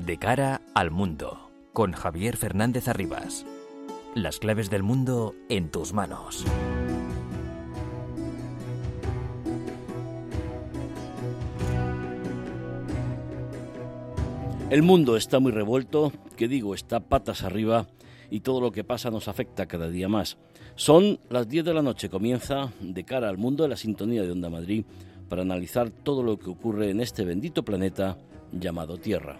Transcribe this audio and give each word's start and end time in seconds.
De 0.00 0.16
cara 0.16 0.62
al 0.74 0.90
mundo, 0.90 1.50
con 1.74 1.92
Javier 1.92 2.38
Fernández 2.38 2.88
Arribas. 2.88 3.44
Las 4.14 4.38
claves 4.38 4.70
del 4.70 4.82
mundo 4.82 5.34
en 5.50 5.70
tus 5.70 5.92
manos. 5.92 6.46
El 14.70 14.82
mundo 14.82 15.18
está 15.18 15.40
muy 15.40 15.52
revuelto, 15.52 16.10
que 16.38 16.48
digo, 16.48 16.74
está 16.74 17.00
patas 17.00 17.42
arriba 17.42 17.86
y 18.30 18.40
todo 18.40 18.62
lo 18.62 18.72
que 18.72 18.84
pasa 18.84 19.10
nos 19.10 19.28
afecta 19.28 19.66
cada 19.66 19.90
día 19.90 20.08
más. 20.08 20.38
Son 20.74 21.18
las 21.28 21.50
10 21.50 21.66
de 21.66 21.74
la 21.74 21.82
noche, 21.82 22.08
comienza 22.08 22.72
de 22.80 23.04
cara 23.04 23.28
al 23.28 23.36
mundo 23.36 23.68
la 23.68 23.76
sintonía 23.76 24.22
de 24.22 24.32
Onda 24.32 24.48
Madrid 24.48 24.86
para 25.28 25.42
analizar 25.42 25.90
todo 25.90 26.22
lo 26.22 26.38
que 26.38 26.48
ocurre 26.48 26.88
en 26.88 27.00
este 27.02 27.26
bendito 27.26 27.62
planeta 27.62 28.16
llamado 28.52 28.96
Tierra. 28.96 29.38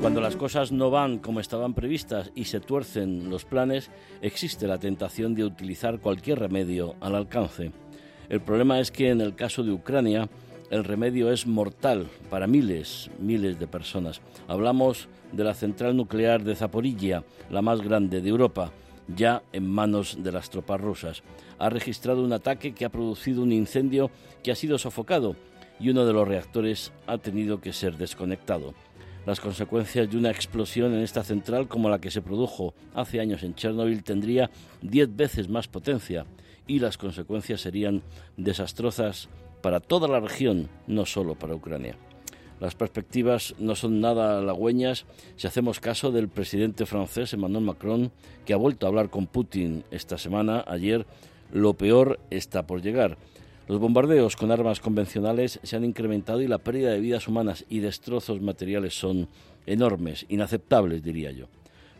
Cuando 0.00 0.22
las 0.22 0.34
cosas 0.34 0.72
no 0.72 0.90
van 0.90 1.18
como 1.18 1.40
estaban 1.40 1.74
previstas 1.74 2.32
y 2.34 2.44
se 2.44 2.58
tuercen 2.58 3.28
los 3.28 3.44
planes, 3.44 3.90
existe 4.22 4.66
la 4.66 4.78
tentación 4.78 5.34
de 5.34 5.44
utilizar 5.44 6.00
cualquier 6.00 6.38
remedio 6.38 6.94
al 7.00 7.14
alcance. 7.14 7.70
El 8.30 8.40
problema 8.40 8.80
es 8.80 8.90
que 8.90 9.10
en 9.10 9.20
el 9.20 9.34
caso 9.34 9.62
de 9.62 9.72
Ucrania, 9.72 10.30
el 10.70 10.84
remedio 10.84 11.30
es 11.30 11.46
mortal 11.46 12.08
para 12.30 12.46
miles, 12.46 13.10
miles 13.18 13.58
de 13.58 13.66
personas. 13.66 14.22
Hablamos 14.48 15.06
de 15.32 15.44
la 15.44 15.52
central 15.52 15.94
nuclear 15.94 16.44
de 16.44 16.56
Zaporilla, 16.56 17.22
la 17.50 17.60
más 17.60 17.82
grande 17.82 18.22
de 18.22 18.30
Europa, 18.30 18.72
ya 19.14 19.42
en 19.52 19.68
manos 19.68 20.16
de 20.22 20.32
las 20.32 20.48
tropas 20.48 20.80
rusas. 20.80 21.22
Ha 21.58 21.68
registrado 21.68 22.24
un 22.24 22.32
ataque 22.32 22.72
que 22.72 22.86
ha 22.86 22.90
producido 22.90 23.42
un 23.42 23.52
incendio 23.52 24.10
que 24.42 24.50
ha 24.50 24.56
sido 24.56 24.78
sofocado 24.78 25.36
y 25.78 25.90
uno 25.90 26.06
de 26.06 26.14
los 26.14 26.26
reactores 26.26 26.90
ha 27.06 27.18
tenido 27.18 27.60
que 27.60 27.74
ser 27.74 27.98
desconectado. 27.98 28.72
Las 29.26 29.40
consecuencias 29.40 30.10
de 30.10 30.16
una 30.16 30.30
explosión 30.30 30.94
en 30.94 31.00
esta 31.00 31.22
central 31.22 31.68
como 31.68 31.90
la 31.90 32.00
que 32.00 32.10
se 32.10 32.22
produjo 32.22 32.74
hace 32.94 33.20
años 33.20 33.42
en 33.42 33.54
Chernobyl 33.54 34.02
tendría 34.02 34.50
diez 34.80 35.14
veces 35.14 35.48
más 35.48 35.68
potencia 35.68 36.24
y 36.66 36.78
las 36.78 36.96
consecuencias 36.96 37.60
serían 37.60 38.02
desastrosas 38.36 39.28
para 39.60 39.80
toda 39.80 40.08
la 40.08 40.20
región, 40.20 40.68
no 40.86 41.04
solo 41.04 41.34
para 41.34 41.54
Ucrania. 41.54 41.96
Las 42.60 42.74
perspectivas 42.74 43.54
no 43.58 43.74
son 43.74 44.00
nada 44.00 44.38
halagüeñas 44.38 45.06
si 45.36 45.46
hacemos 45.46 45.80
caso 45.80 46.12
del 46.12 46.28
presidente 46.28 46.86
francés 46.86 47.32
Emmanuel 47.32 47.64
Macron, 47.64 48.12
que 48.44 48.52
ha 48.52 48.58
vuelto 48.58 48.86
a 48.86 48.88
hablar 48.90 49.10
con 49.10 49.26
Putin 49.26 49.84
esta 49.90 50.18
semana. 50.18 50.64
Ayer, 50.66 51.06
lo 51.52 51.74
peor 51.74 52.20
está 52.30 52.66
por 52.66 52.82
llegar. 52.82 53.16
Los 53.70 53.78
bombardeos 53.78 54.34
con 54.34 54.50
armas 54.50 54.80
convencionales 54.80 55.60
se 55.62 55.76
han 55.76 55.84
incrementado 55.84 56.40
y 56.40 56.48
la 56.48 56.58
pérdida 56.58 56.90
de 56.90 56.98
vidas 56.98 57.28
humanas 57.28 57.64
y 57.68 57.78
destrozos 57.78 58.40
materiales 58.40 58.98
son 58.98 59.28
enormes, 59.64 60.26
inaceptables, 60.28 61.04
diría 61.04 61.30
yo. 61.30 61.46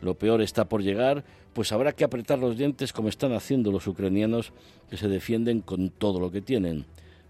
Lo 0.02 0.16
peor 0.16 0.42
está 0.42 0.64
por 0.64 0.82
llegar, 0.82 1.22
pues 1.52 1.70
habrá 1.70 1.92
que 1.92 2.02
apretar 2.02 2.40
los 2.40 2.58
dientes 2.58 2.92
como 2.92 3.08
están 3.08 3.32
haciendo 3.34 3.70
los 3.70 3.86
ucranianos 3.86 4.52
que 4.90 4.96
se 4.96 5.06
defienden 5.06 5.60
con 5.60 5.90
todo 5.90 6.18
lo 6.18 6.32
que 6.32 6.40
tienen. 6.40 6.86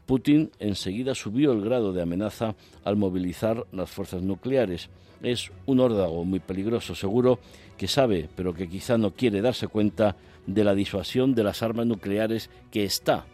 Putin 0.06 0.50
enseguida 0.58 1.14
subió 1.14 1.52
el 1.52 1.60
grado 1.60 1.92
de 1.92 2.00
amenaza 2.00 2.54
al 2.82 2.97
movilizar 2.97 3.66
las 3.72 3.91
fuerzas 3.91 4.22
nucleares. 4.22 4.88
Es 5.22 5.52
un 5.66 5.80
órdago 5.80 6.25
muy 6.25 6.41
peligroso, 6.41 6.94
seguro 6.94 7.41
que 7.77 7.88
sabe, 7.88 8.30
pero 8.36 8.54
que 8.54 8.70
quizá 8.70 8.97
no 8.97 9.10
quiere 9.10 9.42
darse 9.42 9.69
cuenta 9.69 10.16
de 10.47 10.65
la 10.65 10.75
disuasión 10.75 11.34
de 11.34 11.44
las 11.44 11.62
armas 11.62 11.84
nucleares 11.84 12.48
que 12.70 12.84
está 12.84 13.26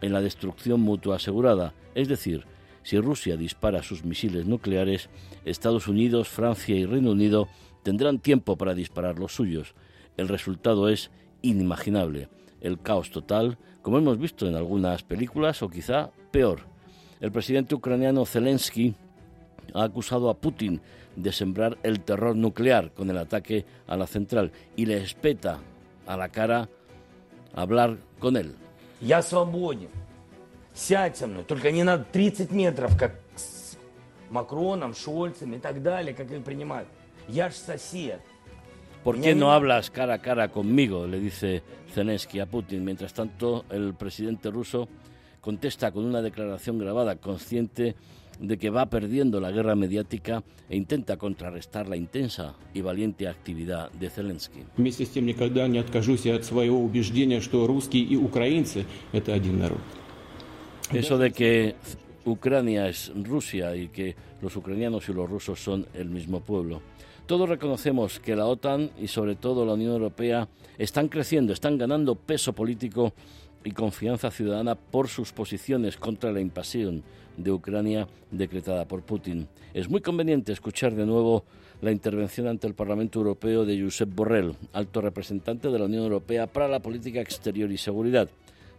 en 0.00 0.12
la 0.12 0.20
destrucción 0.20 0.80
mutua 0.80 1.16
asegurada, 1.16 1.74
es 1.94 2.08
decir, 2.08 2.46
si 2.82 3.00
Rusia 3.00 3.36
dispara 3.36 3.82
sus 3.82 4.04
misiles 4.04 4.46
nucleares, 4.46 5.08
Estados 5.44 5.88
Unidos, 5.88 6.28
Francia 6.28 6.76
y 6.76 6.84
Reino 6.84 7.12
Unido 7.12 7.48
tendrán 7.82 8.18
tiempo 8.18 8.56
para 8.56 8.74
disparar 8.74 9.18
los 9.18 9.34
suyos. 9.34 9.74
El 10.16 10.28
resultado 10.28 10.88
es 10.88 11.10
inimaginable, 11.42 12.28
el 12.60 12.80
caos 12.80 13.10
total, 13.10 13.58
como 13.82 13.98
hemos 13.98 14.18
visto 14.18 14.46
en 14.46 14.54
algunas 14.54 15.02
películas, 15.02 15.62
o 15.62 15.68
quizá 15.68 16.10
peor. 16.30 16.60
El 17.20 17.32
presidente 17.32 17.74
ucraniano 17.74 18.26
Zelensky 18.26 18.94
ha 19.72 19.84
acusado 19.84 20.28
a 20.28 20.38
Putin 20.38 20.80
de 21.16 21.32
sembrar 21.32 21.78
el 21.82 22.00
terror 22.00 22.36
nuclear 22.36 22.92
con 22.92 23.08
el 23.08 23.18
ataque 23.18 23.64
a 23.86 23.96
la 23.96 24.06
central 24.06 24.52
y 24.76 24.86
le 24.86 24.98
espeta 24.98 25.60
a 26.06 26.16
la 26.16 26.28
cara 26.28 26.68
hablar 27.54 27.98
con 28.18 28.36
él. 28.36 28.54
Я 29.04 29.20
свободен. 29.20 29.90
Сядь 30.72 31.18
со 31.18 31.26
мной. 31.26 31.44
Только 31.44 31.70
не 31.70 31.82
надо 31.82 32.04
30 32.10 32.50
метров, 32.52 32.96
как 32.96 33.20
с 33.36 33.76
Макроном, 34.30 34.94
Шольцем 34.94 35.52
и 35.52 35.58
так 35.58 35.82
далее, 35.82 36.14
как 36.14 36.30
их 36.30 36.42
принимают. 36.42 36.88
Я 37.28 37.50
ж 37.50 37.52
сосед. 37.52 38.22
¿Por 39.04 39.20
qué 39.20 39.34
no 39.34 39.52
hablas 39.52 39.90
cara 39.90 40.14
a 40.14 40.18
cara 40.18 40.48
conmigo? 40.48 41.06
le 41.06 41.20
dice 41.20 41.62
Zelensky 41.94 42.40
a 42.40 42.46
Putin. 42.46 42.82
Mientras 42.82 43.12
tanto, 43.12 43.66
el 43.68 43.92
presidente 43.92 44.50
ruso 44.50 44.88
contesta 45.42 45.92
con 45.92 46.06
una 46.06 46.22
declaración 46.22 46.78
grabada, 46.78 47.16
consciente 47.16 47.96
de 48.39 48.57
que 48.57 48.69
va 48.69 48.89
perdiendo 48.89 49.39
la 49.39 49.51
guerra 49.51 49.75
mediática 49.75 50.43
e 50.69 50.77
intenta 50.77 51.17
contrarrestar 51.17 51.89
la 51.89 51.97
intensa 51.97 52.55
y 52.73 52.81
valiente 52.81 53.27
actividad 53.27 53.91
de 53.91 54.09
Zelensky. 54.09 54.65
Вместе 54.77 55.05
с 55.05 55.09
тем 55.09 55.25
никогда 55.25 55.67
не 55.67 55.79
откажусь 55.79 56.25
от 56.27 56.45
своего 56.45 56.79
убеждения, 56.79 57.41
что 57.41 57.67
русские 57.67 58.03
и 58.03 58.15
украинцы – 58.15 59.11
это 59.11 59.33
один 59.33 59.59
народ. 59.59 59.79
Eso 60.91 61.17
de 61.17 61.31
que 61.31 61.75
Ucrania 62.25 62.87
es 62.87 63.11
Rusia 63.15 63.75
y 63.75 63.89
que 63.89 64.15
los 64.41 64.55
ucranianos 64.55 65.07
y 65.09 65.13
los 65.13 65.29
rusos 65.29 65.61
son 65.61 65.85
el 65.93 66.09
mismo 66.09 66.39
pueblo. 66.39 66.81
Todos 67.25 67.47
reconocemos 67.47 68.19
que 68.19 68.35
la 68.35 68.47
OTAN 68.47 68.89
y 68.99 69.07
sobre 69.07 69.35
todo 69.35 69.65
la 69.65 69.73
Unión 69.73 69.91
Europea 69.91 70.47
están 70.77 71.09
creciendo, 71.09 71.53
están 71.53 71.77
ganando 71.77 72.15
peso 72.15 72.53
político 72.53 73.13
y 73.63 73.71
confianza 73.71 74.31
ciudadana 74.31 74.75
por 74.75 75.09
sus 75.09 75.31
posiciones 75.31 75.97
contra 75.97 76.31
la 76.31 76.39
invasión 76.39 77.03
de 77.36 77.52
Ucrania 77.52 78.08
decretada 78.30 78.86
por 78.86 79.02
Putin. 79.02 79.48
Es 79.72 79.88
muy 79.88 80.00
conveniente 80.00 80.52
escuchar 80.52 80.94
de 80.94 81.06
nuevo 81.06 81.44
la 81.80 81.90
intervención 81.90 82.46
ante 82.46 82.66
el 82.66 82.74
Parlamento 82.74 83.18
Europeo 83.18 83.64
de 83.64 83.80
Josep 83.80 84.08
Borrell, 84.14 84.56
alto 84.72 85.00
representante 85.00 85.68
de 85.68 85.78
la 85.78 85.84
Unión 85.84 86.04
Europea 86.04 86.46
para 86.46 86.68
la 86.68 86.80
política 86.80 87.20
exterior 87.20 87.70
y 87.70 87.78
seguridad. 87.78 88.28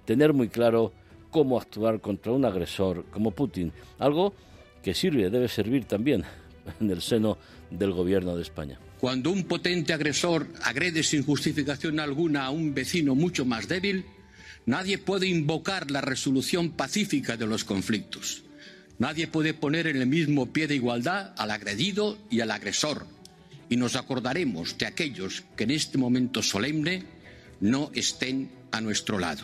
Tener 0.05 0.33
muy 0.33 0.49
claro 0.49 0.93
cómo 1.29 1.59
actuar 1.59 1.99
contra 1.99 2.31
un 2.31 2.45
agresor 2.45 3.05
como 3.11 3.31
Putin, 3.31 3.71
algo 3.99 4.33
que 4.81 4.93
sirve, 4.93 5.29
debe 5.29 5.47
servir 5.49 5.85
también 5.85 6.23
en 6.79 6.89
el 6.89 7.01
seno 7.01 7.37
del 7.69 7.91
gobierno 7.91 8.35
de 8.35 8.41
España. 8.41 8.79
Cuando 8.99 9.29
un 9.29 9.43
potente 9.43 9.93
agresor 9.93 10.47
agrede 10.63 11.03
sin 11.03 11.23
justificación 11.23 11.99
alguna 11.99 12.45
a 12.45 12.51
un 12.51 12.73
vecino 12.73 13.13
mucho 13.15 13.45
más 13.45 13.67
débil, 13.67 14.05
nadie 14.65 14.97
puede 14.97 15.27
invocar 15.27 15.91
la 15.91 16.01
resolución 16.01 16.71
pacífica 16.71 17.37
de 17.37 17.45
los 17.45 17.65
conflictos. 17.65 18.44
Nadie 18.97 19.27
puede 19.27 19.53
poner 19.53 19.87
en 19.87 19.97
el 19.97 20.07
mismo 20.07 20.47
pie 20.47 20.67
de 20.67 20.75
igualdad 20.75 21.33
al 21.37 21.51
agredido 21.51 22.17
y 22.29 22.39
al 22.39 22.51
agresor. 22.51 23.05
Y 23.69 23.77
nos 23.77 23.95
acordaremos 23.95 24.77
de 24.77 24.85
aquellos 24.85 25.43
que 25.55 25.65
en 25.65 25.71
este 25.71 25.97
momento 25.97 26.41
solemne 26.41 27.03
no 27.59 27.91
estén 27.93 28.49
a 28.71 28.79
nuestro 28.79 29.19
lado. 29.19 29.43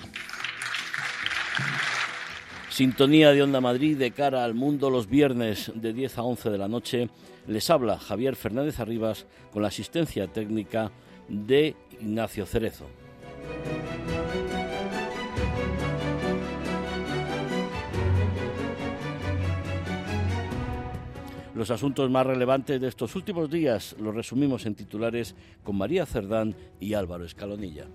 Sintonía 2.69 3.31
de 3.31 3.43
Onda 3.43 3.59
Madrid 3.59 3.97
de 3.97 4.11
cara 4.11 4.45
al 4.45 4.53
mundo 4.53 4.89
los 4.89 5.09
viernes 5.09 5.71
de 5.75 5.91
10 5.91 6.17
a 6.17 6.23
11 6.23 6.49
de 6.49 6.57
la 6.57 6.69
noche. 6.69 7.09
Les 7.47 7.69
habla 7.69 7.99
Javier 7.99 8.37
Fernández 8.37 8.79
Arribas 8.79 9.25
con 9.51 9.61
la 9.61 9.67
asistencia 9.67 10.27
técnica 10.27 10.91
de 11.27 11.75
Ignacio 11.99 12.45
Cerezo. 12.45 12.87
Los 21.53 21.69
asuntos 21.69 22.09
más 22.09 22.25
relevantes 22.25 22.79
de 22.79 22.87
estos 22.87 23.15
últimos 23.15 23.49
días 23.49 23.95
los 23.99 24.15
resumimos 24.15 24.65
en 24.65 24.75
titulares 24.75 25.35
con 25.63 25.75
María 25.75 26.05
Cerdán 26.05 26.55
y 26.79 26.93
Álvaro 26.93 27.25
Escalonilla. 27.25 27.87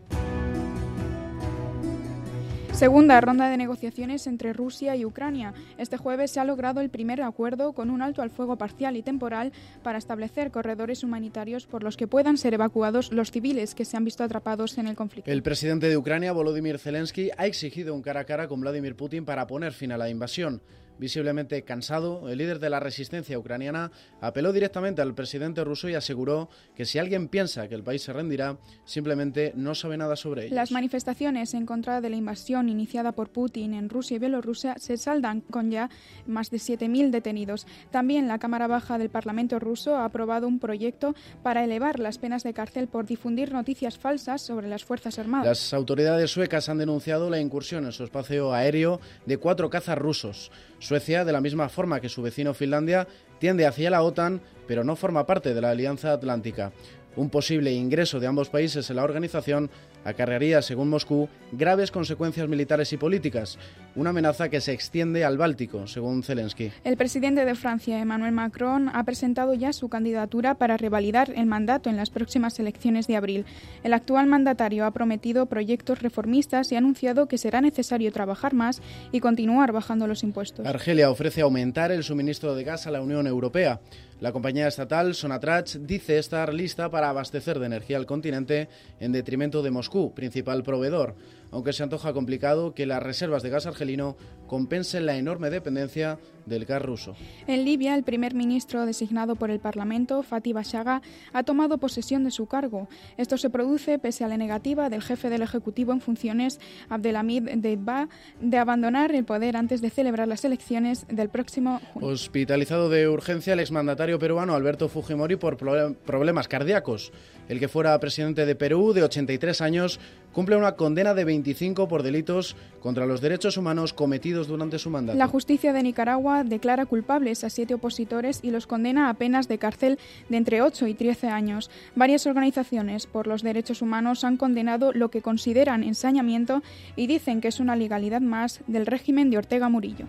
Segunda 2.72 3.18
ronda 3.22 3.48
de 3.48 3.56
negociaciones 3.56 4.26
entre 4.26 4.52
Rusia 4.52 4.94
y 4.96 5.06
Ucrania. 5.06 5.54
Este 5.78 5.96
jueves 5.96 6.30
se 6.30 6.40
ha 6.40 6.44
logrado 6.44 6.82
el 6.82 6.90
primer 6.90 7.22
acuerdo 7.22 7.72
con 7.72 7.88
un 7.88 8.02
alto 8.02 8.20
al 8.20 8.28
fuego 8.28 8.58
parcial 8.58 8.98
y 8.98 9.02
temporal 9.02 9.52
para 9.82 9.96
establecer 9.96 10.50
corredores 10.50 11.02
humanitarios 11.02 11.66
por 11.66 11.82
los 11.82 11.96
que 11.96 12.06
puedan 12.06 12.36
ser 12.36 12.52
evacuados 12.52 13.10
los 13.10 13.30
civiles 13.30 13.74
que 13.74 13.86
se 13.86 13.96
han 13.96 14.04
visto 14.04 14.22
atrapados 14.22 14.76
en 14.76 14.88
el 14.88 14.94
conflicto. 14.94 15.30
El 15.30 15.42
presidente 15.42 15.88
de 15.88 15.96
Ucrania, 15.96 16.32
Volodymyr 16.32 16.78
Zelensky, 16.78 17.30
ha 17.38 17.46
exigido 17.46 17.94
un 17.94 18.02
cara 18.02 18.20
a 18.20 18.24
cara 18.24 18.46
con 18.46 18.60
Vladimir 18.60 18.94
Putin 18.94 19.24
para 19.24 19.46
poner 19.46 19.72
fin 19.72 19.92
a 19.92 19.96
la 19.96 20.10
invasión. 20.10 20.60
Visiblemente 20.98 21.62
cansado, 21.62 22.28
el 22.28 22.38
líder 22.38 22.58
de 22.58 22.70
la 22.70 22.81
resistencia 22.81 23.38
ucraniana 23.38 23.90
apeló 24.20 24.52
directamente 24.52 25.02
al 25.02 25.14
presidente 25.14 25.62
ruso 25.64 25.88
y 25.88 25.94
aseguró 25.94 26.48
que 26.75 26.87
si 26.87 26.98
alguien 26.98 27.28
piensa 27.28 27.69
que 27.69 27.75
el 27.75 27.82
país 27.82 28.02
se 28.02 28.12
rendirá, 28.12 28.56
simplemente 28.84 29.52
no 29.54 29.75
sabe 29.75 29.96
nada 29.96 30.16
sobre 30.16 30.46
ello. 30.46 30.54
Las 30.54 30.72
manifestaciones 30.72 31.54
en 31.54 31.66
contra 31.66 32.00
de 32.00 32.10
la 32.10 32.16
invasión 32.16 32.69
iniciada 32.69 33.12
por 33.12 33.31
Putin 33.31 33.75
en 33.75 33.88
Rusia 33.88 34.16
y 34.16 34.19
Bielorrusia 34.19 34.75
se 34.78 34.96
saldan 34.96 35.40
con 35.43 35.70
ya 35.70 35.90
más 36.26 36.50
de 36.50 36.58
7.000 36.58 37.10
detenidos. 37.10 37.66
También 37.90 38.28
la 38.28 38.38
Cámara 38.38 38.66
Baja 38.66 38.99
del 38.99 39.10
Parlamento 39.10 39.58
ruso 39.58 39.96
ha 39.96 40.04
aprobado 40.04 40.49
un 40.49 40.58
proyecto 40.58 41.14
para 41.42 41.64
elevar 41.64 41.99
las 41.99 42.19
penas 42.19 42.42
de 42.42 42.54
cárcel 42.54 42.88
por 42.88 43.06
difundir 43.06 43.52
noticias 43.52 43.99
falsas 43.99 44.42
sobre 44.42 44.69
las 44.69 44.84
Fuerzas 44.84 45.19
Armadas. 45.19 45.46
Las 45.46 45.75
autoridades 45.75 46.31
suecas 46.31 46.69
han 46.69 46.78
denunciado 46.78 47.31
la 47.31 47.40
incursión 47.40 47.84
en 47.84 47.92
su 47.92 48.04
espacio 48.04 48.52
aéreo 48.52 49.00
de 49.26 49.38
cuatro 49.38 49.70
cazas 49.70 49.99
rusos. 49.99 50.50
Suecia, 50.86 51.24
de 51.24 51.32
la 51.32 51.40
misma 51.40 51.68
forma 51.68 52.00
que 52.00 52.08
su 52.08 52.22
vecino 52.22 52.54
Finlandia, 52.54 53.08
tiende 53.40 53.66
hacia 53.66 53.90
la 53.90 54.02
OTAN, 54.02 54.40
pero 54.68 54.84
no 54.84 54.94
forma 54.94 55.26
parte 55.26 55.52
de 55.52 55.60
la 55.60 55.70
Alianza 55.70 56.12
Atlántica. 56.12 56.72
Un 57.16 57.30
posible 57.30 57.72
ingreso 57.72 58.20
de 58.20 58.26
ambos 58.26 58.50
países 58.50 58.90
en 58.90 58.96
la 58.96 59.04
organización 59.04 59.70
acarrearía, 60.04 60.60
según 60.60 60.90
Moscú, 60.90 61.28
graves 61.50 61.90
consecuencias 61.90 62.46
militares 62.46 62.92
y 62.92 62.98
políticas, 62.98 63.58
una 63.94 64.10
amenaza 64.10 64.50
que 64.50 64.60
se 64.60 64.72
extiende 64.72 65.24
al 65.24 65.38
Báltico, 65.38 65.86
según 65.86 66.22
Zelensky. 66.22 66.70
El 66.84 66.98
presidente 66.98 67.46
de 67.46 67.54
Francia, 67.54 67.98
Emmanuel 67.98 68.32
Macron, 68.32 68.90
ha 68.92 69.02
presentado 69.04 69.54
ya 69.54 69.72
su 69.72 69.88
candidatura 69.88 70.56
para 70.56 70.76
revalidar 70.76 71.32
el 71.34 71.46
mandato 71.46 71.88
en 71.88 71.96
las 71.96 72.10
próximas 72.10 72.60
elecciones 72.60 73.06
de 73.06 73.16
abril. 73.16 73.46
El 73.82 73.94
actual 73.94 74.26
mandatario 74.26 74.84
ha 74.84 74.90
prometido 74.90 75.46
proyectos 75.46 76.02
reformistas 76.02 76.70
y 76.70 76.74
ha 76.74 76.78
anunciado 76.78 77.28
que 77.28 77.38
será 77.38 77.62
necesario 77.62 78.12
trabajar 78.12 78.52
más 78.52 78.82
y 79.10 79.20
continuar 79.20 79.72
bajando 79.72 80.06
los 80.06 80.22
impuestos. 80.22 80.66
Argelia 80.66 81.10
ofrece 81.10 81.40
aumentar 81.40 81.90
el 81.92 82.04
suministro 82.04 82.54
de 82.54 82.64
gas 82.64 82.86
a 82.86 82.90
la 82.90 83.00
Unión 83.00 83.26
Europea. 83.26 83.80
La 84.18 84.32
compañía 84.32 84.66
estatal 84.66 85.14
Sonatrach 85.14 85.74
dice 85.76 86.18
estar 86.18 86.54
lista 86.54 86.90
para 86.90 87.10
abastecer 87.10 87.58
de 87.58 87.66
energía 87.66 87.98
al 87.98 88.06
continente 88.06 88.70
en 88.98 89.12
detrimento 89.12 89.62
de 89.62 89.70
Moscú, 89.70 90.14
principal 90.14 90.62
proveedor. 90.62 91.16
Aunque 91.50 91.74
se 91.74 91.82
antoja 91.82 92.14
complicado 92.14 92.72
que 92.72 92.86
las 92.86 93.02
reservas 93.02 93.42
de 93.42 93.50
gas 93.50 93.66
argelino 93.66 94.16
compensen 94.46 95.04
la 95.04 95.18
enorme 95.18 95.50
dependencia 95.50 96.18
del 96.46 96.64
gas 96.64 96.82
ruso. 96.82 97.14
En 97.46 97.64
Libia, 97.64 97.94
el 97.94 98.02
primer 98.02 98.34
ministro 98.34 98.87
designado 98.87 99.37
por 99.37 99.50
el 99.50 99.60
Parlamento, 99.60 100.22
Fatih 100.22 100.52
Bashaga, 100.52 101.02
ha 101.32 101.43
tomado 101.43 101.78
posesión 101.78 102.25
de 102.25 102.31
su 102.31 102.46
cargo. 102.46 102.88
Esto 103.16 103.37
se 103.37 103.50
produce 103.50 103.98
pese 103.98 104.25
a 104.25 104.28
la 104.28 104.37
negativa 104.37 104.88
del 104.88 105.02
jefe 105.02 105.28
del 105.28 105.43
Ejecutivo 105.43 105.93
en 105.93 106.00
funciones, 106.00 106.60
Abdelhamid 106.88 107.50
Deiba, 107.56 108.08
de 108.40 108.58
abandonar 108.58 109.14
el 109.14 109.25
poder 109.25 109.56
antes 109.56 109.81
de 109.81 109.90
celebrar 109.90 110.28
las 110.28 110.44
elecciones 110.44 111.06
del 111.08 111.28
próximo 111.28 111.81
junio. 111.93 112.08
Hospitalizado 112.08 112.88
de 112.88 113.08
urgencia 113.08 113.52
el 113.52 113.60
exmandatario 113.60 114.19
peruano 114.19 114.54
Alberto 114.54 114.88
Fujimori 114.88 115.37
por 115.37 115.56
problemas 115.56 116.49
cardíacos. 116.49 117.12
El 117.49 117.60
que 117.60 117.69
fuera 117.69 117.99
presidente 118.00 118.44
de 118.44 118.54
Perú, 118.56 118.92
de 118.92 119.04
83 119.04 119.60
años, 119.60 120.00
cumple 120.32 120.56
una 120.56 120.72
condena 120.72 121.14
de 121.14 121.25
25 121.25 121.88
por 121.88 122.02
delitos 122.02 122.56
contra 122.81 123.06
los 123.06 123.20
derechos 123.20 123.56
humanos 123.56 123.92
cometidos 123.92 124.49
durante 124.49 124.78
su 124.78 124.90
mandato. 124.90 125.19
La 125.19 125.28
justicia 125.28 125.72
de 125.72 125.82
Nicaragua 125.82 126.35
declara 126.44 126.86
culpables 126.86 127.44
a 127.44 127.50
siete 127.50 127.74
opositores 127.74 128.40
y 128.42 128.50
los 128.50 128.66
condena 128.66 129.08
a 129.08 129.14
penas 129.14 129.48
de 129.48 129.58
cárcel 129.58 129.98
de 130.28 130.36
entre 130.36 130.62
8 130.62 130.86
y 130.86 130.94
13 130.94 131.28
años. 131.28 131.70
Varias 131.94 132.26
organizaciones 132.26 133.06
por 133.06 133.26
los 133.26 133.42
derechos 133.42 133.82
humanos 133.82 134.24
han 134.24 134.36
condenado 134.36 134.92
lo 134.92 135.10
que 135.10 135.22
consideran 135.22 135.82
ensañamiento 135.82 136.62
y 136.96 137.06
dicen 137.06 137.40
que 137.40 137.48
es 137.48 137.60
una 137.60 137.76
legalidad 137.76 138.20
más 138.20 138.60
del 138.66 138.86
régimen 138.86 139.30
de 139.30 139.38
Ortega 139.38 139.68
Murillo. 139.68 140.06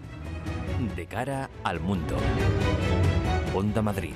De 0.96 1.06
cara 1.06 1.50
al 1.64 1.80
mundo. 1.80 2.16
Onda 3.56 3.82
Madrid. 3.82 4.14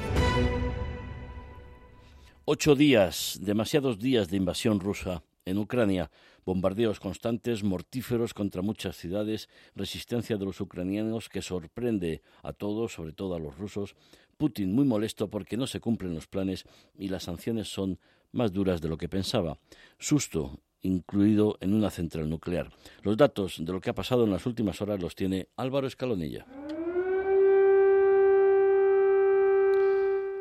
Ocho 2.45 2.75
días, 2.75 3.39
demasiados 3.41 3.99
días 3.99 4.29
de 4.29 4.37
invasión 4.37 4.79
rusa 4.79 5.23
en 5.45 5.57
Ucrania, 5.57 6.11
bombardeos 6.45 6.99
constantes, 6.99 7.63
mortíferos 7.63 8.33
contra 8.33 8.61
muchas 8.61 8.95
ciudades, 8.95 9.49
resistencia 9.75 10.37
de 10.37 10.45
los 10.45 10.61
ucranianos 10.61 11.29
que 11.29 11.41
sorprende 11.41 12.21
a 12.43 12.53
todos, 12.53 12.93
sobre 12.93 13.13
todo 13.13 13.35
a 13.35 13.39
los 13.39 13.57
rusos, 13.57 13.95
Putin 14.37 14.73
muy 14.73 14.85
molesto 14.85 15.29
porque 15.29 15.55
no 15.55 15.67
se 15.67 15.79
cumplen 15.79 16.15
los 16.15 16.27
planes 16.27 16.65
y 16.97 17.09
las 17.09 17.23
sanciones 17.23 17.67
son 17.67 17.99
más 18.31 18.51
duras 18.51 18.81
de 18.81 18.89
lo 18.89 18.97
que 18.97 19.07
pensaba. 19.07 19.59
Susto 19.99 20.59
incluido 20.81 21.57
en 21.59 21.75
una 21.75 21.91
central 21.91 22.27
nuclear. 22.27 22.71
Los 23.03 23.17
datos 23.17 23.63
de 23.63 23.71
lo 23.71 23.79
que 23.79 23.91
ha 23.91 23.95
pasado 23.95 24.23
en 24.23 24.31
las 24.31 24.45
últimas 24.47 24.81
horas 24.81 24.99
los 24.99 25.15
tiene 25.15 25.47
Álvaro 25.57 25.85
Escalonilla. 25.85 26.47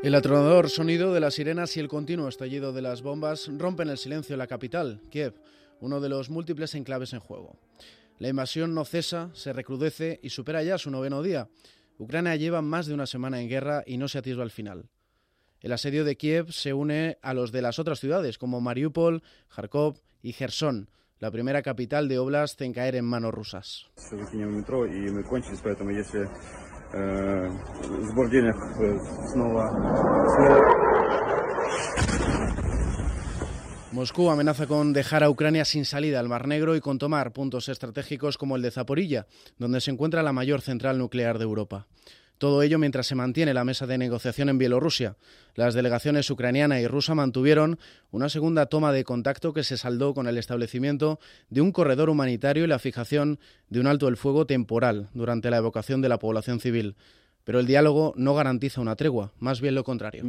El 0.02 0.14
atronador 0.14 0.70
sonido 0.70 1.12
de 1.12 1.20
las 1.20 1.34
sirenas 1.34 1.76
y 1.76 1.80
el 1.80 1.88
continuo 1.88 2.26
estallido 2.26 2.72
de 2.72 2.80
las 2.80 3.02
bombas 3.02 3.50
rompen 3.58 3.90
el 3.90 3.98
silencio 3.98 4.32
en 4.32 4.38
la 4.38 4.46
capital, 4.46 5.02
Kiev, 5.10 5.34
uno 5.80 6.00
de 6.00 6.08
los 6.08 6.30
múltiples 6.30 6.74
enclaves 6.74 7.12
en 7.12 7.20
juego. 7.20 7.58
La 8.18 8.28
invasión 8.28 8.74
no 8.74 8.84
cesa, 8.84 9.30
se 9.34 9.52
recrudece 9.52 10.20
y 10.22 10.30
supera 10.30 10.62
ya 10.62 10.78
su 10.78 10.90
noveno 10.90 11.22
día. 11.22 11.48
Ucrania 11.98 12.36
lleva 12.36 12.62
más 12.62 12.86
de 12.86 12.94
una 12.94 13.06
semana 13.06 13.40
en 13.40 13.48
guerra 13.48 13.82
y 13.86 13.96
no 13.96 14.08
se 14.08 14.18
atisba 14.18 14.42
al 14.42 14.50
final. 14.50 14.88
El 15.60 15.72
asedio 15.72 16.04
de 16.04 16.16
Kiev 16.16 16.52
se 16.52 16.72
une 16.72 17.18
a 17.22 17.34
los 17.34 17.52
de 17.52 17.62
las 17.62 17.78
otras 17.78 18.00
ciudades 18.00 18.38
como 18.38 18.60
Mariupol, 18.60 19.22
Kharkov 19.54 20.00
y 20.22 20.32
Gerson, 20.32 20.88
la 21.18 21.30
primera 21.30 21.60
capital 21.62 22.08
de 22.08 22.18
Oblast 22.18 22.60
en 22.62 22.72
caer 22.72 22.96
en 22.96 23.04
manos 23.04 23.32
rusas. 23.32 23.86
Moscú 33.92 34.30
amenaza 34.30 34.68
con 34.68 34.92
dejar 34.92 35.24
a 35.24 35.30
Ucrania 35.30 35.64
sin 35.64 35.84
salida 35.84 36.20
al 36.20 36.28
Mar 36.28 36.46
Negro 36.46 36.76
y 36.76 36.80
con 36.80 36.98
tomar 36.98 37.32
puntos 37.32 37.68
estratégicos 37.68 38.38
como 38.38 38.54
el 38.54 38.62
de 38.62 38.70
Zaporilla, 38.70 39.26
donde 39.58 39.80
se 39.80 39.90
encuentra 39.90 40.22
la 40.22 40.32
mayor 40.32 40.60
central 40.60 40.96
nuclear 40.96 41.38
de 41.38 41.44
Europa. 41.44 41.88
Todo 42.38 42.62
ello 42.62 42.78
mientras 42.78 43.08
se 43.08 43.16
mantiene 43.16 43.52
la 43.52 43.64
mesa 43.64 43.88
de 43.88 43.98
negociación 43.98 44.48
en 44.48 44.58
Bielorrusia. 44.58 45.16
Las 45.56 45.74
delegaciones 45.74 46.30
ucraniana 46.30 46.80
y 46.80 46.86
rusa 46.86 47.16
mantuvieron 47.16 47.80
una 48.12 48.28
segunda 48.28 48.66
toma 48.66 48.92
de 48.92 49.02
contacto 49.02 49.52
que 49.52 49.64
se 49.64 49.76
saldó 49.76 50.14
con 50.14 50.28
el 50.28 50.38
establecimiento 50.38 51.18
de 51.48 51.60
un 51.60 51.72
corredor 51.72 52.10
humanitario 52.10 52.62
y 52.62 52.68
la 52.68 52.78
fijación 52.78 53.40
de 53.70 53.80
un 53.80 53.88
alto 53.88 54.06
el 54.06 54.16
fuego 54.16 54.46
temporal 54.46 55.08
durante 55.14 55.50
la 55.50 55.56
evacuación 55.56 56.00
de 56.00 56.08
la 56.08 56.20
población 56.20 56.60
civil. 56.60 56.94
Pero 57.44 57.60
el 57.60 57.66
diálogo 57.66 58.12
no 58.16 58.34
garantiza 58.34 58.80
una 58.80 58.96
tregua, 58.96 59.32
más 59.38 59.60
bien 59.60 59.74
lo 59.74 59.84
contrario. 59.84 60.24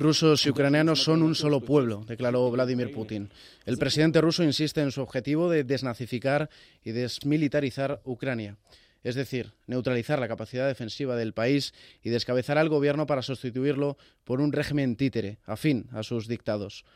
Rusos 0.00 0.46
y 0.46 0.50
ucranianos 0.50 1.02
son 1.02 1.22
un 1.22 1.34
solo 1.34 1.60
pueblo, 1.60 2.02
declaró 2.08 2.50
Vladimir 2.50 2.90
Putin. 2.90 3.28
El 3.66 3.76
presidente 3.76 4.22
ruso 4.22 4.42
insiste 4.42 4.80
en 4.80 4.92
su 4.92 5.02
objetivo 5.02 5.50
de 5.50 5.62
desnazificar 5.62 6.48
y 6.82 6.92
desmilitarizar 6.92 8.00
Ucrania, 8.06 8.56
es 9.02 9.14
decir, 9.14 9.52
neutralizar 9.66 10.18
la 10.18 10.26
capacidad 10.26 10.66
defensiva 10.66 11.16
del 11.16 11.34
país 11.34 11.74
y 12.02 12.08
descabezar 12.08 12.56
al 12.56 12.70
gobierno 12.70 13.04
para 13.04 13.20
sustituirlo 13.20 13.98
por 14.24 14.40
un 14.40 14.52
régimen 14.52 14.96
títere, 14.96 15.38
afín 15.44 15.88
a 15.92 16.02
sus 16.02 16.28
dictados. 16.28 16.86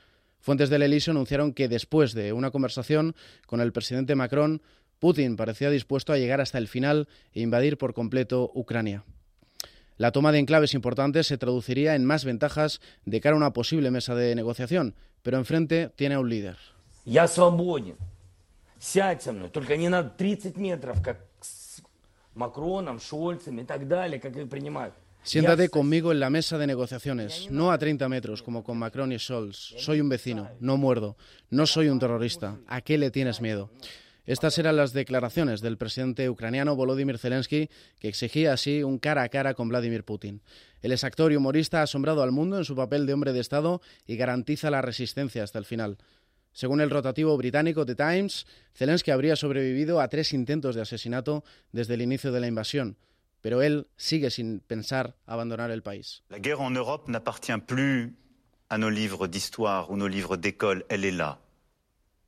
Fuentes 0.43 0.69
del 0.69 0.81
Elíseo 0.84 1.12
anunciaron 1.12 1.53
que 1.53 1.67
después 1.67 2.13
de 2.13 2.34
una 2.34 2.51
conversación 2.51 3.15
con 3.46 3.62
el 3.62 3.72
presidente 3.72 4.15
Macron, 4.15 4.62
Putin 5.00 5.36
parecía 5.36 5.69
dispuesto 5.69 6.13
a 6.13 6.17
llegar 6.17 6.41
hasta 6.41 6.58
el 6.58 6.67
final 6.67 7.08
e 7.34 7.41
invadir 7.41 7.77
por 7.77 7.93
completo 7.93 8.51
Ucrania. 8.53 9.03
La 9.98 10.12
toma 10.12 10.31
de 10.31 10.39
enclaves 10.39 10.74
importantes 10.74 11.27
se 11.27 11.38
traduciría 11.38 11.96
en 11.96 12.05
más 12.05 12.24
ventajas 12.24 12.79
de 13.05 13.19
cara 13.19 13.34
a 13.34 13.38
una 13.38 13.53
posible 13.53 13.91
mesa 13.91 14.15
de 14.15 14.34
negociación, 14.34 14.96
pero 15.22 15.38
enfrente 15.38 15.89
tiene 15.96 16.15
a 16.15 16.19
un 16.19 16.29
líder. 16.29 16.58
Я 17.05 17.27
свободен. 17.27 17.96
Сядь 18.79 19.22
со 19.22 19.34
мной, 19.34 19.50
только 19.50 19.75
не 19.75 19.89
на 19.89 20.03
30 20.03 20.55
метров, 20.55 21.01
как 21.01 21.19
с 21.41 21.81
Макроном, 22.34 23.00
Шольцем 23.01 23.60
и 23.60 23.65
так 23.65 23.88
далее, 23.88 24.19
как 24.19 24.36
их 24.38 24.50
принимают. 24.50 24.93
Siéntate 25.25 25.71
conmigo 25.71 26.12
en 26.12 26.21
la 26.21 26.28
mesa 26.28 26.59
de 26.59 26.66
negociaciones, 26.66 27.49
no 27.50 27.73
a 27.73 27.78
30 27.78 28.09
metros 28.11 28.43
como 28.43 28.62
con 28.62 28.76
Macron 28.76 29.11
y 29.11 29.19
Scholz. 29.19 29.75
Soy 29.78 30.00
un 30.00 30.11
vecino, 30.11 30.50
no 30.61 30.76
muerdo. 30.76 31.16
No 31.49 31.66
soy 31.66 31.88
un 31.88 31.99
terrorista. 31.99 32.59
¿A 32.66 32.83
qué 32.83 32.99
le 32.99 33.11
tienes 33.11 33.40
miedo? 33.40 33.71
Estas 34.26 34.59
eran 34.59 34.76
las 34.76 34.93
declaraciones 34.93 35.62
del 35.62 35.78
presidente 35.78 36.28
ucraniano 36.28 36.76
Volodymyr 36.76 37.19
Zelensky, 37.19 37.71
que 37.99 38.09
exigía 38.09 38.52
así 38.52 38.83
un 38.83 38.99
cara 38.99 39.23
a 39.23 39.28
cara 39.31 39.54
con 39.54 39.69
Vladimir 39.69 40.04
Putin. 40.04 40.43
El 40.83 40.93
exactor 40.93 41.33
y 41.33 41.37
humorista 41.37 41.81
ha 41.81 41.85
asombrado 41.85 42.23
al 42.23 42.33
mundo 42.33 42.59
en 42.59 42.64
su 42.64 42.76
papel 42.76 43.07
de 43.07 43.14
hombre 43.14 43.33
de 43.33 43.40
Estado 43.40 43.81
y 44.07 44.16
garantiza 44.16 44.71
la 44.71 44.83
resistencia 44.83 45.43
hasta 45.43 45.59
el 45.59 45.64
final. 45.64 45.97
Según 46.52 46.81
el 46.81 46.90
rotativo 46.90 47.37
británico 47.37 47.87
The 47.87 47.97
Times, 47.97 48.47
Zelensky 48.75 49.11
habría 49.11 49.37
sobrevivido 49.37 50.00
a 50.00 50.09
tres 50.09 50.33
intentos 50.33 50.75
de 50.75 50.83
asesinato 50.83 51.45
desde 51.73 51.95
el 51.95 52.02
inicio 52.02 52.31
de 52.31 52.40
la 52.40 52.47
invasión, 52.47 52.97
pero 53.44 53.60
él 53.60 53.88
sigue 53.98 54.30
sin 54.30 54.60
pensar 54.60 55.16
abandonar 55.26 55.70
el 55.70 55.82
país. 55.82 56.22
La 56.30 56.38
guerra 56.38 56.64
en 56.64 56.76
Europa 56.76 57.12
n'appartient 57.12 57.60
plus 57.66 58.16
a 58.70 58.78
nos 58.78 58.88
livres 58.88 59.28
d'histoire 59.28 59.90
ou 59.90 59.98
nos 59.98 60.08
livres 60.08 60.38
d'école, 60.38 60.86
elle 60.88 61.04
est 61.04 61.14
là, 61.14 61.40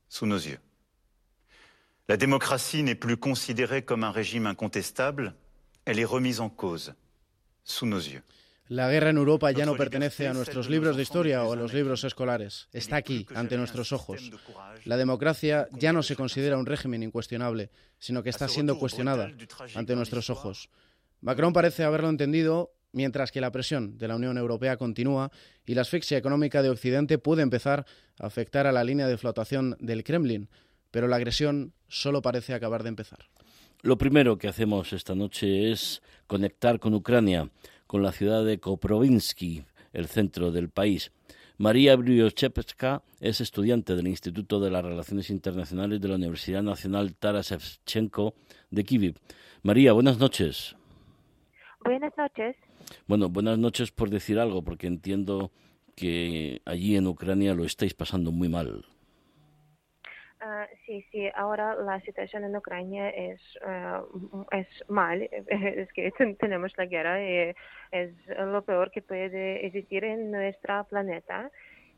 sous 0.09 0.27
nos 0.27 0.37
yeux. 0.37 0.59
La 2.07 2.17
démocratie 2.17 2.83
n'est 2.83 2.93
plus 2.93 3.17
considérée 3.17 3.81
comme 3.81 4.03
un 4.03 4.11
régime 4.11 4.45
incontestable, 4.45 5.33
elle 5.85 5.97
est 5.97 6.05
remise 6.05 6.39
en 6.39 6.49
cause, 6.49 6.93
sous 7.63 7.87
nos 7.87 7.97
yeux. 7.97 8.21
La 8.69 8.91
guerra 8.91 9.09
en 9.09 9.17
Europa 9.17 9.51
ya 9.51 9.65
no 9.65 9.75
pertenece 9.75 10.27
a 10.27 10.33
nuestros 10.33 10.69
libros 10.69 10.97
de 10.97 11.01
historia 11.01 11.45
o 11.45 11.53
a 11.53 11.55
los 11.55 11.73
libros 11.73 12.03
escolares. 12.03 12.67
Está 12.73 12.97
aquí, 12.97 13.25
ante 13.33 13.57
nuestros 13.57 13.91
ojos. 13.91 14.29
La 14.85 14.97
democracia 14.97 15.67
ya 15.71 15.93
no 15.93 16.03
se 16.03 16.15
considera 16.15 16.57
un 16.57 16.67
régimen 16.67 17.01
incuestionable, 17.01 17.71
sino 17.97 18.21
que 18.21 18.29
está 18.29 18.47
siendo 18.47 18.77
cuestionada 18.77 19.31
ante 19.73 19.95
nuestros 19.95 20.29
ojos. 20.29 20.69
Macron 21.21 21.53
parece 21.53 21.83
haberlo 21.83 22.09
entendido, 22.09 22.73
mientras 22.91 23.31
que 23.31 23.41
la 23.41 23.51
presión 23.51 23.97
de 23.97 24.07
la 24.07 24.15
Unión 24.15 24.37
Europea 24.37 24.77
continúa 24.77 25.31
y 25.65 25.75
la 25.75 25.81
asfixia 25.81 26.17
económica 26.17 26.61
de 26.61 26.69
Occidente 26.69 27.17
puede 27.17 27.41
empezar 27.41 27.85
a 28.19 28.27
afectar 28.27 28.67
a 28.67 28.71
la 28.71 28.83
línea 28.83 29.07
de 29.07 29.17
flotación 29.17 29.75
del 29.79 30.03
Kremlin. 30.03 30.49
Pero 30.91 31.07
la 31.07 31.17
agresión 31.17 31.73
solo 31.87 32.21
parece 32.21 32.53
acabar 32.53 32.83
de 32.83 32.89
empezar. 32.89 33.27
Lo 33.81 33.97
primero 33.97 34.37
que 34.37 34.47
hacemos 34.47 34.93
esta 34.93 35.15
noche 35.15 35.71
es 35.71 36.01
conectar 36.27 36.79
con 36.79 36.93
Ucrania 36.93 37.49
con 37.85 38.03
la 38.03 38.11
ciudad 38.11 38.43
de 38.43 38.59
Koprovinsky, 38.59 39.63
el 39.93 40.07
centro 40.07 40.51
del 40.51 40.69
país. 40.69 41.11
María 41.57 41.95
Briochevska 41.95 43.03
es 43.19 43.41
estudiante 43.41 43.95
del 43.95 44.07
Instituto 44.07 44.59
de 44.59 44.69
las 44.69 44.85
Relaciones 44.85 45.29
Internacionales 45.31 45.99
de 45.99 46.07
la 46.07 46.15
Universidad 46.15 46.61
Nacional 46.61 47.15
Taras 47.15 47.49
Shevchenko 47.49 48.35
de 48.69 48.83
Kiev. 48.83 49.15
María, 49.63 49.93
buenas 49.93 50.19
noches. 50.19 50.76
Buenas 51.87 52.17
noches. 52.17 52.55
Bueno, 53.07 53.29
buenas 53.29 53.57
noches 53.57 53.91
por 53.91 54.09
decir 54.09 54.39
algo, 54.39 54.61
porque 54.61 54.87
entiendo 54.87 55.51
que 55.95 56.61
allí 56.65 56.97
en 56.97 57.07
Ucrania 57.07 57.53
lo 57.53 57.63
estáis 57.63 57.93
pasando 57.93 58.31
muy 58.31 58.49
mal. 58.49 58.83
Uh, 60.41 60.67
sí, 60.85 61.05
sí, 61.11 61.29
ahora 61.33 61.75
la 61.75 62.01
situación 62.01 62.43
en 62.43 62.57
Ucrania 62.57 63.09
es, 63.09 63.41
uh, 63.65 64.45
es 64.51 64.67
mal, 64.89 65.21
es 65.47 65.91
que 65.93 66.11
tenemos 66.39 66.73
la 66.77 66.85
guerra 66.87 67.23
y 67.23 67.55
es 67.91 68.11
lo 68.37 68.61
peor 68.63 68.91
que 68.91 69.01
puede 69.01 69.65
existir 69.65 70.03
en 70.03 70.29
nuestro 70.29 70.83
planeta. 70.89 71.49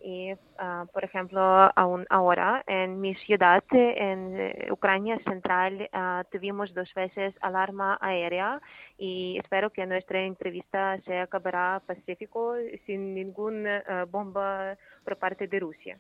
Y, 0.02 0.32
uh, 0.34 0.88
por 0.94 1.04
ejemplo, 1.04 1.42
aún 1.76 2.06
ahora 2.10 2.64
en 2.68 3.02
mi 3.02 3.16
ciudad, 3.16 3.64
en 3.72 4.72
Ucrania 4.72 5.20
Central, 5.26 5.90
tuvimos 6.32 6.74
dos 6.74 6.94
veces 6.94 7.36
alarma 7.42 7.98
aérea 8.00 8.62
y 8.98 9.38
espero 9.38 9.72
que 9.72 9.86
nuestra 9.86 10.22
entrevista 10.22 11.00
se 11.02 11.20
acabará 11.20 11.82
pacífico 11.86 12.56
sin 12.86 13.14
ninguna 13.14 14.06
bomba 14.10 14.78
por 15.04 15.18
parte 15.18 15.48
de 15.48 15.60
Rusia. 15.60 15.98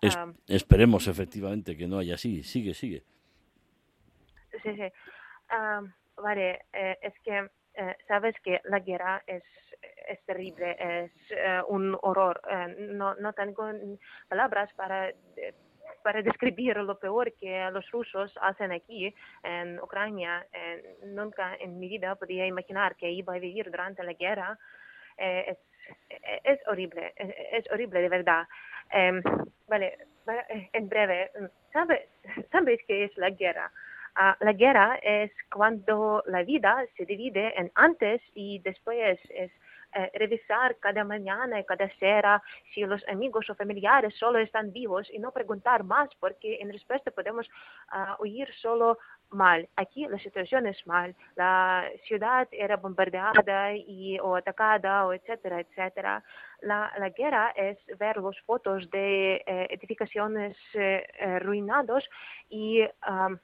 Es, 0.00 0.16
um, 0.16 0.32
esperemos 0.46 1.06
efectivamente 1.06 1.76
que 1.76 1.86
no 1.86 1.98
haya 1.98 2.14
así. 2.14 2.42
Sigue, 2.42 2.72
sigue. 2.72 3.02
Sí, 4.62 4.74
sí. 4.74 4.92
Vale, 6.22 6.66
eh, 6.72 6.98
es 7.00 7.14
que 7.20 7.48
eh, 7.80 7.96
sabes 8.08 8.34
que 8.40 8.60
la 8.64 8.80
guerra 8.80 9.22
es, 9.24 9.44
es 10.08 10.20
terrible, 10.24 10.76
es 10.80 11.12
eh, 11.30 11.62
un 11.68 11.96
horror. 12.02 12.40
Eh, 12.50 12.74
no, 12.90 13.14
no 13.14 13.32
tengo 13.34 13.70
palabras 14.28 14.72
para, 14.74 15.12
para 16.02 16.20
describir 16.22 16.76
lo 16.78 16.98
peor 16.98 17.32
que 17.34 17.70
los 17.70 17.88
rusos 17.92 18.36
hacen 18.42 18.72
aquí 18.72 19.14
en 19.44 19.78
Ucrania. 19.78 20.44
nunca 21.04 21.54
en 21.60 21.78
mi 21.78 21.88
vida 21.88 22.16
podía 22.16 22.46
imaginar 22.46 22.96
que 22.96 23.12
iba 23.12 23.34
a 23.34 23.38
vivir 23.38 23.70
durante 23.70 24.02
la 24.02 24.14
guerra. 24.14 24.58
es, 25.16 26.58
horrible, 26.66 27.12
es, 27.16 27.64
horrible 27.70 28.00
de 28.00 28.08
verdad. 28.08 28.48
Eh, 28.92 29.22
vale, 29.68 29.98
en 30.72 30.88
breve, 30.88 31.30
¿sabes, 31.72 32.08
¿sabes 32.50 32.80
qué 32.88 33.04
es 33.04 33.16
la 33.16 33.30
guerra? 33.30 33.70
Uh, 34.18 34.34
la 34.44 34.52
guerra 34.52 34.98
es 35.00 35.30
cuando 35.54 36.24
la 36.26 36.42
vida 36.42 36.84
se 36.96 37.04
divide 37.06 37.54
en 37.56 37.70
antes 37.74 38.20
y 38.34 38.58
después. 38.58 39.18
Es 39.30 39.52
eh, 39.94 40.10
revisar 40.14 40.76
cada 40.80 41.02
mañana 41.02 41.58
y 41.58 41.64
cada 41.64 41.88
cera 41.98 42.42
si 42.74 42.82
los 42.84 43.02
amigos 43.08 43.48
o 43.48 43.54
familiares 43.54 44.14
solo 44.18 44.38
están 44.38 44.70
vivos 44.70 45.08
y 45.10 45.18
no 45.18 45.32
preguntar 45.32 45.82
más 45.82 46.10
porque 46.20 46.58
en 46.60 46.70
respuesta 46.70 47.10
podemos 47.10 47.48
uh, 47.92 48.20
oír 48.22 48.52
solo 48.60 48.98
mal. 49.30 49.68
Aquí 49.76 50.06
la 50.06 50.18
situación 50.18 50.66
es 50.66 50.86
mal. 50.86 51.14
La 51.36 51.88
ciudad 52.06 52.48
era 52.52 52.76
bombardeada 52.76 53.74
y, 53.74 54.18
o 54.20 54.36
atacada, 54.36 55.06
o 55.06 55.12
etcétera, 55.12 55.60
etcétera. 55.60 56.22
La, 56.60 56.92
la 56.98 57.10
guerra 57.10 57.52
es 57.56 57.78
ver 57.98 58.16
las 58.18 58.38
fotos 58.40 58.90
de 58.90 59.36
eh, 59.46 59.66
edificaciones 59.70 60.56
eh, 60.74 61.06
eh, 61.18 61.40
y 62.50 62.82
um, 63.08 63.38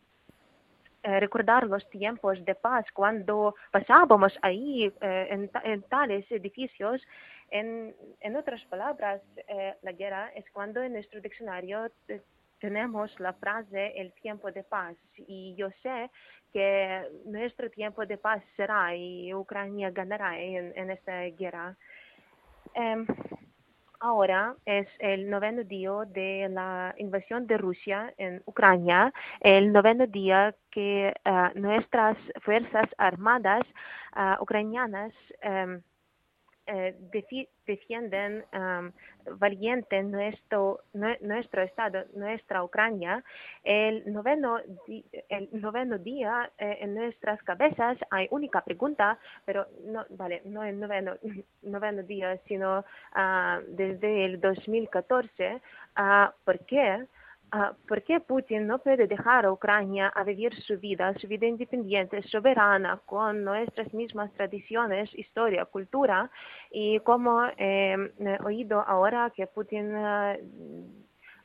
recordar 1.21 1.67
los 1.67 1.89
tiempos 1.91 2.45
de 2.45 2.55
paz 2.55 2.85
cuando 2.93 3.55
pasábamos 3.71 4.33
ahí 4.43 4.93
eh, 5.01 5.29
en, 5.31 5.51
en, 5.65 5.83
tales 5.83 6.31
edificios. 6.31 7.03
En, 7.51 7.95
en 8.21 8.37
otras 8.37 8.65
palabras, 8.65 9.21
eh, 9.49 9.75
la 9.83 9.93
guerra 9.93 10.31
es 10.35 10.45
cuando 10.51 10.83
en 10.83 10.95
nuestro 10.95 11.21
diccionario 11.21 11.91
tenemos 12.59 13.19
la 13.21 13.35
frase 13.35 13.93
el 14.01 14.13
tiempo 14.15 14.51
de 14.51 14.65
paz 14.65 14.97
y 15.17 15.55
yo 15.55 15.69
sé 15.83 16.11
que 16.53 17.03
nuestro 17.27 17.69
tiempo 17.71 18.07
de 18.07 18.17
paz 18.17 18.43
será 18.57 18.97
y 18.97 19.35
Ucrania 19.35 19.91
ganará 19.91 20.41
en, 20.41 20.73
en 20.77 20.91
esta 20.91 21.25
guerra. 21.25 21.77
Um, 22.77 23.07
ahora 24.05 24.55
es 24.67 24.87
el 24.99 25.31
noveno 25.31 25.65
día 25.65 25.93
de 26.09 26.49
la 26.51 26.95
invasión 26.99 27.47
de 27.47 27.57
Rusia 27.57 28.13
en 28.19 28.43
Ucrania, 28.45 29.13
el 29.41 29.73
noveno 29.73 30.07
día 30.07 30.55
que 30.71 31.15
uh, 31.25 31.59
nuestras 31.59 32.17
fuerzas 32.43 32.87
armadas 32.99 33.63
uh, 34.15 34.43
ucranianas 34.43 35.13
um, 35.43 35.81
eh, 36.67 36.95
defienden 37.67 38.45
um, 38.53 38.91
valiente 39.39 40.03
nuestro, 40.03 40.81
nuestro 40.93 41.63
Estado, 41.63 42.05
nuestra 42.15 42.63
Ucrania, 42.65 43.23
el 43.63 44.13
noveno, 44.13 44.59
el 45.29 45.49
noveno 45.53 45.99
día 45.99 46.51
eh, 46.59 46.79
en 46.81 46.95
nuestras 46.95 47.43
cabezas 47.43 47.99
hay 48.11 48.29
única 48.31 48.63
pregunta, 48.63 49.19
pero 49.45 49.67
no, 49.85 50.05
vale, 50.11 50.43
no 50.45 50.63
el 50.65 50.79
noveno, 50.79 51.15
noveno 51.63 52.03
día, 52.03 52.39
sino 52.47 52.81
uh, 52.81 53.63
desde 53.69 54.25
el 54.25 54.41
2014, 54.41 55.61
uh, 55.99 56.33
¿por 56.45 56.59
qué? 56.67 57.07
Uh, 57.55 57.73
¿Por 57.87 58.03
qué 58.03 58.19
Putin 58.19 58.67
no 58.67 58.81
puede 58.81 59.07
dejar 59.07 59.47
a 59.47 59.53
Ucrania 59.53 60.09
a 60.09 60.25
vivir 60.25 60.61
su 60.61 60.77
vida, 60.77 61.15
su 61.21 61.29
vida 61.29 61.47
independiente, 61.47 62.21
soberana, 62.25 63.01
con 63.07 63.45
nuestras 63.45 63.95
mismas 63.95 64.33
tradiciones, 64.33 65.09
historia, 65.15 65.65
cultura? 65.65 66.29
Y 66.73 66.99
como 67.01 67.45
eh, 67.57 68.13
he 68.19 68.43
oído 68.43 68.81
ahora 68.81 69.31
que 69.31 69.47
Putin 69.47 69.95
uh, 69.95 70.35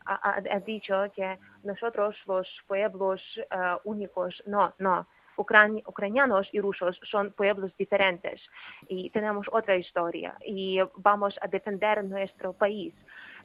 ha, 0.06 0.60
dicho 0.66 0.96
que 1.16 1.38
nosotros 1.64 2.16
los 2.26 2.48
pueblos 2.66 3.22
uh, 3.52 3.78
únicos, 3.84 4.42
no, 4.48 4.74
no. 4.80 5.06
Ucrani 5.38 5.84
ucranianos 5.86 6.50
y 6.52 6.60
rusos 6.60 7.00
son 7.04 7.32
pueblos 7.32 7.72
diferentes 7.78 8.42
y 8.90 9.10
tenemos 9.12 9.48
otra 9.52 9.78
historia 9.78 10.36
y 10.44 10.80
vamos 10.96 11.40
a 11.42 11.48
defender 11.48 12.04
nuestro 12.04 12.52
país. 12.52 12.94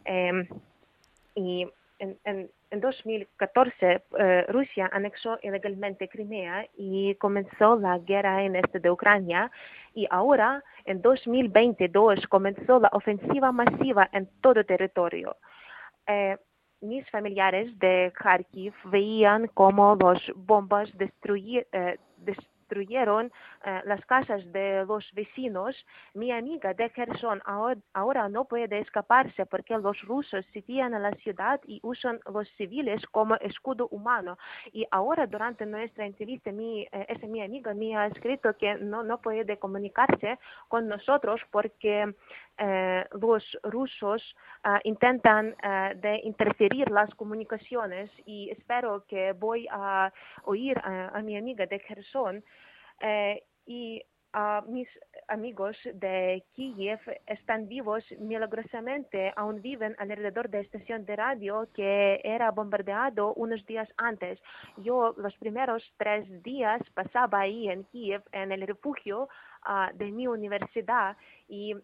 Eh, 0.06 0.48
y 1.36 1.68
en, 1.98 2.18
en, 2.24 2.50
en 2.70 2.80
2014 2.80 4.02
eh, 4.18 4.46
Rusia 4.48 4.90
anexó 4.92 5.38
ilegalmente 5.42 6.08
Crimea 6.08 6.66
y 6.76 7.14
comenzó 7.16 7.76
la 7.76 7.98
guerra 7.98 8.42
en 8.42 8.56
este 8.56 8.80
de 8.80 8.90
Ucrania 8.90 9.50
y 9.94 10.06
ahora 10.10 10.62
en 10.84 11.00
2022 11.00 12.26
comenzó 12.28 12.80
la 12.80 12.90
ofensiva 12.92 13.52
masiva 13.52 14.08
en 14.12 14.28
todo 14.40 14.64
territorio. 14.64 15.36
Eh, 16.06 16.36
mis 16.80 17.08
familiares 17.10 17.78
de 17.78 18.12
Kharkiv 18.14 18.74
veían 18.86 19.48
cómo 19.54 19.96
las 19.96 20.20
bombas 20.34 20.90
destruyeron 20.98 21.66
eh, 21.72 21.98
destruyeron 22.64 23.30
eh, 23.64 23.80
las 23.84 24.04
casas 24.06 24.40
de 24.52 24.84
los 24.86 25.04
vecinos. 25.12 25.76
Mi 26.14 26.32
amiga 26.32 26.72
de 26.72 26.90
Kherson 26.90 27.42
ahora, 27.44 28.28
no 28.28 28.46
puede 28.46 28.78
escaparse 28.78 29.46
porque 29.46 29.76
los 29.78 30.00
rusos 30.02 30.44
sitian 30.52 30.94
a 30.94 30.98
la 30.98 31.12
ciudad 31.22 31.60
y 31.66 31.78
usan 31.82 32.20
los 32.32 32.48
civiles 32.56 33.04
como 33.10 33.36
escudo 33.36 33.88
humano. 33.88 34.38
Y 34.72 34.86
ahora 34.90 35.26
durante 35.26 35.66
nuestra 35.66 36.06
entrevista, 36.06 36.50
mi, 36.52 36.82
eh, 36.82 37.06
esa 37.08 37.26
mi 37.26 37.42
amiga 37.42 37.74
me 37.74 37.96
ha 37.96 38.06
escrito 38.06 38.56
que 38.56 38.76
no, 38.76 39.04
puede 39.18 39.58
comunicarse 39.58 40.38
con 40.68 40.88
nosotros 40.88 41.40
porque 41.50 42.14
eh, 42.58 43.04
los 43.20 43.58
rusos 43.62 44.34
intentan 44.84 45.54
de 45.96 46.20
interferir 46.24 46.90
las 46.90 47.14
comunicaciones 47.14 48.10
y 48.24 48.50
espero 48.50 49.04
que 49.06 49.32
voy 49.32 49.66
a 49.70 50.10
oír 50.44 50.78
a, 50.78 51.08
a 51.08 51.22
mi 51.22 51.36
amiga 51.36 51.66
de 51.66 51.80
Kherson 51.80 52.42
eh, 53.00 53.42
y 53.66 54.02
mis 54.66 54.88
amigos 55.28 55.76
de 55.94 56.42
Kiev 56.54 56.98
están 57.26 57.68
vivos 57.68 58.04
milagrosamente, 58.18 59.32
aún 59.36 59.62
viven 59.62 59.94
alrededor 59.98 60.50
de 60.50 60.58
la 60.58 60.64
estación 60.64 61.04
de 61.04 61.16
radio 61.16 61.68
que 61.72 62.20
era 62.24 62.50
bombardeado 62.50 63.32
unos 63.34 63.64
días 63.66 63.88
antes. 63.96 64.40
Yo 64.78 65.14
los 65.16 65.34
primeros 65.36 65.82
tres 65.96 66.26
días 66.42 66.82
pasaba 66.94 67.40
ahí 67.40 67.68
en 67.68 67.84
Kiev, 67.84 68.22
en 68.32 68.50
el 68.50 68.66
refugio 68.66 69.28
ah, 69.62 69.90
de 69.94 70.10
mi 70.10 70.26
universidad 70.26 71.16
y 71.48 71.76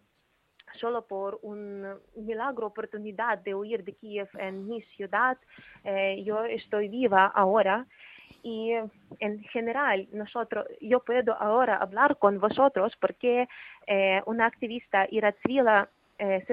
solo 0.79 1.05
por 1.05 1.39
un 1.41 1.85
milagro 2.15 2.67
oportunidad 2.67 3.39
de 3.39 3.55
huir 3.55 3.83
de 3.83 3.93
Kiev 3.93 4.29
en 4.37 4.67
mi 4.67 4.81
ciudad, 4.95 5.37
eh, 5.83 6.21
yo 6.23 6.45
estoy 6.45 6.87
viva 6.89 7.27
ahora 7.27 7.87
y 8.43 8.73
en 9.19 9.43
general 9.43 10.07
nosotros 10.11 10.65
yo 10.79 10.99
puedo 11.01 11.33
ahora 11.39 11.77
hablar 11.77 12.17
con 12.17 12.39
vosotros 12.39 12.95
porque 12.99 13.47
eh, 13.87 14.21
una 14.25 14.45
activista 14.45 15.07
iratzvila 15.09 15.89
eh, 16.17 16.45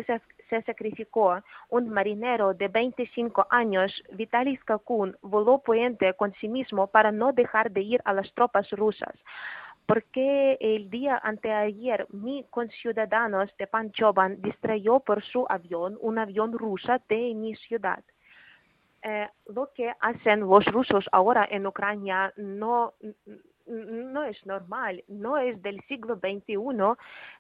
se, 0.49 0.62
sacrificó. 0.62 1.42
Un 1.68 1.90
marinero 1.90 2.54
de 2.54 2.68
25 2.68 3.47
años 3.50 3.92
Vitaly 4.12 4.57
Skakun 4.57 5.14
voló 5.21 5.59
puente 5.59 6.14
con 6.14 6.33
sí 6.40 6.49
mismo 6.49 6.87
para 6.87 7.12
no 7.12 7.33
dejar 7.33 7.71
de 7.71 7.83
ir 7.83 8.00
a 8.07 8.14
las 8.14 8.33
tropas 8.33 8.71
rusas. 8.71 9.14
Porque 9.85 10.57
el 10.61 10.88
día 10.88 11.21
anteayer 11.23 12.07
mi 12.11 12.45
conciudadanos 12.49 13.54
de 13.59 13.66
Panchoban 13.66 14.40
distrayó 14.40 15.00
por 15.00 15.23
su 15.23 15.45
avión 15.50 15.99
un 16.00 16.18
avión 16.18 16.52
ruso 16.52 16.97
de 17.09 17.35
mi 17.35 17.54
ciudad 17.57 18.02
eh, 19.02 19.28
lo 19.47 19.73
que 19.73 19.93
hacen 20.00 20.40
los 20.40 20.64
rusos 20.67 21.07
ahora 21.12 21.47
en 21.50 21.67
Ucrania 21.67 22.33
no, 22.37 22.95
no 23.67 24.25
es 24.25 24.45
normal, 24.47 25.05
no 25.09 25.38
es 25.38 25.61
del 25.62 25.81
siglo 25.88 26.17
XXI. 26.17 26.57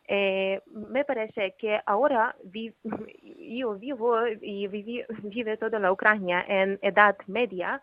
Eh, 0.06 0.60
me 0.66 1.04
parece 1.04 1.54
que 1.58 1.80
ahora 1.86 2.36
yo 2.44 3.74
vivo 3.74 4.26
y 4.40 4.66
vive 4.68 5.56
toda 5.56 5.78
la 5.78 5.92
Ucrania 5.92 6.44
en 6.46 6.78
edad 6.82 7.16
media 7.26 7.82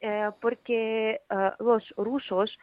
eh, 0.00 0.30
porque 0.40 1.20
los 1.60 1.94
rusos 1.96 2.58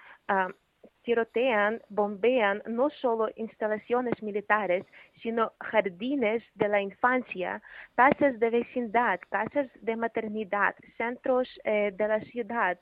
tirotean, 1.10 1.82
bombean 1.89 2.62
no 2.68 2.92
solo 3.01 3.30
instalaciones 3.36 4.22
militares, 4.22 4.86
sino 5.24 5.54
jardines 5.60 6.44
de 6.54 6.68
la 6.68 6.82
infancia, 6.82 7.63
casas 7.96 8.39
de 8.39 8.51
vecindad, 8.51 9.20
casas 9.32 9.68
de 9.82 9.96
maternidad, 9.96 10.75
centros 10.98 11.48
eh, 11.63 11.92
de 11.98 12.08
la 12.08 12.20
ciudad. 12.22 12.78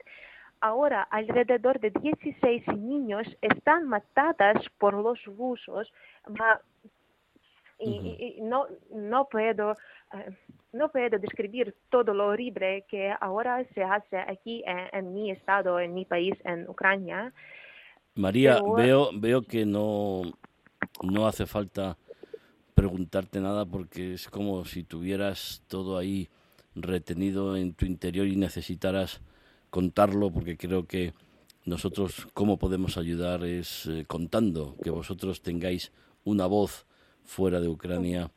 Ahora, 0.59 1.03
alrededor 1.03 1.79
de 1.79 1.91
16 1.91 2.67
niños 2.75 3.25
están 3.41 3.87
matadas 3.87 4.57
por 4.77 4.93
los 4.93 5.23
rusos. 5.23 5.93
y, 7.79 8.39
no, 8.41 8.67
no 8.91 9.29
puedo 9.29 9.75
eh, 10.13 10.31
no 10.73 10.89
puedo 10.89 11.17
describir 11.17 11.75
todo 11.89 12.13
lo 12.13 12.27
horrible 12.27 12.83
que 12.89 13.13
ahora 13.21 13.63
se 13.73 13.83
hace 13.83 14.17
aquí 14.17 14.63
en 14.65 15.13
mi 15.13 15.31
estado, 15.31 15.79
en 15.79 15.93
mi 15.93 16.03
país, 16.05 16.35
en 16.43 16.67
Ucrania. 16.69 17.31
María, 18.17 18.59
veo, 18.75 19.11
veo 19.13 19.43
que 19.43 19.65
no, 19.65 20.23
no 21.03 21.27
hace 21.27 21.45
falta 21.45 21.97
preguntarte 22.73 23.39
nada 23.39 23.65
porque 23.65 24.15
es 24.15 24.27
como 24.27 24.65
si 24.65 24.83
tuvieras 24.83 25.61
todo 25.67 25.97
ahí 25.97 26.27
retenido 26.75 27.55
en 27.55 27.73
tu 27.73 27.85
interior 27.85 28.27
y 28.27 28.35
necesitaras 28.35 29.21
contarlo 29.69 30.31
porque 30.31 30.57
creo 30.57 30.87
que 30.87 31.13
nosotros 31.65 32.27
cómo 32.33 32.57
podemos 32.57 32.97
ayudar 32.97 33.43
es 33.43 33.85
eh, 33.85 34.05
contando 34.07 34.75
que 34.83 34.89
vosotros 34.89 35.41
tengáis 35.41 35.91
una 36.23 36.47
voz 36.47 36.85
fuera 37.23 37.59
de 37.59 37.67
Ucrania 37.67 38.31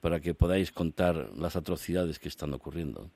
para 0.00 0.20
que 0.20 0.34
podáis 0.34 0.70
contar 0.70 1.30
las 1.36 1.56
atrocidades 1.56 2.18
que 2.18 2.28
están 2.28 2.52
ocurriendo. 2.52 3.10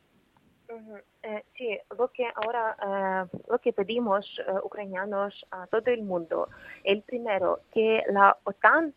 Lo 1.97 2.09
que 2.09 2.27
ahora, 2.35 2.77
eh, 2.83 3.39
lo 3.49 3.59
que 3.59 3.73
pedimos 3.73 4.25
eh, 4.39 4.53
ucranianos 4.63 5.47
a 5.51 5.67
todo 5.67 5.91
el 5.91 6.03
mundo, 6.03 6.49
el 6.85 7.03
primero, 7.03 7.61
que 7.73 8.03
la 8.09 8.37
OTAN 8.45 8.95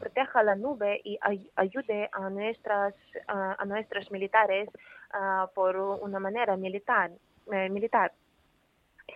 proteja 0.00 0.42
la 0.42 0.56
nube 0.56 1.00
y 1.04 1.16
ayude 1.54 2.08
a 2.10 2.28
nuestras, 2.28 2.92
a 3.28 3.64
nuestros 3.64 4.10
militares 4.10 4.68
por 5.54 5.76
una 5.76 6.18
manera 6.18 6.56
militar, 6.56 7.12
militar. 7.46 8.12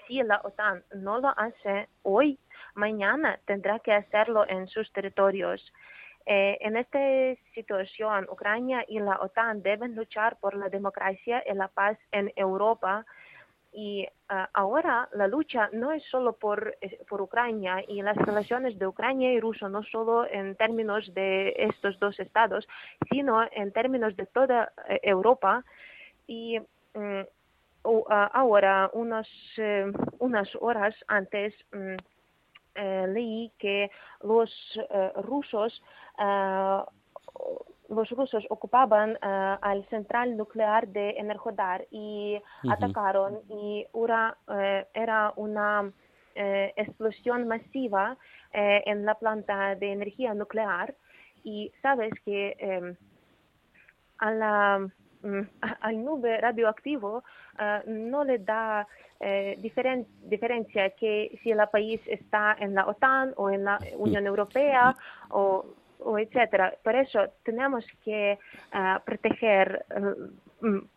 Si 0.06 0.22
la 0.22 0.40
OTAN 0.44 0.84
no 0.94 1.18
lo 1.18 1.34
hace 1.36 1.88
hoy, 2.04 2.38
mañana 2.74 3.40
tendrá 3.46 3.80
que 3.80 3.92
hacerlo 3.92 4.46
en 4.48 4.68
sus 4.68 4.92
territorios. 4.92 5.60
Eh, 6.26 6.56
en 6.60 6.76
esta 6.76 6.98
situación, 7.54 8.26
Ucrania 8.30 8.84
y 8.88 8.98
la 8.98 9.20
OTAN 9.20 9.62
deben 9.62 9.94
luchar 9.94 10.36
por 10.40 10.54
la 10.54 10.70
democracia 10.70 11.42
y 11.46 11.54
la 11.54 11.68
paz 11.68 11.98
en 12.12 12.32
Europa. 12.34 13.04
Y 13.72 14.06
ah, 14.28 14.48
ahora 14.54 15.08
la 15.12 15.26
lucha 15.26 15.68
no 15.72 15.92
es 15.92 16.02
solo 16.04 16.34
por, 16.34 16.76
eh, 16.80 16.98
por 17.08 17.20
Ucrania 17.20 17.84
y 17.86 18.00
las 18.00 18.16
relaciones 18.16 18.78
de 18.78 18.86
Ucrania 18.86 19.32
y 19.32 19.40
Rusia, 19.40 19.68
no 19.68 19.82
solo 19.82 20.26
en 20.30 20.54
términos 20.56 21.12
de 21.12 21.54
estos 21.58 21.98
dos 21.98 22.18
estados, 22.20 22.66
sino 23.10 23.42
en 23.52 23.72
términos 23.72 24.16
de 24.16 24.26
toda 24.26 24.72
eh, 24.88 25.00
Europa. 25.02 25.64
Y 26.26 26.58
ah, 26.96 28.30
ahora, 28.32 28.90
unos, 28.94 29.28
unas 30.18 30.48
horas 30.60 30.94
antes, 31.06 31.52
mm, 31.72 31.96
leí 32.74 33.52
que 33.58 33.90
los 34.22 34.50
rusos 35.16 35.82
eh, 36.18 36.80
los 37.90 38.08
rusos 38.10 38.44
ocupaban 38.48 39.12
uh, 39.12 39.58
al 39.60 39.86
central 39.90 40.36
nuclear 40.36 40.88
de 40.88 41.10
Energodar 41.18 41.86
y 41.90 42.40
atacaron 42.70 43.40
y 43.48 43.86
era, 43.92 44.36
era 44.94 45.32
una 45.36 45.92
explosión 46.34 47.46
masiva 47.46 48.16
en 48.52 49.04
la 49.04 49.14
planta 49.16 49.74
de 49.74 49.92
energía 49.92 50.32
nuclear. 50.32 50.94
Y 51.44 51.70
sabes 51.82 52.12
que 52.24 52.96
a 54.18 54.30
la, 54.32 54.88
al 55.80 56.04
nube 56.04 56.40
radioactivo 56.40 57.24
no 57.86 58.24
le 58.24 58.38
da 58.38 58.86
diferen, 59.58 60.06
diferencia 60.22 60.90
que 60.90 61.38
si 61.42 61.50
el 61.50 61.60
país 61.72 62.00
está 62.06 62.56
en 62.58 62.74
la 62.74 62.86
OTAN 62.86 63.32
o 63.36 63.48
en 63.50 63.64
la 63.64 63.78
Unión 63.96 64.26
Europea 64.26 64.94
o 65.28 65.64
etcétera. 66.18 66.74
Por 66.82 66.94
eso 66.94 67.20
tenemos 67.42 67.84
que 68.04 68.38
uh, 68.74 69.00
proteger, 69.04 69.84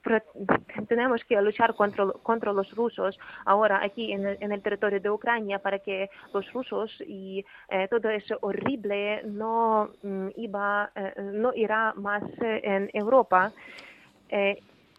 pro, 0.02 0.22
tenemos 0.88 1.24
que 1.26 1.42
luchar 1.42 1.76
contra, 1.76 2.12
contra 2.24 2.54
los 2.54 2.70
rusos 2.76 3.18
ahora 3.46 3.80
aquí 3.84 4.12
en 4.12 4.26
el, 4.26 4.38
en 4.42 4.52
el, 4.52 4.62
territorio 4.62 5.00
de 5.00 5.10
Ucrania 5.10 5.60
para 5.60 5.80
que 5.80 6.10
los 6.34 6.52
rusos 6.54 6.92
y 7.06 7.46
todo 7.90 8.10
eso 8.10 8.38
horrible 8.42 9.22
no 9.24 9.90
um, 10.04 10.30
iba, 10.36 10.92
no 11.18 11.54
irá 11.54 11.94
más 11.96 12.24
en 12.40 12.90
Europa. 12.94 13.52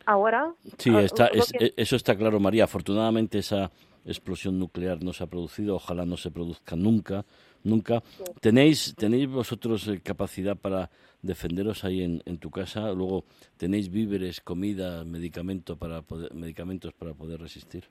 Ahora. 0.07 0.55
Sí, 0.79 0.95
está, 0.97 1.27
es, 1.29 1.53
que... 1.53 1.75
eso 1.77 1.97
está 1.97 2.17
claro, 2.17 2.41
María. 2.41 2.65
Afortunadamente 2.65 3.39
esa 3.39 3.71
explosión 4.05 4.59
nuclear 4.59 5.03
no 5.03 5.13
se 5.13 5.25
ha 5.25 5.27
producido, 5.27 5.77
ojalá 5.77 6.07
no 6.07 6.17
se 6.17 6.31
produzca 6.31 6.77
nunca 6.77 7.25
nunca. 7.65 8.03
¿Tenéis, 8.41 8.95
¿Tenéis 8.97 9.29
vosotros 9.29 9.87
eh, 9.89 10.01
capacidad 10.01 10.57
para 10.57 10.91
defenderos 11.23 11.85
ahí 11.85 12.03
en, 12.03 12.23
en 12.25 12.39
tu 12.39 12.51
casa? 12.51 12.93
Luego, 12.93 13.25
¿tenéis 13.57 13.91
víveres, 13.91 14.41
comida, 14.41 15.05
medicamento 15.05 15.77
para 15.77 16.03
poder, 16.03 16.35
medicamentos 16.35 16.93
para 16.93 17.15
poder 17.15 17.41
resistir? 17.41 17.85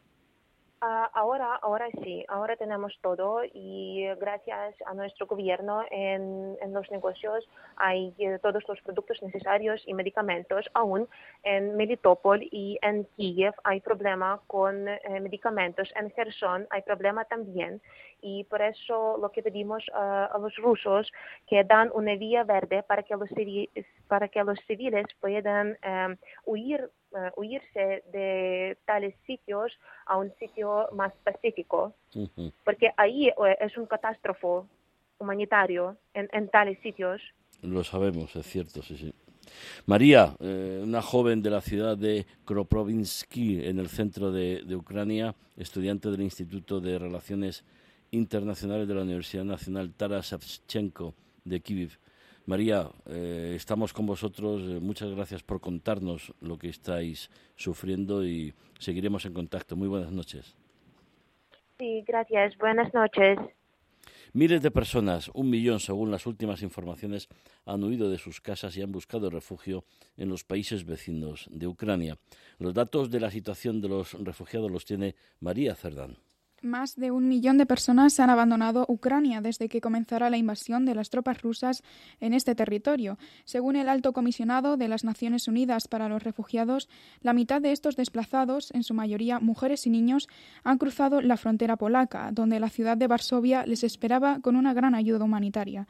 Uh, 0.80 1.10
ahora, 1.13 1.56
ahora 1.63 1.88
sí, 2.04 2.24
ahora 2.28 2.56
tenemos 2.56 2.96
todo 3.02 3.42
y 3.52 4.06
gracias 4.20 4.76
a 4.86 4.94
nuestro 4.94 5.26
gobierno 5.26 5.84
en, 5.90 6.56
los 6.72 6.92
negocios 6.92 7.50
hay 7.78 8.13
eh, 8.20 8.38
todos 8.44 8.63
los 8.68 8.80
productos 8.82 9.20
necesarios 9.24 9.82
y 9.88 9.96
medicamentos. 9.96 10.70
Aún 10.76 11.08
en 11.42 11.76
Melitopol 11.76 12.44
y 12.44 12.78
en 12.84 13.06
Kiev 13.16 13.56
hay 13.63 13.82
problema 13.82 14.40
con 14.46 14.88
eh, 14.88 15.00
medicamentos. 15.20 15.92
En 15.96 16.12
Kherson 16.12 16.68
hay 16.70 16.84
problema 16.84 17.26
también 17.26 17.82
y 18.22 18.44
por 18.44 18.62
eso 18.62 19.18
lo 19.20 19.32
que 19.32 19.42
pedimos 19.42 19.84
uh, 19.90 20.36
a 20.36 20.38
los 20.40 20.56
rusos 20.58 21.12
que 21.48 21.63
dan 21.63 21.90
una 21.96 22.16
vía 22.16 22.44
verde 22.44 22.84
para 22.84 23.02
que 23.02 23.16
los 23.16 23.30
para 24.08 24.28
que 24.28 24.44
los 24.44 24.60
civiles 24.68 25.08
puedan 25.20 25.76
um, 25.84 26.16
huir 26.46 26.92
uh, 27.12 27.39
huirse 27.39 28.04
de 28.12 28.78
tales 28.86 29.15
sitios 29.26 29.72
a 30.06 30.17
un 30.17 30.34
sitio 30.39 30.89
más 30.93 31.13
pacífico, 31.24 31.93
uh 32.15 32.28
-huh. 32.36 32.52
porque 32.63 32.91
ahí 32.98 33.32
uh, 33.38 33.46
es 33.60 33.78
un 33.78 33.86
catástrofe 33.86 34.67
humanitario 35.20 35.98
en, 36.13 36.30
en, 36.32 36.50
tales 36.50 36.80
sitios. 36.80 37.22
Lo 37.62 37.84
sabemos, 37.84 38.36
es 38.36 38.46
cierto, 38.46 38.82
sí, 38.82 38.98
sí. 38.98 39.13
María, 39.86 40.36
eh, 40.39 40.82
una 40.84 41.02
joven 41.02 41.41
de 41.41 41.50
la 41.50 41.62
ciudad 41.62 41.98
de 41.98 42.26
Kroprovinsky, 42.46 43.65
en 43.65 43.80
el 43.80 43.88
centro 43.88 44.32
de, 44.32 44.63
de 44.63 44.76
Ucrania, 44.76 45.36
estudiante 45.56 46.12
del 46.12 46.22
Instituto 46.22 46.80
de 46.80 47.00
Relaciones 47.00 47.63
internacionales 48.12 48.88
de 48.88 48.96
la 48.96 49.02
Universidad 49.02 49.46
Nacional 49.46 49.93
Taras 49.93 50.32
Shevchenko 50.32 51.13
de 51.43 51.60
Kiev. 51.62 51.98
María, 52.48 52.90
eh, 53.08 53.56
estamos 53.58 53.92
con 53.92 54.06
vosotros. 54.06 54.62
Eh, 54.62 54.80
muchas 54.80 55.12
gracias 55.12 55.44
por 55.44 55.60
contarnos 55.60 56.34
lo 56.40 56.58
que 56.58 56.70
estáis 56.70 57.30
sufriendo 57.58 58.26
y 58.26 58.54
seguiremos 58.80 59.26
en 59.26 59.34
contacto. 59.34 59.76
Muy 59.76 59.90
buenas 59.90 60.14
noches. 60.14 60.56
Sí, 61.78 62.06
gracias. 62.08 62.58
Buenas 62.58 62.94
noches. 62.94 63.38
Miles 64.32 64.62
de 64.62 64.72
personas, 64.72 65.30
un 65.34 65.50
millón 65.50 65.82
según 65.82 66.10
las 66.10 66.26
últimas 66.26 66.62
informaciones, 66.62 67.28
han 67.66 67.84
huido 67.84 68.10
de 68.10 68.18
sus 68.18 68.40
casas 68.40 68.78
y 68.78 68.82
han 68.82 68.94
buscado 68.94 69.30
refugio 69.30 69.84
en 70.16 70.30
los 70.30 70.46
países 70.46 70.86
vecinos 70.86 71.50
de 71.52 71.68
Ucrania. 71.68 72.18
Los 72.60 72.74
datos 72.74 73.12
de 73.12 73.20
la 73.20 73.30
situación 73.30 73.82
de 73.82 73.90
los 73.90 74.14
refugiados 74.14 74.72
los 74.72 74.86
tiene 74.86 75.16
María 75.42 75.76
Cerdán. 75.76 76.18
Más 76.63 76.96
de 76.96 77.12
un 77.12 77.28
millón 77.28 77.60
de 77.60 77.67
personas 77.67 78.20
han 78.20 78.32
abandonado 78.32 78.84
Ucrania 78.89 79.41
desde 79.41 79.70
que 79.70 79.80
comenzara 79.80 80.32
la 80.32 80.38
invasión 80.38 80.86
de 80.86 80.96
las 80.96 81.12
tropas 81.12 81.43
rusas 81.43 81.84
en 82.20 82.34
este 82.34 82.56
territorio. 82.56 83.20
Según 83.46 83.76
el 83.76 83.88
alto 83.88 84.12
comisionado 84.12 84.76
de 84.76 84.88
las 84.88 85.04
Naciones 85.04 85.48
Unidas 85.48 85.88
para 85.88 86.10
los 86.10 86.24
Refugiados, 86.24 86.89
la 87.22 87.34
mitad 87.34 87.62
de 87.62 87.74
estos 87.74 87.96
desplazados, 87.96 88.72
en 88.74 88.82
su 88.82 88.96
mayoría 88.96 89.39
mujeres 89.39 89.86
y 89.86 89.91
niños, 89.91 90.28
han 90.63 90.80
cruzado 90.80 91.22
la 91.22 91.38
frontera 91.38 91.78
polaca, 91.78 92.32
donde 92.32 92.60
la 92.60 92.70
ciudad 92.70 92.98
de 92.98 93.06
Varsovia 93.06 93.63
les 93.67 93.84
esperaba 93.84 94.39
con 94.39 94.56
una 94.56 94.74
gran 94.74 94.96
ayuda 94.96 95.26
humanitaria. 95.26 95.88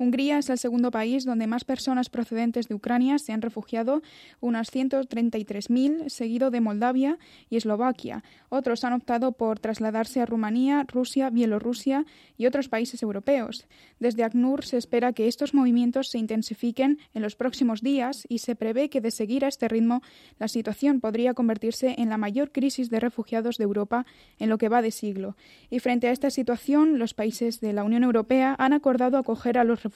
Hungría 0.00 0.38
es 0.38 0.48
el 0.48 0.56
segundo 0.56 0.90
país 0.90 1.26
donde 1.26 1.46
más 1.46 1.64
personas 1.64 2.08
procedentes 2.08 2.68
de 2.68 2.74
Ucrania 2.74 3.18
se 3.18 3.34
han 3.34 3.42
refugiado, 3.42 4.00
unas 4.40 4.72
133.000, 4.72 6.08
seguido 6.08 6.50
de 6.50 6.62
Moldavia 6.62 7.18
y 7.50 7.58
Eslovaquia. 7.58 8.24
Otros 8.48 8.82
han 8.84 8.94
optado 8.94 9.32
por 9.32 9.60
trasladarse 9.60 10.22
a 10.22 10.24
Rumanía, 10.24 10.86
Rusia, 10.88 11.28
Bielorrusia 11.28 12.06
y 12.38 12.46
otros 12.46 12.70
países 12.70 13.02
europeos. 13.02 13.66
Desde 13.98 14.24
ACNUR 14.24 14.64
se 14.64 14.78
espera 14.78 15.12
que 15.12 15.28
estos 15.28 15.52
movimientos 15.52 16.08
se 16.08 16.16
intensifiquen 16.16 16.98
en 17.12 17.20
los 17.20 17.36
próximos 17.36 17.82
días 17.82 18.24
y 18.26 18.38
se 18.38 18.56
prevé 18.56 18.88
que 18.88 19.02
de 19.02 19.10
seguir 19.10 19.44
a 19.44 19.48
este 19.48 19.68
ritmo 19.68 20.00
la 20.38 20.48
situación 20.48 21.00
podría 21.02 21.34
convertirse 21.34 21.96
en 21.98 22.08
la 22.08 22.16
mayor 22.16 22.52
crisis 22.52 22.88
de 22.88 23.00
refugiados 23.00 23.58
de 23.58 23.64
Europa 23.64 24.06
en 24.38 24.48
lo 24.48 24.56
que 24.56 24.70
va 24.70 24.80
de 24.80 24.92
siglo. 24.92 25.36
Y 25.68 25.80
frente 25.80 26.08
a 26.08 26.12
esta 26.12 26.30
situación, 26.30 26.98
los 26.98 27.12
países 27.12 27.60
de 27.60 27.74
la 27.74 27.84
Unión 27.84 28.02
Europea 28.02 28.56
han 28.58 28.72
acordado 28.72 29.18
acoger 29.18 29.58
a 29.58 29.64
los 29.64 29.82
refugiados 29.82 29.89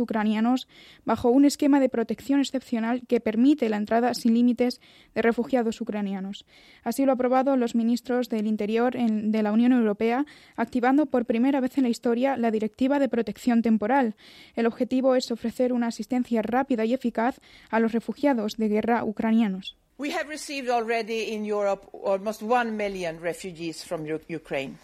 ucranianos 0.00 0.68
bajo 1.04 1.30
un 1.30 1.44
esquema 1.44 1.80
de 1.80 1.88
protección 1.88 2.40
excepcional 2.40 3.02
que 3.06 3.20
permite 3.20 3.68
la 3.68 3.76
entrada 3.76 4.14
sin 4.14 4.34
límites 4.34 4.80
de 5.14 5.22
refugiados 5.22 5.80
ucranianos. 5.80 6.44
Así 6.82 7.04
lo 7.04 7.12
han 7.12 7.20
aprobado 7.20 7.56
los 7.56 7.74
ministros 7.74 8.30
del 8.30 8.46
Interior 8.46 8.94
de 8.96 9.42
la 9.42 9.52
Unión 9.52 9.72
Europea, 9.72 10.24
activando 10.56 11.06
por 11.06 11.26
primera 11.26 11.60
vez 11.60 11.76
en 11.76 11.84
la 11.84 11.90
historia 11.90 12.38
la 12.38 12.50
Directiva 12.50 12.98
de 12.98 13.10
Protección 13.10 13.60
Temporal. 13.60 14.16
El 14.54 14.66
objetivo 14.66 15.16
es 15.16 15.30
ofrecer 15.30 15.74
una 15.74 15.88
asistencia 15.88 16.40
rápida 16.40 16.86
y 16.86 16.94
eficaz 16.94 17.40
a 17.68 17.78
los 17.78 17.92
refugiados 17.92 18.56
de 18.56 18.68
guerra 18.68 19.04
ucranianos. 19.04 19.76
We 19.98 20.12
have 20.12 20.30
received 20.30 20.70
already 20.70 21.34
in 21.34 21.44
Europe 21.44 21.86
almost 21.92 22.40
million 22.40 23.20
refugees 23.20 23.84
from 23.84 24.06
Ukraine. 24.30 24.78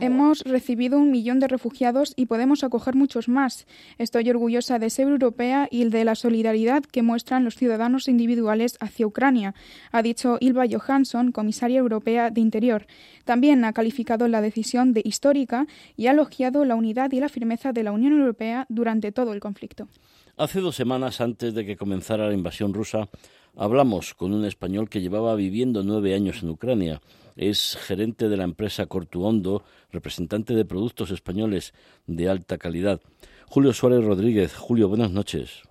Hemos 0.00 0.40
recibido 0.40 0.98
un 0.98 1.10
millón 1.10 1.40
de 1.40 1.48
refugiados 1.48 2.14
y 2.16 2.26
podemos 2.26 2.64
acoger 2.64 2.94
muchos 2.94 3.28
más. 3.28 3.66
Estoy 3.98 4.28
orgullosa 4.30 4.78
de 4.78 4.90
ser 4.90 5.08
europea 5.08 5.68
y 5.70 5.84
de 5.88 6.04
la 6.04 6.14
solidaridad 6.14 6.82
que 6.82 7.02
muestran 7.02 7.44
los 7.44 7.54
ciudadanos 7.54 8.08
individuales 8.08 8.76
hacia 8.80 9.06
Ucrania, 9.06 9.54
ha 9.92 10.02
dicho 10.02 10.38
Ilva 10.40 10.64
Johansson, 10.70 11.32
comisaria 11.32 11.78
europea 11.78 12.30
de 12.30 12.40
Interior. 12.40 12.86
También 13.24 13.64
ha 13.64 13.72
calificado 13.72 14.26
la 14.28 14.40
decisión 14.40 14.92
de 14.92 15.02
histórica 15.04 15.66
y 15.96 16.06
ha 16.06 16.12
elogiado 16.12 16.64
la 16.64 16.74
unidad 16.74 17.12
y 17.12 17.20
la 17.20 17.28
firmeza 17.28 17.72
de 17.72 17.82
la 17.82 17.92
Unión 17.92 18.12
Europea 18.18 18.66
durante 18.68 19.12
todo 19.12 19.32
el 19.32 19.40
conflicto. 19.40 19.88
Hace 20.36 20.60
dos 20.60 20.76
semanas 20.76 21.20
antes 21.20 21.54
de 21.54 21.66
que 21.66 21.76
comenzara 21.76 22.26
la 22.26 22.34
invasión 22.34 22.72
rusa, 22.72 23.08
hablamos 23.56 24.14
con 24.14 24.32
un 24.32 24.44
español 24.44 24.88
que 24.88 25.00
llevaba 25.00 25.34
viviendo 25.34 25.82
nueve 25.82 26.14
años 26.14 26.42
en 26.42 26.50
Ucrania 26.50 27.00
es 27.40 27.78
gerente 27.80 28.28
de 28.28 28.36
la 28.36 28.44
empresa 28.44 28.84
Cortuondo, 28.84 29.64
representante 29.90 30.54
de 30.54 30.66
productos 30.66 31.10
españoles 31.10 31.72
de 32.06 32.28
alta 32.28 32.58
calidad. 32.58 33.00
Julio 33.46 33.72
Suárez 33.72 34.04
Rodríguez. 34.04 34.54
Julio, 34.54 34.88
buenas 34.88 35.10
noches. 35.10 35.62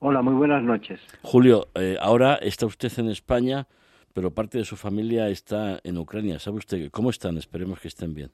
Hola, 0.00 0.22
muy 0.22 0.34
buenas 0.34 0.64
noches. 0.64 1.00
Julio, 1.22 1.68
eh, 1.76 1.96
ahora 2.00 2.34
está 2.34 2.66
usted 2.66 2.90
en 2.98 3.08
España, 3.10 3.68
pero 4.12 4.34
parte 4.34 4.58
de 4.58 4.64
su 4.64 4.76
familia 4.76 5.28
está 5.28 5.78
en 5.84 5.98
Ucrania. 5.98 6.40
¿Sabe 6.40 6.56
usted 6.56 6.90
cómo 6.90 7.10
están? 7.10 7.38
Esperemos 7.38 7.78
que 7.78 7.86
estén 7.86 8.12
bien. 8.12 8.32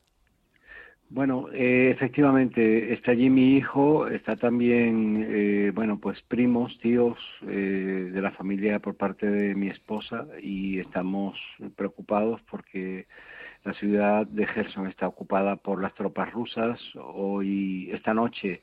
Bueno, 1.11 1.49
eh, 1.55 1.91
efectivamente, 1.91 2.93
está 2.93 3.13
allí 3.13 3.31
mi 3.31 3.57
hijo, 3.57 4.09
está 4.09 4.37
también, 4.37 5.27
eh, 5.31 5.73
bueno, 5.75 5.99
pues 5.99 6.21
primos, 6.29 6.79
tíos 6.81 7.19
eh, 7.47 8.11
de 8.13 8.21
la 8.21 8.31
familia 8.33 8.79
por 8.79 8.95
parte 8.95 9.25
de 9.31 9.55
mi 9.55 9.69
esposa 9.69 10.27
y 10.43 10.81
estamos 10.81 11.39
preocupados 11.77 12.43
porque 12.51 13.07
la 13.65 13.73
ciudad 13.73 14.27
de 14.27 14.47
Gerson 14.49 14.87
está 14.87 15.09
ocupada 15.09 15.57
por 15.57 15.81
las 15.81 15.95
tropas 15.95 16.31
rusas. 16.31 16.79
Hoy, 16.97 17.91
esta 17.91 18.13
noche, 18.13 18.61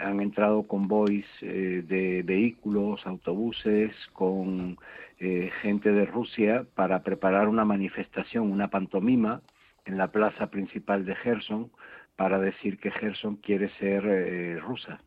han 0.00 0.20
entrado 0.20 0.64
convoys 0.64 1.26
de 1.40 2.22
vehículos, 2.24 3.04
autobuses, 3.06 3.92
con 4.12 4.76
gente 5.18 5.90
de 5.92 6.04
Rusia 6.06 6.64
para 6.74 7.02
preparar 7.02 7.48
una 7.48 7.64
manifestación, 7.64 8.52
una 8.52 8.68
pantomima 8.68 9.40
en 9.84 9.98
la 9.98 10.10
plaza 10.10 10.48
principal 10.48 11.04
de 11.04 11.14
Gerson 11.16 11.70
para 12.16 12.38
decir 12.38 12.78
que 12.78 12.90
Gerson 12.90 13.36
quiere 13.36 13.70
ser 13.78 14.04
eh, 14.06 14.58
rusa. 14.60 15.00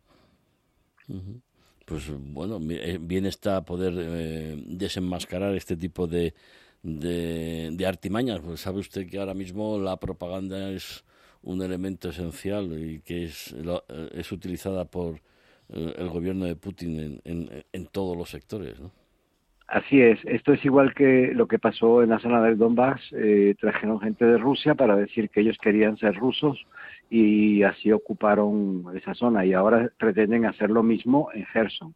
Pues 1.86 2.12
bueno, 2.12 2.60
eh, 2.72 2.98
bien 3.00 3.26
está 3.26 3.64
poder 3.64 3.94
eh, 3.98 4.56
desenmascarar 4.66 5.54
este 5.56 5.78
tipo 5.78 6.08
de, 6.08 6.34
de, 6.82 7.86
artimañas. 7.86 8.40
Pues 8.42 8.62
sabe 8.62 8.80
usted 8.80 9.08
que 9.08 9.20
ahora 9.20 9.34
mismo 9.34 9.78
la 9.80 9.98
propaganda 9.98 10.72
es 10.72 11.06
un 11.44 11.62
elemento 11.62 12.10
esencial 12.10 12.74
y 12.78 13.02
que 13.02 13.26
es, 13.26 13.56
es 14.14 14.32
utilizada 14.32 14.86
por 14.86 15.22
el 15.70 16.10
gobierno 16.10 16.46
de 16.46 16.56
Putin 16.56 17.22
en, 17.24 17.66
en 17.72 17.86
todos 17.88 18.18
los 18.18 18.30
sectores. 18.30 18.80
¿no? 18.80 18.92
Así 19.76 20.02
es, 20.02 20.18
esto 20.24 20.54
es 20.54 20.64
igual 20.64 20.94
que 20.94 21.34
lo 21.34 21.50
que 21.50 21.60
pasó 21.60 22.02
en 22.02 22.12
la 22.12 22.20
zona 22.20 22.42
del 22.42 22.58
Donbass, 22.58 23.02
eh, 23.12 23.56
trajeron 23.60 24.00
gente 24.00 24.24
de 24.24 24.38
Rusia 24.38 24.74
para 24.74 24.96
decir 24.96 25.30
que 25.30 25.42
ellos 25.42 25.58
querían 25.62 25.98
ser 25.98 26.16
rusos 26.16 26.66
y 27.10 27.62
así 27.64 27.92
ocuparon 27.92 28.86
esa 28.96 29.14
zona 29.16 29.46
y 29.46 29.52
ahora 29.52 29.92
pretenden 29.98 30.46
hacer 30.46 30.70
lo 30.70 30.82
mismo 30.82 31.28
en 31.34 31.46
Gerson. 31.48 31.94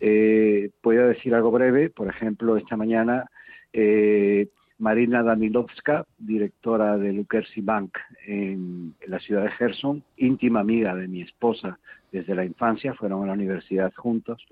eh, 0.00 0.70
puedo 0.80 1.06
decir 1.08 1.34
algo 1.34 1.50
breve, 1.50 1.90
por 1.90 2.08
ejemplo, 2.08 2.56
esta 2.56 2.78
mañana 2.78 3.26
eh, 3.74 4.48
Marina 4.78 5.22
Danilovska, 5.22 6.06
directora 6.16 6.96
de 6.96 7.12
Lukersi 7.12 7.60
Bank 7.60 7.98
en, 8.26 8.94
en 8.98 9.10
la 9.10 9.18
ciudad 9.18 9.42
de 9.42 9.50
Gerson, 9.50 10.02
íntima 10.16 10.60
amiga 10.60 10.94
de 10.94 11.08
mi 11.08 11.20
esposa 11.20 11.78
desde 12.10 12.34
la 12.34 12.46
infancia, 12.46 12.94
fueron 12.94 13.24
a 13.24 13.26
la 13.26 13.32
universidad 13.34 13.92
juntos, 13.94 14.42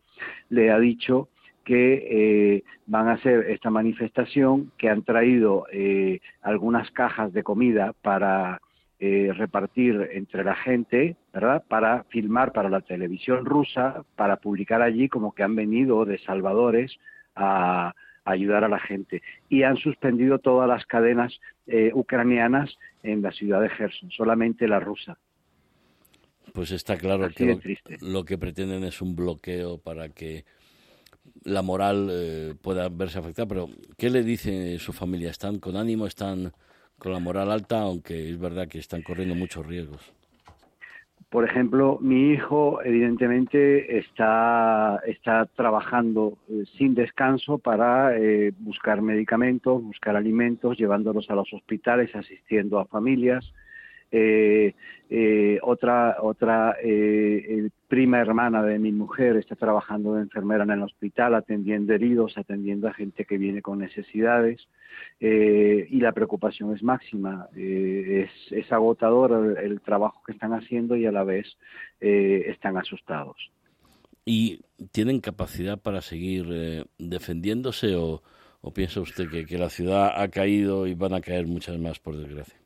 le 0.51 0.71
ha 0.71 0.79
dicho 0.79 1.31
que 1.65 2.57
eh, 2.57 2.65
van 2.87 3.09
a 3.09 3.13
hacer 3.13 3.51
esta 3.51 3.71
manifestación, 3.71 4.73
que 4.79 4.89
han 4.89 5.03
traído 5.03 5.67
eh, 5.73 6.21
algunas 6.43 6.91
cajas 6.91 7.33
de 7.33 7.43
comida 7.43 7.93
para 8.03 8.61
eh, 8.99 9.33
repartir 9.35 10.11
entre 10.13 10.45
la 10.45 10.57
gente, 10.57 11.17
¿verdad? 11.33 11.63
Para 11.69 12.05
filmar 12.05 12.53
para 12.53 12.69
la 12.69 12.81
televisión 12.81 13.45
rusa, 13.45 14.05
para 14.17 14.37
publicar 14.37 14.83
allí 14.83 15.09
como 15.09 15.35
que 15.35 15.43
han 15.43 15.55
venido 15.55 16.05
de 16.05 16.19
salvadores 16.19 16.97
a, 17.35 17.95
ayudar 18.25 18.65
a 18.65 18.69
la 18.69 18.79
gente. 18.79 19.23
Y 19.49 19.63
han 19.63 19.77
suspendido 19.77 20.39
todas 20.39 20.69
las 20.69 20.85
cadenas 20.87 21.41
ucranianas 21.95 22.77
en 23.03 23.23
la 23.23 23.33
ciudad 23.33 23.63
de 23.63 23.71
Gerson, 23.71 24.11
solamente 24.11 24.69
la 24.69 24.79
rusa. 24.79 25.19
Pues 26.53 26.71
está 26.71 26.97
claro 26.97 27.29
que 27.35 27.59
lo 28.03 28.25
que 28.25 28.39
pretenden 28.39 28.85
es 28.85 29.01
un 29.01 29.17
bloqueo 29.17 29.79
para 29.79 30.11
que 30.11 30.45
la 31.45 31.63
moral 31.63 32.09
eh, 32.11 32.55
pueda 32.61 32.89
verse 32.89 33.19
afectada, 33.19 33.49
pero 33.49 33.69
¿qué 33.97 34.11
le 34.11 34.23
dice 34.23 34.79
su 34.79 34.93
familia? 34.93 35.31
¿Están 35.31 35.59
con 35.59 35.77
ánimo? 35.77 36.07
¿Están 36.07 36.53
con 36.99 37.13
la 37.13 37.19
moral 37.19 37.51
alta? 37.51 37.81
Aunque 37.81 38.31
es 38.31 38.39
verdad 38.39 38.69
que 38.69 38.79
están 38.79 39.03
corriendo 39.03 39.35
muchos 39.35 39.67
riesgos. 39.67 40.13
Por 41.31 41.45
ejemplo, 41.49 41.99
mi 42.01 42.33
hijo 42.33 42.83
evidentemente 42.83 43.99
está, 43.99 45.01
está 45.07 45.47
trabajando 45.47 46.39
eh, 46.49 46.65
sin 46.77 46.97
descanso 46.97 47.59
para 47.59 48.17
eh, 48.19 48.53
buscar 48.59 49.01
medicamentos, 49.01 49.81
buscar 49.81 50.17
alimentos, 50.17 50.77
llevándolos 50.77 51.31
a 51.31 51.37
los 51.37 51.53
hospitales, 51.53 52.15
asistiendo 52.17 52.81
a 52.81 52.87
familias. 52.87 53.53
Eh, 54.13 54.75
eh, 55.09 55.59
otra 55.63 56.17
otra 56.21 56.77
eh, 56.83 57.69
prima 57.89 58.21
hermana 58.21 58.63
de 58.63 58.79
mi 58.79 58.91
mujer 58.93 59.37
está 59.37 59.55
trabajando 59.55 60.15
de 60.15 60.23
enfermera 60.23 60.65
en 60.65 60.71
el 60.71 60.83
hospital, 60.83 61.35
atendiendo 61.35 61.95
heridos, 61.95 62.37
atendiendo 62.37 62.89
a 62.89 62.95
gente 62.95 63.25
que 63.25 63.39
viene 63.39 63.63
con 63.63 63.79
necesidades 63.79 64.69
y 65.19 66.01
la 66.01 66.13
preocupación 66.13 66.75
es 66.75 66.83
máxima. 66.83 67.49
es, 67.57 68.31
es 68.51 68.73
agotador 68.73 69.59
el, 69.63 69.81
trabajo 69.81 70.23
que 70.25 70.33
están 70.33 70.53
haciendo 70.53 70.97
y 70.97 71.07
a 71.07 71.13
la 71.13 71.25
vez 71.25 71.47
están 72.01 72.77
asustados. 72.77 73.37
¿Y 74.25 74.61
tienen 74.93 75.21
capacidad 75.21 75.79
para 75.81 76.01
seguir 76.01 76.87
defendiéndose 76.99 77.97
o, 77.97 78.23
o, 78.61 78.73
piensa 78.73 79.01
usted 79.01 79.29
que 79.47 79.59
la 79.59 79.71
ciudad 79.71 80.13
ha 80.15 80.29
caído 80.29 80.87
y 80.87 80.95
van 80.95 81.15
a 81.15 81.21
caer 81.21 81.47
muchas 81.47 81.79
más 81.79 81.99
por 81.99 82.17
desgracia? 82.17 82.61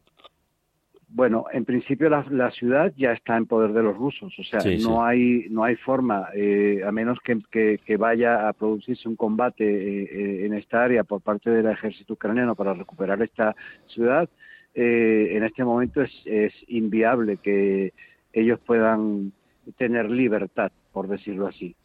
Bueno, 1.14 1.44
en 1.52 1.64
principio 1.64 2.10
la, 2.10 2.50
ciudad 2.50 2.92
ya 2.96 3.12
está 3.12 3.36
en 3.36 3.46
poder 3.46 3.72
de 3.72 3.84
los 3.84 3.96
rusos, 3.96 4.36
o 4.36 4.42
sea, 4.42 4.58
no 4.82 5.04
hay 5.04 5.46
no 5.48 5.62
hay 5.62 5.76
forma, 5.76 6.26
eh, 6.34 6.82
a 6.84 6.90
menos 6.90 7.20
que, 7.20 7.78
que, 7.78 7.96
vaya 7.96 8.48
a 8.48 8.52
producirse 8.52 9.08
un 9.08 9.14
combate 9.14 9.64
eh, 9.64 10.08
eh, 10.10 10.46
en 10.46 10.54
esta 10.54 10.82
área 10.82 11.04
por 11.04 11.20
parte 11.20 11.50
del 11.50 11.66
ejército 11.66 12.14
ucraniano 12.14 12.56
para 12.56 12.74
recuperar 12.74 13.22
esta 13.22 13.54
ciudad. 13.86 14.28
en 14.74 15.44
este 15.44 15.62
momento 15.62 16.02
es, 16.02 16.10
es 16.24 16.52
inviable 16.66 17.36
que 17.36 17.92
ellos 18.32 18.58
puedan 18.66 19.30
tener 19.78 20.10
libertad, 20.10 20.72
por 20.92 21.06
decirlo 21.06 21.46
así. 21.46 21.76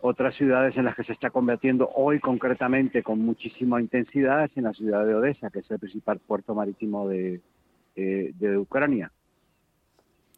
otras 0.00 0.36
ciudades 0.36 0.76
en 0.76 0.84
las 0.84 0.94
que 0.94 1.02
se 1.02 1.12
está 1.12 1.30
combatiendo 1.30 1.90
hoy 1.96 2.20
concretamente 2.20 3.02
con 3.02 3.18
muchísima 3.18 3.80
intensidad 3.80 4.44
es 4.44 4.56
en 4.56 4.62
la 4.62 4.74
ciudad 4.74 5.04
de 5.04 5.16
Odessa, 5.16 5.50
que 5.50 5.58
es 5.58 5.70
el 5.72 5.80
principal 5.80 6.20
puerto 6.20 6.54
marítimo 6.54 7.08
de, 7.08 7.40
eh, 7.96 8.32
de 8.34 8.58
Ucrania. 8.58 9.12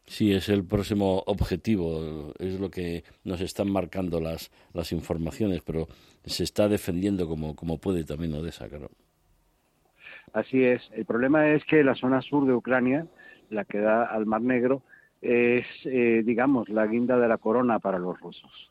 Sí, 0.07 0.33
es 0.33 0.49
el 0.49 0.65
próximo 0.65 1.25
objetivo, 1.27 2.33
es 2.39 2.61
lo 2.61 2.71
que 2.71 3.03
nos 3.25 3.41
están 3.41 3.71
marcando 3.71 4.21
las, 4.21 4.53
las 4.73 4.93
informaciones, 4.93 5.63
pero 5.63 5.89
se 6.25 6.45
está 6.45 6.69
defendiendo 6.69 7.27
como, 7.27 7.57
como 7.57 7.79
puede 7.79 8.05
también 8.05 8.33
Odessa, 8.35 8.69
claro. 8.69 8.91
Así 10.33 10.63
es. 10.63 10.83
El 10.93 11.07
problema 11.07 11.51
es 11.51 11.65
que 11.65 11.83
la 11.83 11.97
zona 11.97 12.23
sur 12.23 12.47
de 12.47 12.53
Ucrania, 12.53 13.07
la 13.51 13.65
que 13.65 13.79
da 13.79 14.05
al 14.05 14.27
Mar 14.27 14.43
Negro, 14.43 14.83
es, 15.23 15.67
eh, 15.85 16.23
digamos, 16.25 16.69
la 16.69 16.87
guinda 16.87 17.19
de 17.19 17.27
la 17.27 17.39
corona 17.39 17.79
para 17.81 17.99
los 17.99 18.21
rusos. 18.21 18.71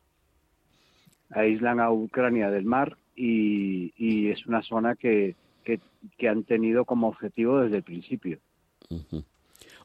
Aíslan 1.30 1.80
a 1.80 1.90
Ucrania 1.90 2.50
del 2.50 2.64
mar 2.64 2.96
y, 3.14 3.92
y 3.96 4.30
es 4.30 4.46
una 4.46 4.62
zona 4.62 4.94
que, 4.94 5.34
que, 5.64 5.80
que 6.16 6.28
han 6.28 6.44
tenido 6.44 6.84
como 6.84 7.08
objetivo 7.08 7.60
desde 7.60 7.78
el 7.78 7.82
principio. 7.82 8.38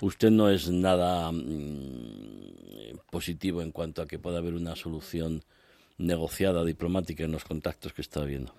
Usted 0.01 0.31
no 0.31 0.49
es 0.49 0.69
nada 0.69 1.31
mm, 1.31 2.97
positivo 3.11 3.61
en 3.61 3.71
cuanto 3.71 4.01
a 4.01 4.07
que 4.07 4.19
pueda 4.19 4.39
haber 4.39 4.53
una 4.55 4.75
solución 4.75 5.41
negociada, 5.97 6.65
diplomática 6.65 7.23
en 7.23 7.31
los 7.31 7.43
contactos 7.43 7.93
que 7.93 8.01
está 8.01 8.21
habiendo. 8.21 8.53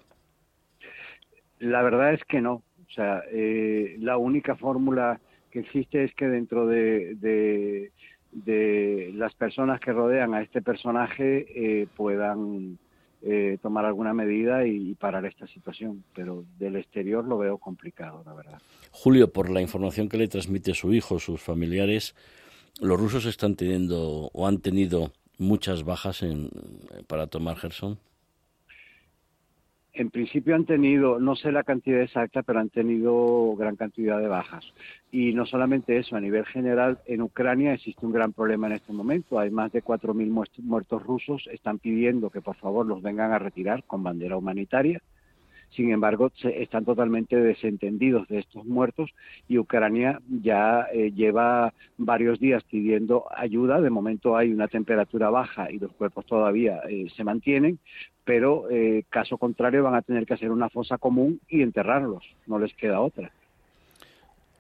La 1.59 1.83
verdad 1.83 2.15
es 2.15 2.25
que 2.25 2.41
no. 2.41 2.55
O 2.55 2.95
sea, 2.95 3.23
eh, 3.31 3.97
la 3.99 4.19
única 4.19 4.55
fórmula 4.55 5.21
que 5.51 5.61
existe 5.61 6.05
es 6.05 6.15
que 6.15 6.27
dentro 6.27 6.67
de, 6.67 7.17
de, 7.17 9.13
las 9.15 9.35
personas 9.35 9.81
que 9.81 9.93
rodean 9.93 10.35
a 10.35 10.43
este 10.43 10.63
personaje 10.63 11.47
eh, 11.55 11.87
puedan 11.97 12.79
eh, 13.25 13.59
tomar 13.63 13.85
alguna 13.85 14.13
medida 14.13 14.67
y, 14.67 14.95
parar 14.95 15.25
esta 15.27 15.47
situación, 15.47 16.05
pero 16.15 16.45
del 16.59 16.77
exterior 16.77 17.25
lo 17.25 17.39
veo 17.39 17.59
complicado, 17.59 18.23
la 18.27 18.35
verdad. 18.35 18.61
Julio, 18.91 19.33
por 19.33 19.49
la 19.49 19.61
información 19.61 20.09
que 20.09 20.17
le 20.17 20.29
transmite 20.29 20.75
su 20.75 20.93
hijo, 20.93 21.19
sus 21.19 21.41
familiares, 21.41 22.15
los 22.81 22.99
rusos 22.99 23.25
están 23.27 23.55
teniendo 23.55 24.29
o 24.33 24.47
han 24.47 24.59
tenido 24.59 25.13
muchas 25.39 25.85
bajas 25.85 26.23
en, 26.23 26.51
para 27.07 27.27
tomar 27.29 27.57
Gerson. 27.57 27.99
En 29.95 30.11
principio 30.11 30.55
han 30.55 30.65
tenido, 30.65 31.21
no 31.21 31.37
sé 31.37 31.53
la 31.53 31.65
cantidad 31.65 32.01
exacta, 32.01 32.43
pero 32.43 32.61
han 32.61 32.71
tenido 32.71 33.55
gran 33.57 33.77
cantidad 33.77 34.19
de 34.19 34.27
bajas. 34.27 34.65
Y 35.11 35.35
no 35.35 35.45
solamente 35.45 35.99
eso, 35.99 36.17
a 36.17 36.21
nivel 36.21 36.47
general, 36.47 37.01
en 37.05 37.21
Ucrania 37.21 37.75
existe 37.75 38.07
un 38.07 38.13
gran 38.13 38.33
problema 38.33 38.69
en 38.69 38.75
este 38.75 38.93
momento. 38.95 39.39
Hay 39.39 39.51
más 39.51 39.71
de 39.71 39.85
4.000 39.85 40.47
muertos 40.63 41.03
rusos. 41.03 41.47
Están 41.53 41.79
pidiendo 41.79 42.31
que 42.31 42.41
por 42.41 42.57
favor 42.57 42.87
los 42.87 43.03
vengan 43.03 43.33
a 43.33 43.39
retirar 43.39 43.85
con 43.85 44.03
bandera 44.03 44.39
humanitaria. 44.39 45.03
Sin 45.75 45.91
embargo, 45.91 46.31
están 46.43 46.85
totalmente 46.85 47.37
desentendidos 47.37 48.29
de 48.29 48.41
estos 48.41 48.67
muertos 48.67 49.11
y 49.49 49.57
Ucrania 49.57 50.21
ya 50.43 50.87
eh, 50.93 51.13
lleva 51.13 51.73
varios 51.97 52.39
días 52.39 52.63
pidiendo 52.65 53.25
ayuda. 53.35 53.81
De 53.81 53.89
momento 53.89 54.37
hay 54.37 54.53
una 54.53 54.69
temperatura 54.69 55.31
baja 55.31 55.71
y 55.71 55.79
los 55.79 55.93
cuerpos 55.93 56.27
todavía 56.27 56.81
eh, 56.91 57.07
se 57.17 57.25
mantienen, 57.25 57.79
pero 58.25 58.69
eh, 58.71 59.05
caso 59.09 59.39
contrario 59.39 59.83
van 59.83 59.95
a 59.95 60.03
tener 60.03 60.27
que 60.27 60.35
hacer 60.35 60.51
una 60.51 60.69
fosa 60.69 60.99
común 60.99 61.41
y 61.49 61.63
enterrarlos. 61.63 62.25
No 62.47 62.59
les 62.59 62.75
queda 62.75 63.01
otra. 63.01 63.33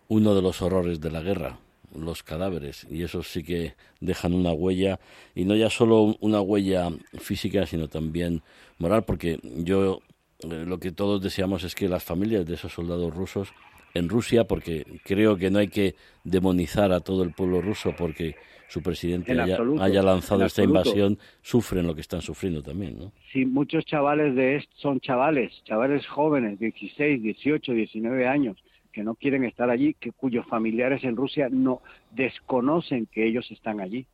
Uno 0.08 0.34
de 0.34 0.40
los 0.40 0.62
horrores 0.62 0.98
de 1.00 1.10
la 1.10 1.20
guerra, 1.20 1.58
los 1.94 2.22
cadáveres 2.22 2.86
y 2.90 3.02
eso 3.02 3.22
sí 3.22 3.42
que 3.42 3.74
dejan 4.00 4.32
una 4.32 4.52
huella 4.52 4.98
y 5.34 5.44
no 5.44 5.54
ya 5.56 5.68
solo 5.68 6.16
una 6.20 6.40
huella 6.40 6.88
física 7.18 7.66
sino 7.66 7.88
también 7.88 8.40
moral 8.78 9.04
porque 9.04 9.38
yo 9.42 10.00
eh, 10.44 10.64
lo 10.66 10.78
que 10.78 10.92
todos 10.92 11.22
deseamos 11.22 11.64
es 11.64 11.74
que 11.74 11.88
las 11.88 12.04
familias 12.04 12.46
de 12.46 12.54
esos 12.54 12.72
soldados 12.72 13.14
rusos 13.14 13.52
en 13.94 14.08
Rusia, 14.08 14.44
porque 14.44 14.84
creo 15.04 15.36
que 15.36 15.50
no 15.50 15.58
hay 15.58 15.68
que 15.68 15.94
demonizar 16.24 16.92
a 16.92 17.00
todo 17.00 17.22
el 17.22 17.32
pueblo 17.32 17.60
ruso 17.60 17.94
porque 17.96 18.36
su 18.68 18.82
presidente 18.82 19.32
haya, 19.32 20.02
lanzado 20.02 20.46
esta 20.46 20.62
invasión, 20.62 21.18
sufren 21.42 21.86
lo 21.86 21.94
que 21.94 22.00
están 22.00 22.22
sufriendo 22.22 22.62
también, 22.62 22.98
¿no? 22.98 23.12
Sí, 23.30 23.44
muchos 23.44 23.84
chavales 23.84 24.34
de 24.34 24.66
son 24.76 24.98
chavales, 25.00 25.52
chavales 25.64 26.06
jóvenes, 26.06 26.58
16, 26.58 27.22
18, 27.22 27.72
19 27.72 28.26
años, 28.26 28.56
que 28.90 29.02
no 29.02 29.14
quieren 29.14 29.44
estar 29.44 29.68
allí, 29.68 29.92
que 29.92 30.12
cuyos 30.12 30.46
familiares 30.46 31.04
en 31.04 31.16
Rusia 31.16 31.48
no 31.50 31.82
desconocen 32.12 33.04
que 33.04 33.26
ellos 33.26 33.50
están 33.50 33.80
allí. 33.80 34.06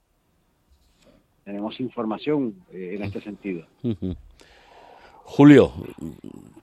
Tenemos 1.45 1.79
información 1.79 2.57
eh, 2.73 2.95
en 2.97 3.05
este 3.05 3.21
sentido. 3.21 3.65
Julio, 5.31 5.73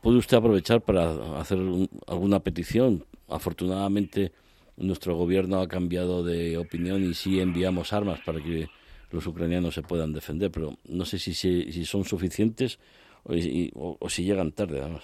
puede 0.02 0.18
usted 0.18 0.38
aprovechar 0.38 0.82
para 0.82 1.40
hacer 1.40 1.60
alguna 2.08 2.40
petición. 2.40 3.06
Afortunadamente, 3.30 4.34
nuestro 4.76 5.16
gobierno 5.16 5.62
ha 5.62 5.68
cambiado 5.68 6.24
de 6.24 6.58
opinión 6.58 7.04
y 7.04 7.14
sí 7.14 7.40
enviamos 7.40 7.94
armas 7.94 8.20
para 8.26 8.42
que 8.42 8.68
los 9.12 9.26
ucranianos 9.28 9.76
se 9.76 9.84
puedan 9.84 10.14
defender, 10.14 10.50
pero 10.52 10.78
no 10.90 11.06
sé 11.06 11.20
si, 11.20 11.36
si, 11.36 11.86
son 11.86 12.06
suficientes 12.06 12.80
o, 13.24 13.98
o, 14.00 14.10
si 14.10 14.24
llegan 14.24 14.52
tarde, 14.52 14.82
además. 14.82 15.04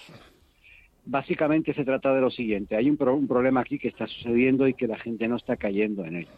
Básicamente 1.04 1.74
se 1.74 1.84
trata 1.84 2.14
de 2.14 2.20
lo 2.20 2.30
siguiente, 2.30 2.76
hay 2.76 2.88
un, 2.88 2.96
un, 3.08 3.26
problema 3.26 3.60
aquí 3.60 3.78
que 3.78 3.88
está 3.88 4.06
sucediendo 4.06 4.68
y 4.68 4.74
que 4.74 4.86
la 4.86 4.98
gente 4.98 5.26
no 5.26 5.36
está 5.36 5.56
cayendo 5.56 6.04
en 6.04 6.16
él. 6.16 6.28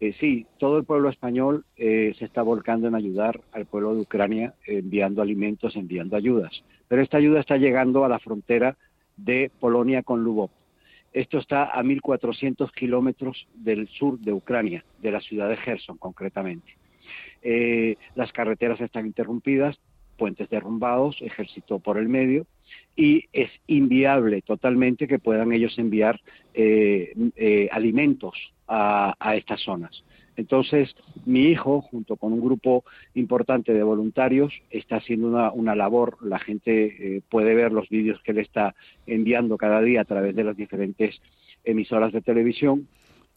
Eh, 0.00 0.14
sí, 0.18 0.46
todo 0.58 0.78
el 0.78 0.84
pueblo 0.84 1.10
español 1.10 1.66
eh, 1.76 2.14
se 2.18 2.24
está 2.24 2.40
volcando 2.40 2.88
en 2.88 2.94
ayudar 2.94 3.40
al 3.52 3.66
pueblo 3.66 3.94
de 3.94 4.00
Ucrania, 4.00 4.54
enviando 4.66 5.20
alimentos, 5.20 5.76
enviando 5.76 6.16
ayudas, 6.16 6.64
pero 6.88 7.02
esta 7.02 7.18
ayuda 7.18 7.40
está 7.40 7.58
llegando 7.58 8.04
a 8.04 8.08
la 8.08 8.18
frontera 8.18 8.78
de 9.18 9.50
Polonia 9.60 10.02
con 10.02 10.24
Lubov. 10.24 10.50
Esto 11.12 11.38
está 11.38 11.64
a 11.64 11.82
1.400 11.82 12.70
kilómetros 12.72 13.46
del 13.54 13.88
sur 13.88 14.18
de 14.18 14.32
Ucrania, 14.32 14.84
de 15.02 15.10
la 15.10 15.20
ciudad 15.20 15.48
de 15.48 15.56
Gerson 15.56 15.98
concretamente. 15.98 16.76
Eh, 17.42 17.96
las 18.14 18.32
carreteras 18.32 18.80
están 18.80 19.06
interrumpidas, 19.06 19.78
puentes 20.16 20.48
derrumbados, 20.48 21.20
ejército 21.20 21.78
por 21.78 21.98
el 21.98 22.08
medio, 22.08 22.46
y 22.98 23.26
es 23.32 23.50
inviable 23.68 24.42
totalmente 24.42 25.06
que 25.06 25.20
puedan 25.20 25.52
ellos 25.52 25.78
enviar 25.78 26.20
eh, 26.52 27.14
eh, 27.36 27.68
alimentos 27.70 28.34
a, 28.66 29.14
estas 29.36 29.62
zonas. 29.62 30.04
Entonces, 30.36 30.94
mi 31.24 31.46
hijo, 31.46 31.80
junto 31.80 32.16
con 32.16 32.32
un 32.32 32.40
grupo 32.40 32.84
importante 33.14 33.72
de 33.72 33.82
voluntarios, 33.82 34.52
está 34.70 34.96
haciendo 34.96 35.52
una, 35.52 35.74
labor. 35.74 36.18
La 36.22 36.38
gente 36.38 37.16
eh, 37.16 37.22
puede 37.28 37.54
ver 37.54 37.72
los 37.72 37.88
vídeos 37.88 38.20
que 38.22 38.32
él 38.32 38.38
está 38.38 38.74
enviando 39.06 39.56
cada 39.56 39.80
día 39.80 40.02
a 40.02 40.04
través 40.04 40.34
de 40.34 40.44
las 40.44 40.56
diferentes 40.56 41.20
emisoras 41.64 42.12
de 42.12 42.20
televisión. 42.20 42.88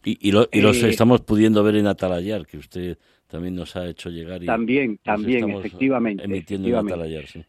Y, 0.04 0.32
los 0.32 0.48
estamos 0.82 1.20
pudiendo 1.20 1.62
ver 1.62 1.76
en 1.76 1.86
Atalayar, 1.86 2.46
que 2.46 2.58
usted 2.58 2.98
también 3.28 3.54
nos 3.54 3.76
ha 3.76 3.88
hecho 3.88 4.10
llegar. 4.10 4.42
Y 4.42 4.46
también, 4.46 4.98
también, 4.98 5.48
efectivamente. 5.50 6.24
Emitiendo 6.24 6.68
en 6.68 6.74
Atalayar, 6.74 7.26
sí. 7.26 7.44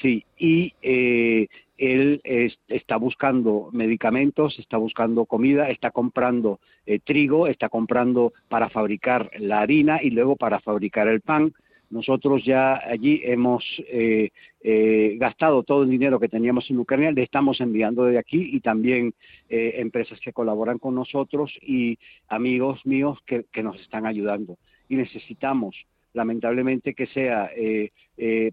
Sí, 0.00 0.24
y 0.38 0.72
eh, 0.82 1.48
él 1.76 2.22
está 2.68 2.96
buscando 2.96 3.68
medicamentos, 3.72 4.58
está 4.58 4.76
buscando 4.76 5.26
comida, 5.26 5.68
está 5.68 5.90
comprando 5.90 6.60
eh, 6.86 7.00
trigo, 7.00 7.46
está 7.46 7.68
comprando 7.68 8.32
para 8.48 8.70
fabricar 8.70 9.30
la 9.38 9.60
harina 9.60 10.00
y 10.02 10.10
luego 10.10 10.36
para 10.36 10.60
fabricar 10.60 11.08
el 11.08 11.20
pan, 11.20 11.52
Nosotros 11.90 12.44
ya 12.44 12.76
allí 12.76 13.20
hemos 13.24 13.64
eh, 13.88 14.30
eh, 14.62 15.16
gastado 15.18 15.64
todo 15.64 15.82
el 15.82 15.90
dinero 15.90 16.20
que 16.20 16.28
teníamos 16.28 16.70
en 16.70 16.78
Ucrania, 16.78 17.10
le 17.10 17.24
estamos 17.24 17.60
enviando 17.60 18.04
desde 18.04 18.18
aquí 18.18 18.50
y 18.52 18.60
también 18.60 19.12
eh, 19.48 19.74
empresas 19.78 20.20
que 20.20 20.32
colaboran 20.32 20.78
con 20.78 20.94
nosotros 20.94 21.52
y 21.60 21.98
amigos 22.28 22.86
míos 22.86 23.18
que, 23.26 23.44
nos 23.62 23.80
están 23.80 24.06
ayudando. 24.06 24.56
Y 24.88 24.94
necesitamos, 24.94 25.74
lamentablemente, 26.12 26.94
que 26.94 27.06
sea 27.06 27.50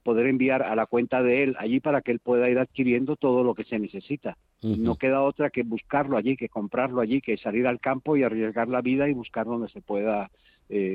poder 0.04 0.28
enviar 0.28 0.64
a 0.64 0.76
la 0.76 0.86
cuenta 0.86 1.22
de 1.22 1.44
él 1.44 1.56
allí 1.60 1.80
para 1.80 2.02
que 2.02 2.12
él 2.12 2.20
pueda 2.20 2.50
ir 2.50 2.60
adquiriendo 2.60 3.16
todo 3.16 3.44
lo 3.44 3.56
que 3.56 3.64
se 3.64 3.80
necesita. 3.80 4.38
No 4.62 4.96
queda 4.96 5.22
otra 5.22 5.50
que 5.50 5.64
buscarlo 5.64 6.18
allí, 6.18 6.38
que 6.38 6.50
comprarlo 6.50 7.02
allí, 7.02 7.22
que 7.22 7.38
salir 7.38 7.68
al 7.68 7.80
campo 7.80 8.16
y 8.16 8.24
arriesgar 8.24 8.68
la 8.68 8.82
vida 8.82 9.10
y 9.10 9.14
buscar 9.14 9.46
donde 9.46 9.70
se 9.70 9.82
pueda 9.82 10.30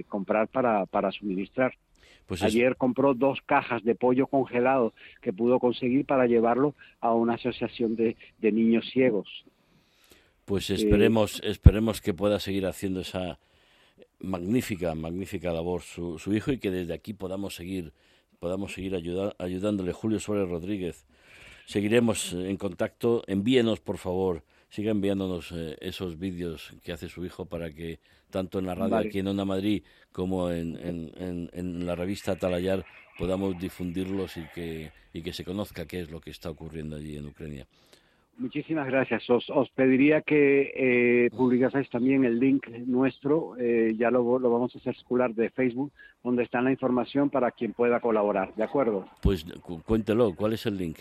comprar 0.08 0.48
para, 0.48 0.86
para 0.86 1.10
suministrar. 1.12 1.74
Pues 2.26 2.42
Ayer 2.42 2.76
compró 2.76 3.14
dos 3.14 3.40
cajas 3.44 3.82
de 3.84 3.94
pollo 3.94 4.26
congelado 4.26 4.94
que 5.20 5.32
pudo 5.32 5.58
conseguir 5.58 6.06
para 6.06 6.26
llevarlo 6.26 6.74
a 7.00 7.12
una 7.12 7.34
asociación 7.34 7.96
de, 7.96 8.16
niños 8.40 8.88
ciegos. 8.90 9.44
Pues 10.44 10.70
eh, 10.70 10.74
esperemos, 10.74 11.40
esperemos 11.44 12.00
que 12.00 12.14
pueda 12.14 12.40
seguir 12.40 12.66
haciendo 12.66 13.00
esa 13.00 13.38
magnífica, 14.18 14.94
magnífica 14.94 15.52
labor 15.52 15.82
su, 15.82 16.18
su 16.18 16.34
hijo 16.34 16.52
y 16.52 16.58
que 16.58 16.70
desde 16.70 16.94
aquí 16.94 17.12
podamos 17.12 17.54
seguir, 17.54 17.92
podamos 18.38 18.72
seguir 18.72 18.94
ayudándole. 18.94 19.92
Julio 19.92 20.20
Suárez 20.20 20.48
Rodríguez, 20.48 21.06
seguiremos 21.66 22.32
en 22.32 22.56
contacto. 22.56 23.22
Envíenos, 23.26 23.80
por 23.80 23.98
favor, 23.98 24.44
siga 24.70 24.90
enviándonos 24.90 25.52
eh, 25.52 25.76
esos 25.80 26.18
vídeos 26.18 26.72
que 26.82 26.92
hace 26.92 27.08
su 27.08 27.24
hijo 27.24 27.46
para 27.46 27.72
que 27.72 28.00
tanto 28.30 28.58
en 28.58 28.66
la 28.66 28.74
radio 28.74 28.96
aquí 28.96 29.18
en 29.18 29.28
Onda 29.28 29.44
Madrid 29.44 29.82
como 30.10 30.50
en, 30.50 30.78
en, 30.80 31.86
la 31.86 31.94
revista 31.94 32.36
Talayar 32.36 32.84
podamos 33.18 33.58
difundirlos 33.60 34.38
y 34.38 34.44
que, 34.54 34.90
y 35.12 35.22
que 35.22 35.34
se 35.34 35.44
conozca 35.44 35.86
qué 35.86 36.00
es 36.00 36.10
lo 36.10 36.20
que 36.20 36.30
está 36.30 36.48
ocurriendo 36.48 36.96
allí 36.96 37.16
en 37.16 37.26
Ucrania. 37.26 37.66
Muchísimas 38.42 38.86
gracias. 38.88 39.28
Os, 39.30 39.48
os 39.50 39.70
pediría 39.70 40.20
que 40.20 40.72
eh, 40.74 41.30
publicaseis 41.30 41.88
también 41.88 42.24
el 42.24 42.40
link 42.40 42.66
nuestro, 42.86 43.56
eh, 43.56 43.94
ya 43.96 44.10
lo, 44.10 44.38
lo, 44.38 44.50
vamos 44.50 44.74
a 44.74 44.78
hacer 44.78 44.96
circular 44.96 45.32
de 45.32 45.48
Facebook, 45.50 45.92
donde 46.24 46.42
está 46.42 46.60
la 46.60 46.72
información 46.72 47.30
para 47.30 47.52
quien 47.52 47.72
pueda 47.72 48.00
colaborar, 48.00 48.52
¿de 48.56 48.64
acuerdo? 48.64 49.06
Pues 49.22 49.46
cuéntelo, 49.84 50.34
¿cuál 50.34 50.54
es 50.54 50.66
el 50.66 50.76
link? 50.76 50.98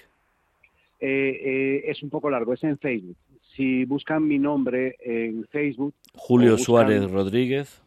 Eh, 1.00 1.42
eh, 1.44 1.84
es 1.88 2.04
un 2.04 2.12
poco 2.12 2.30
largo, 2.30 2.54
es 2.54 2.64
en 2.64 2.78
Facebook 2.78 3.18
si 3.56 3.86
buscan 3.86 4.28
mi 4.28 4.40
nombre 4.40 4.96
en 5.02 5.46
Facebook. 5.48 5.94
Julio 6.14 6.58
Suárez 6.58 7.10
Rodríguez. 7.12 7.82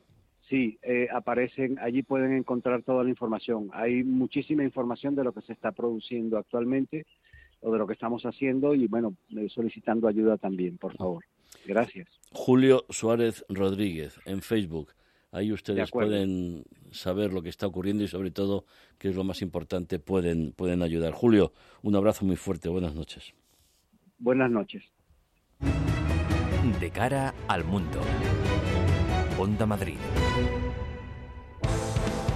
Sí, 0.49 0.79
eh, 0.83 1.09
aparecen, 1.13 1.79
allí 1.81 2.03
pueden 2.03 2.33
encontrar 2.35 2.83
toda 2.83 3.03
la 3.03 3.11
información. 3.11 3.71
Hay 3.73 4.05
muchísima 4.05 4.63
información 4.63 5.15
de 5.15 5.25
lo 5.25 5.33
que 5.33 5.41
se 5.41 5.55
está 5.55 5.73
produciendo 5.73 6.37
actualmente 6.37 7.07
o 7.65 7.73
de 7.73 7.79
lo 7.79 7.87
que 7.87 7.95
estamos 7.95 8.23
haciendo 8.25 8.75
y 8.75 8.87
bueno, 8.87 9.17
eh, 9.37 9.49
solicitando 9.49 10.07
ayuda 10.07 10.37
también, 10.37 10.77
por 10.77 10.95
favor. 10.97 11.25
Gracias. 11.67 12.09
Julio 12.31 12.85
Suárez 12.91 13.45
Rodríguez 13.49 14.21
en 14.27 14.43
Facebook. 14.43 14.91
Ahí 15.33 15.51
ustedes 15.51 15.91
pueden 15.91 16.65
saber 16.93 17.33
lo 17.33 17.43
que 17.43 17.49
está 17.49 17.67
ocurriendo 17.67 18.05
y 18.05 18.09
sobre 18.09 18.31
todo, 18.31 18.67
que 18.99 19.09
es 19.09 19.17
lo 19.17 19.25
más 19.25 19.43
importante, 19.43 19.99
pueden, 19.99 20.53
pueden 20.53 20.83
ayudar. 20.83 21.13
Julio, 21.13 21.53
un 21.83 21.97
abrazo 21.97 22.25
muy 22.25 22.37
fuerte. 22.37 22.69
Buenas 22.69 22.95
noches. 22.95 23.35
Buenas 24.19 24.51
noches. 24.51 24.85
De 26.81 26.91
cara 26.91 27.35
al 27.49 27.65
mundo. 27.65 28.01
Onda 29.39 29.67
Madrid. 29.67 29.97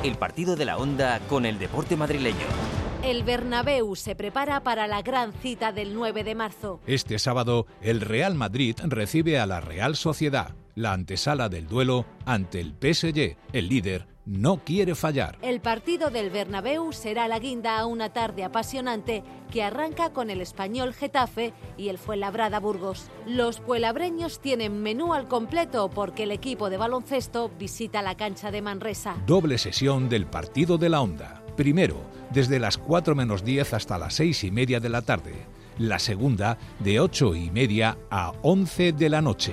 El 0.02 0.16
partido 0.16 0.56
de 0.56 0.64
la 0.64 0.78
Onda 0.78 1.20
con 1.28 1.44
el 1.44 1.58
deporte 1.58 1.96
madrileño. 1.96 2.67
El 3.02 3.22
Bernabéu 3.22 3.94
se 3.94 4.16
prepara 4.16 4.64
para 4.64 4.88
la 4.88 5.02
gran 5.02 5.32
cita 5.32 5.70
del 5.70 5.94
9 5.94 6.24
de 6.24 6.34
marzo. 6.34 6.80
Este 6.84 7.20
sábado, 7.20 7.66
el 7.80 8.00
Real 8.00 8.34
Madrid 8.34 8.74
recibe 8.82 9.38
a 9.38 9.46
la 9.46 9.60
Real 9.60 9.94
Sociedad, 9.94 10.56
la 10.74 10.92
antesala 10.94 11.48
del 11.48 11.68
duelo 11.68 12.06
ante 12.26 12.60
el 12.60 12.72
PSG, 12.72 13.36
el 13.52 13.68
líder 13.68 14.06
no 14.26 14.62
quiere 14.64 14.96
fallar. 14.96 15.38
El 15.42 15.60
partido 15.60 16.10
del 16.10 16.30
Bernabéu 16.30 16.92
será 16.92 17.28
la 17.28 17.38
guinda 17.38 17.78
a 17.78 17.86
una 17.86 18.12
tarde 18.12 18.44
apasionante 18.44 19.22
que 19.50 19.62
arranca 19.62 20.12
con 20.12 20.28
el 20.28 20.40
español 20.40 20.92
Getafe 20.92 21.54
y 21.78 21.88
el 21.88 21.98
Fuenlabrada 21.98 22.58
Burgos. 22.60 23.10
Los 23.26 23.60
puelabreños 23.60 24.40
tienen 24.40 24.82
menú 24.82 25.14
al 25.14 25.28
completo 25.28 25.88
porque 25.88 26.24
el 26.24 26.32
equipo 26.32 26.68
de 26.68 26.76
baloncesto 26.76 27.50
visita 27.58 28.02
la 28.02 28.16
cancha 28.16 28.50
de 28.50 28.60
Manresa. 28.60 29.16
Doble 29.24 29.56
sesión 29.56 30.08
del 30.08 30.26
partido 30.26 30.76
de 30.76 30.88
la 30.90 31.00
Onda. 31.00 31.42
Primero, 31.58 31.96
desde 32.30 32.60
las 32.60 32.78
4 32.78 33.16
menos 33.16 33.44
10 33.44 33.74
hasta 33.74 33.98
las 33.98 34.14
6 34.14 34.44
y 34.44 34.52
media 34.52 34.78
de 34.78 34.88
la 34.88 35.02
tarde. 35.02 35.34
La 35.76 35.98
segunda, 35.98 36.56
de 36.78 37.00
8 37.00 37.34
y 37.34 37.50
media 37.50 37.98
a 38.12 38.30
11 38.42 38.92
de 38.92 39.08
la 39.08 39.20
noche. 39.20 39.52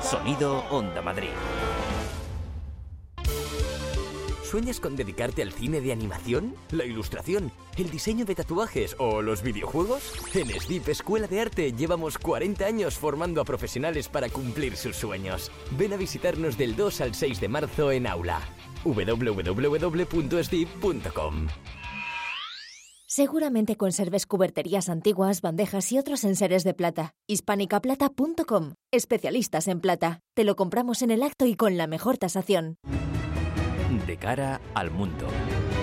Sonido 0.00 0.64
Onda 0.70 1.02
Madrid. 1.02 1.30
¿Sueñas 4.54 4.78
con 4.78 4.94
dedicarte 4.94 5.42
al 5.42 5.50
cine 5.50 5.80
de 5.80 5.90
animación, 5.90 6.54
la 6.70 6.84
ilustración, 6.84 7.50
el 7.76 7.90
diseño 7.90 8.24
de 8.24 8.36
tatuajes 8.36 8.94
o 9.00 9.20
los 9.20 9.42
videojuegos? 9.42 10.12
En 10.32 10.46
SDIP 10.48 10.90
Escuela 10.90 11.26
de 11.26 11.40
Arte 11.40 11.72
llevamos 11.72 12.18
40 12.18 12.64
años 12.64 12.96
formando 12.96 13.40
a 13.40 13.44
profesionales 13.44 14.08
para 14.08 14.28
cumplir 14.28 14.76
sus 14.76 14.94
sueños. 14.94 15.50
Ven 15.76 15.92
a 15.92 15.96
visitarnos 15.96 16.56
del 16.56 16.76
2 16.76 17.00
al 17.00 17.16
6 17.16 17.40
de 17.40 17.48
marzo 17.48 17.90
en 17.90 18.06
aula. 18.06 18.42
www.sdip.com 18.84 19.48
Seguramente 23.08 23.74
conserves 23.74 24.24
cuberterías 24.24 24.88
antiguas, 24.88 25.40
bandejas 25.40 25.90
y 25.90 25.98
otros 25.98 26.22
enseres 26.22 26.62
de 26.62 26.74
plata. 26.74 27.16
Hispanicaplata.com. 27.26 28.74
Especialistas 28.92 29.66
en 29.66 29.80
plata. 29.80 30.20
Te 30.34 30.44
lo 30.44 30.54
compramos 30.54 31.02
en 31.02 31.10
el 31.10 31.24
acto 31.24 31.44
y 31.44 31.56
con 31.56 31.76
la 31.76 31.88
mejor 31.88 32.18
tasación. 32.18 32.76
De 34.06 34.16
cara 34.16 34.60
al 34.74 34.90
mundo. 34.90 35.26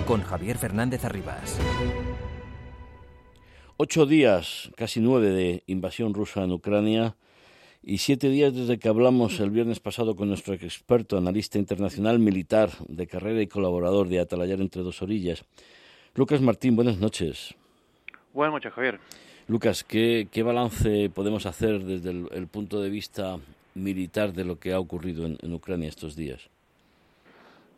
Con 0.06 0.22
Javier 0.22 0.58
Fernández 0.58 1.06
Arribas. 1.06 1.60
Ocho 3.78 4.06
días, 4.06 4.72
casi 4.76 5.00
nueve, 5.00 5.32
de 5.32 5.64
invasión 5.66 6.14
rusa 6.14 6.44
en 6.44 6.52
Ucrania 6.52 7.16
y 7.84 7.98
siete 7.98 8.30
días 8.30 8.54
desde 8.54 8.78
que 8.78 8.90
hablamos 8.90 9.40
el 9.40 9.50
viernes 9.50 9.80
pasado 9.80 10.16
con 10.16 10.28
nuestro 10.28 10.54
experto, 10.54 11.18
analista 11.18 11.58
internacional 11.58 12.20
militar 12.20 12.70
de 12.88 13.08
carrera 13.08 13.42
y 13.42 13.48
colaborador 13.48 14.08
de 14.08 14.20
Atalayar 14.20 14.62
entre 14.62 14.84
dos 14.84 15.02
orillas. 15.02 15.44
Lucas 16.14 16.42
Martín, 16.42 16.76
buenas 16.76 16.98
noches. 16.98 17.56
Buenas 18.34 18.54
noches, 18.54 18.72
Javier. 18.74 19.00
Lucas, 19.48 19.84
¿qué, 19.84 20.44
balance 20.46 21.10
podemos 21.10 21.46
hacer 21.46 21.84
desde 21.84 22.12
el, 22.12 22.48
punto 22.48 22.82
de 22.82 22.90
vista 22.90 23.38
militar 23.74 24.32
de 24.32 24.46
lo 24.46 24.60
que 24.60 24.74
ha 24.74 24.80
ocurrido 24.80 25.26
en, 25.26 25.54
Ucrania 25.54 25.90
estos 25.90 26.16
días? 26.16 26.50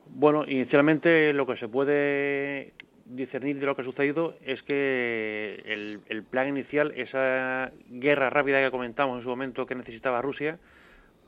Bueno, 0.08 0.46
inicialmente 0.48 1.34
lo 1.34 1.46
que 1.46 1.58
se 1.58 1.68
puede 1.68 2.74
discernir 3.06 3.60
de 3.60 3.66
lo 3.66 3.76
que 3.76 3.82
ha 3.82 3.86
sucedido 3.86 4.36
es 4.46 4.62
que 4.64 5.62
el, 5.66 6.00
el, 6.08 6.24
plan 6.24 6.48
inicial, 6.48 6.94
esa 6.96 7.72
guerra 7.90 8.30
rápida 8.30 8.64
que 8.64 8.72
comentamos 8.72 9.18
en 9.18 9.24
su 9.24 9.30
momento 9.30 9.66
que 9.66 9.76
necesitaba 9.76 10.22
Rusia, 10.22 10.60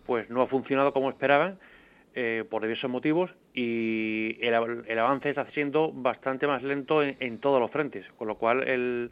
pues 0.06 0.30
no 0.30 0.42
ha 0.42 0.48
funcionado 0.48 0.94
como 0.94 1.10
esperaban 1.10 1.58
eh, 2.18 2.46
por 2.50 2.62
diversos 2.62 2.90
motivos 2.90 3.30
y 3.54 4.38
el, 4.40 4.54
avance 4.54 5.30
está 5.30 5.52
siendo 5.52 5.92
bastante 5.92 6.48
más 6.48 6.64
lento 6.64 7.04
en, 7.04 7.40
todos 7.40 7.60
los 7.60 7.70
frentes, 7.72 8.06
con 8.18 8.30
lo 8.30 8.36
cual 8.36 8.66
el, 8.66 9.12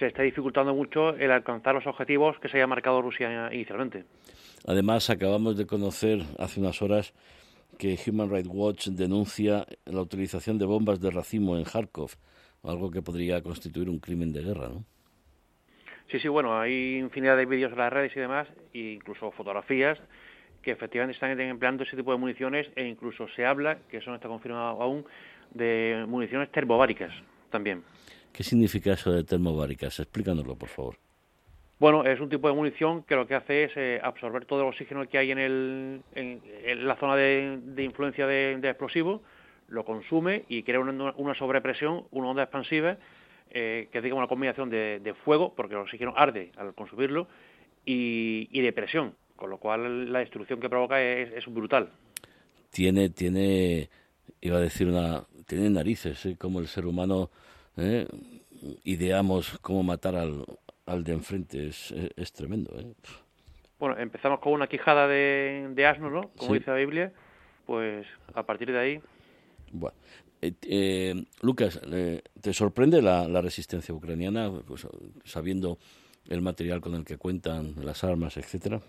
se 0.00 0.06
está 0.06 0.22
dificultando 0.22 0.74
mucho 0.74 1.10
el 1.10 1.30
alcanzar 1.30 1.76
los 1.76 1.86
objetivos 1.86 2.36
que 2.40 2.48
se 2.48 2.56
haya 2.56 2.66
marcado 2.66 3.00
Rusia 3.02 3.50
inicialmente. 3.52 4.04
Además, 4.66 5.10
acabamos 5.10 5.56
de 5.56 5.66
conocer 5.66 6.22
hace 6.38 6.58
unas 6.58 6.82
horas 6.82 7.14
que 7.78 7.98
Human 8.06 8.30
Rights 8.30 8.48
Watch 8.50 8.88
denuncia 8.88 9.66
la 9.84 10.00
utilización 10.00 10.58
de 10.58 10.66
bombas 10.66 11.00
de 11.00 11.10
racimo 11.10 11.56
en 11.56 11.64
Kharkov, 11.64 12.10
algo 12.62 12.90
que 12.90 13.02
podría 13.02 13.42
constituir 13.42 13.88
un 13.88 13.98
crimen 13.98 14.32
de 14.32 14.42
guerra, 14.42 14.68
¿no? 14.68 14.84
Sí, 16.10 16.20
sí, 16.20 16.28
bueno, 16.28 16.58
hay 16.58 16.96
infinidad 16.98 17.36
de 17.36 17.46
vídeos 17.46 17.72
en 17.72 17.78
las 17.78 17.92
redes 17.92 18.12
y 18.16 18.20
demás, 18.20 18.46
e 18.72 18.92
incluso 18.92 19.30
fotografías 19.32 19.98
que 20.62 20.70
efectivamente 20.70 21.14
están 21.14 21.38
empleando 21.38 21.84
ese 21.84 21.96
tipo 21.96 22.12
de 22.12 22.18
municiones 22.18 22.66
e 22.74 22.86
incluso 22.86 23.26
se 23.36 23.44
habla, 23.44 23.78
que 23.90 23.98
eso 23.98 24.10
no 24.10 24.16
está 24.16 24.28
confirmado 24.28 24.80
aún, 24.82 25.04
de 25.52 26.04
municiones 26.08 26.50
termobáricas 26.50 27.12
también. 27.50 27.82
¿Qué 28.32 28.42
significa 28.42 28.92
eso 28.92 29.12
de 29.12 29.24
termobáricas? 29.24 30.00
Explícanoslo, 30.00 30.56
por 30.56 30.68
favor. 30.68 31.03
Bueno, 31.78 32.04
es 32.04 32.20
un 32.20 32.28
tipo 32.28 32.48
de 32.48 32.54
munición 32.54 33.02
que 33.02 33.16
lo 33.16 33.26
que 33.26 33.34
hace 33.34 33.64
es 33.64 33.72
eh, 33.76 34.00
absorber 34.02 34.44
todo 34.44 34.60
el 34.62 34.68
oxígeno 34.68 35.08
que 35.08 35.18
hay 35.18 35.32
en, 35.32 35.38
el, 35.38 36.02
en, 36.14 36.86
la 36.86 36.96
zona 36.96 37.16
de, 37.16 37.58
influencia 37.78 38.26
de, 38.26 38.56
de, 38.60 38.68
explosivo, 38.68 39.22
lo 39.68 39.84
consume 39.84 40.44
y 40.48 40.62
crea 40.62 40.78
una, 40.78 41.34
sobrepresión, 41.34 42.04
una 42.12 42.28
onda 42.28 42.44
expansiva, 42.44 42.96
eh, 43.50 43.88
que 43.90 43.98
es 43.98 44.04
digamos 44.04 44.22
una 44.22 44.28
combinación 44.28 44.70
de, 44.70 45.14
fuego, 45.24 45.52
porque 45.54 45.74
el 45.74 45.80
oxígeno 45.80 46.14
arde 46.16 46.52
al 46.56 46.74
consumirlo, 46.74 47.26
y, 47.84 48.48
y 48.52 48.62
de 48.62 48.72
presión, 48.72 49.14
con 49.34 49.50
lo 49.50 49.58
cual 49.58 50.12
la 50.12 50.20
destrucción 50.20 50.60
que 50.60 50.70
provoca 50.70 51.02
es, 51.02 51.32
es 51.32 51.52
brutal. 51.52 51.90
Tiene, 52.70 53.10
tiene, 53.10 53.90
iba 54.40 54.58
a 54.58 54.60
decir 54.60 54.86
una, 54.86 55.24
tiene 55.46 55.70
narices, 55.70 56.24
¿eh? 56.24 56.36
como 56.38 56.60
el 56.60 56.68
ser 56.68 56.86
humano 56.86 57.30
¿eh? 57.76 58.06
ideamos 58.84 59.58
cómo 59.60 59.82
matar 59.82 60.16
al, 60.16 60.44
al 60.86 61.04
de 61.04 61.12
enfrente, 61.12 61.68
es, 61.68 61.92
es, 61.92 62.32
tremendo. 62.32 62.74
¿eh? 62.78 62.94
Bueno, 63.78 63.98
empezamos 63.98 64.40
con 64.40 64.52
una 64.52 64.66
quijada 64.66 65.08
de, 65.08 65.68
de 65.70 65.86
asno, 65.86 66.10
¿no? 66.10 66.30
Como 66.36 66.54
dice 66.54 66.70
la 66.70 66.76
Biblia, 66.76 67.12
pues 67.66 68.06
a 68.34 68.42
partir 68.44 68.70
de 68.72 68.78
ahí... 68.78 69.00
Bueno, 69.72 69.96
eh, 70.40 70.52
eh, 70.62 71.24
Lucas, 71.42 71.80
eh, 71.90 72.22
¿te 72.40 72.52
sorprende 72.52 73.02
la, 73.02 73.26
la 73.28 73.40
resistencia 73.40 73.94
ucraniana, 73.94 74.50
pues, 74.66 74.86
sabiendo 75.24 75.78
el 76.28 76.42
material 76.42 76.80
con 76.80 76.94
el 76.94 77.04
que 77.04 77.16
cuentan, 77.16 77.74
las 77.82 78.04
armas, 78.04 78.36
etcétera? 78.36 78.80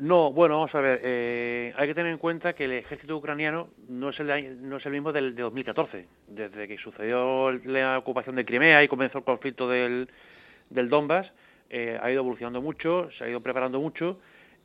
No, 0.00 0.32
bueno, 0.32 0.54
vamos 0.54 0.74
a 0.74 0.80
ver. 0.80 1.00
Eh, 1.04 1.74
hay 1.76 1.86
que 1.86 1.94
tener 1.94 2.10
en 2.10 2.16
cuenta 2.16 2.54
que 2.54 2.64
el 2.64 2.72
ejército 2.72 3.18
ucraniano 3.18 3.68
no 3.86 4.08
es 4.08 4.18
el, 4.18 4.66
no 4.66 4.78
es 4.78 4.86
el 4.86 4.92
mismo 4.92 5.12
del 5.12 5.34
de 5.34 5.42
2014. 5.42 6.06
Desde 6.26 6.66
que 6.66 6.78
sucedió 6.78 7.52
la 7.52 7.98
ocupación 7.98 8.34
de 8.34 8.46
Crimea 8.46 8.82
y 8.82 8.88
comenzó 8.88 9.18
el 9.18 9.24
conflicto 9.24 9.68
del, 9.68 10.08
del 10.70 10.88
Donbass, 10.88 11.30
eh, 11.68 11.98
ha 12.00 12.10
ido 12.10 12.20
evolucionando 12.20 12.62
mucho, 12.62 13.10
se 13.18 13.24
ha 13.24 13.28
ido 13.28 13.40
preparando 13.40 13.80
mucho. 13.80 14.18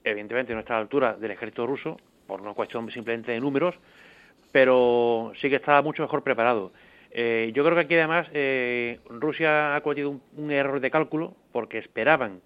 Evidentemente 0.03 0.53
no 0.53 0.59
está 0.59 0.75
a 0.75 0.77
la 0.77 0.81
altura 0.83 1.13
del 1.13 1.31
ejército 1.31 1.67
ruso, 1.67 1.97
por 2.27 2.41
una 2.41 2.53
cuestión 2.53 2.89
simplemente 2.91 3.31
de 3.31 3.39
números, 3.39 3.75
pero 4.51 5.33
sí 5.41 5.49
que 5.49 5.57
está 5.57 5.81
mucho 5.81 6.03
mejor 6.03 6.23
preparado. 6.23 6.71
Eh, 7.11 7.51
yo 7.53 7.63
creo 7.63 7.75
que 7.75 7.81
aquí 7.81 7.95
además 7.95 8.27
eh, 8.33 8.99
Rusia 9.09 9.75
ha 9.75 9.81
cometido 9.81 10.19
un, 10.35 10.51
error 10.51 10.79
de 10.79 10.91
cálculo 10.91 11.33
porque 11.53 11.77
esperaban 11.77 12.41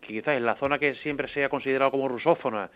que 0.00 0.08
quizás 0.14 0.36
en 0.36 0.46
la 0.46 0.56
zona 0.56 0.78
que 0.78 0.94
siempre 0.96 1.28
se 1.28 1.44
ha 1.44 1.48
considerado 1.48 1.90
como 1.90 2.08
rusófona, 2.08 2.70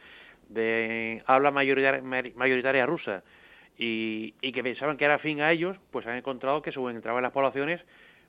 de 0.48 1.22
habla 1.26 1.50
mayoritaria, 1.50 2.02
mayoritaria 2.02 2.86
rusa, 2.86 3.22
y, 3.78 4.32
que 4.52 4.62
pensaban 4.62 4.96
que 4.96 5.04
era 5.04 5.18
fin 5.18 5.40
a 5.40 5.52
ellos, 5.52 5.76
pues 5.90 6.06
han 6.06 6.16
encontrado 6.16 6.62
que 6.62 6.72
según 6.72 6.96
entraban 6.96 7.22
las 7.22 7.32
poblaciones 7.32 7.80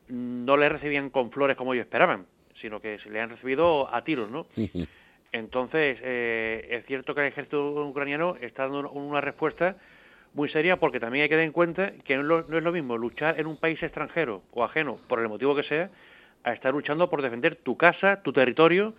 no 0.09 0.57
le 0.57 0.69
recibían 0.69 1.09
con 1.09 1.31
flores 1.31 1.55
como 1.55 1.73
ellos 1.73 1.85
esperaban, 1.85 2.25
sino 2.59 2.81
que 2.81 2.99
se 2.99 3.09
le 3.09 3.21
han 3.21 3.29
recibido 3.29 3.93
a 3.93 4.03
tiros, 4.03 4.29
¿no? 4.29 4.47
Entonces, 5.31 5.97
eh, 6.01 6.67
es 6.71 6.85
cierto 6.85 7.13
que 7.13 7.21
el 7.21 7.27
ejército 7.27 7.85
ucraniano 7.85 8.35
está 8.41 8.63
dando 8.63 8.91
una 8.91 9.21
respuesta 9.21 9.77
muy 10.33 10.49
seria 10.49 10.77
porque 10.77 10.99
también 10.99 11.23
hay 11.23 11.29
que 11.29 11.35
tener 11.35 11.45
en 11.45 11.51
cuenta 11.51 11.91
que 12.03 12.17
no, 12.17 12.39
es 12.39 12.63
lo 12.63 12.71
mismo 12.71 12.97
luchar 12.97 13.39
en 13.39 13.47
un 13.47 13.57
país 13.57 13.81
extranjero 13.81 14.43
o 14.51 14.63
ajeno, 14.63 14.97
por 15.07 15.19
el 15.19 15.29
motivo 15.29 15.55
que 15.55 15.63
sea, 15.63 15.89
a 16.43 16.53
estar 16.53 16.73
luchando 16.73 17.09
por 17.09 17.21
defender 17.21 17.55
tu 17.55 17.77
casa, 17.77 18.21
tu 18.21 18.31
territorio 18.33 18.93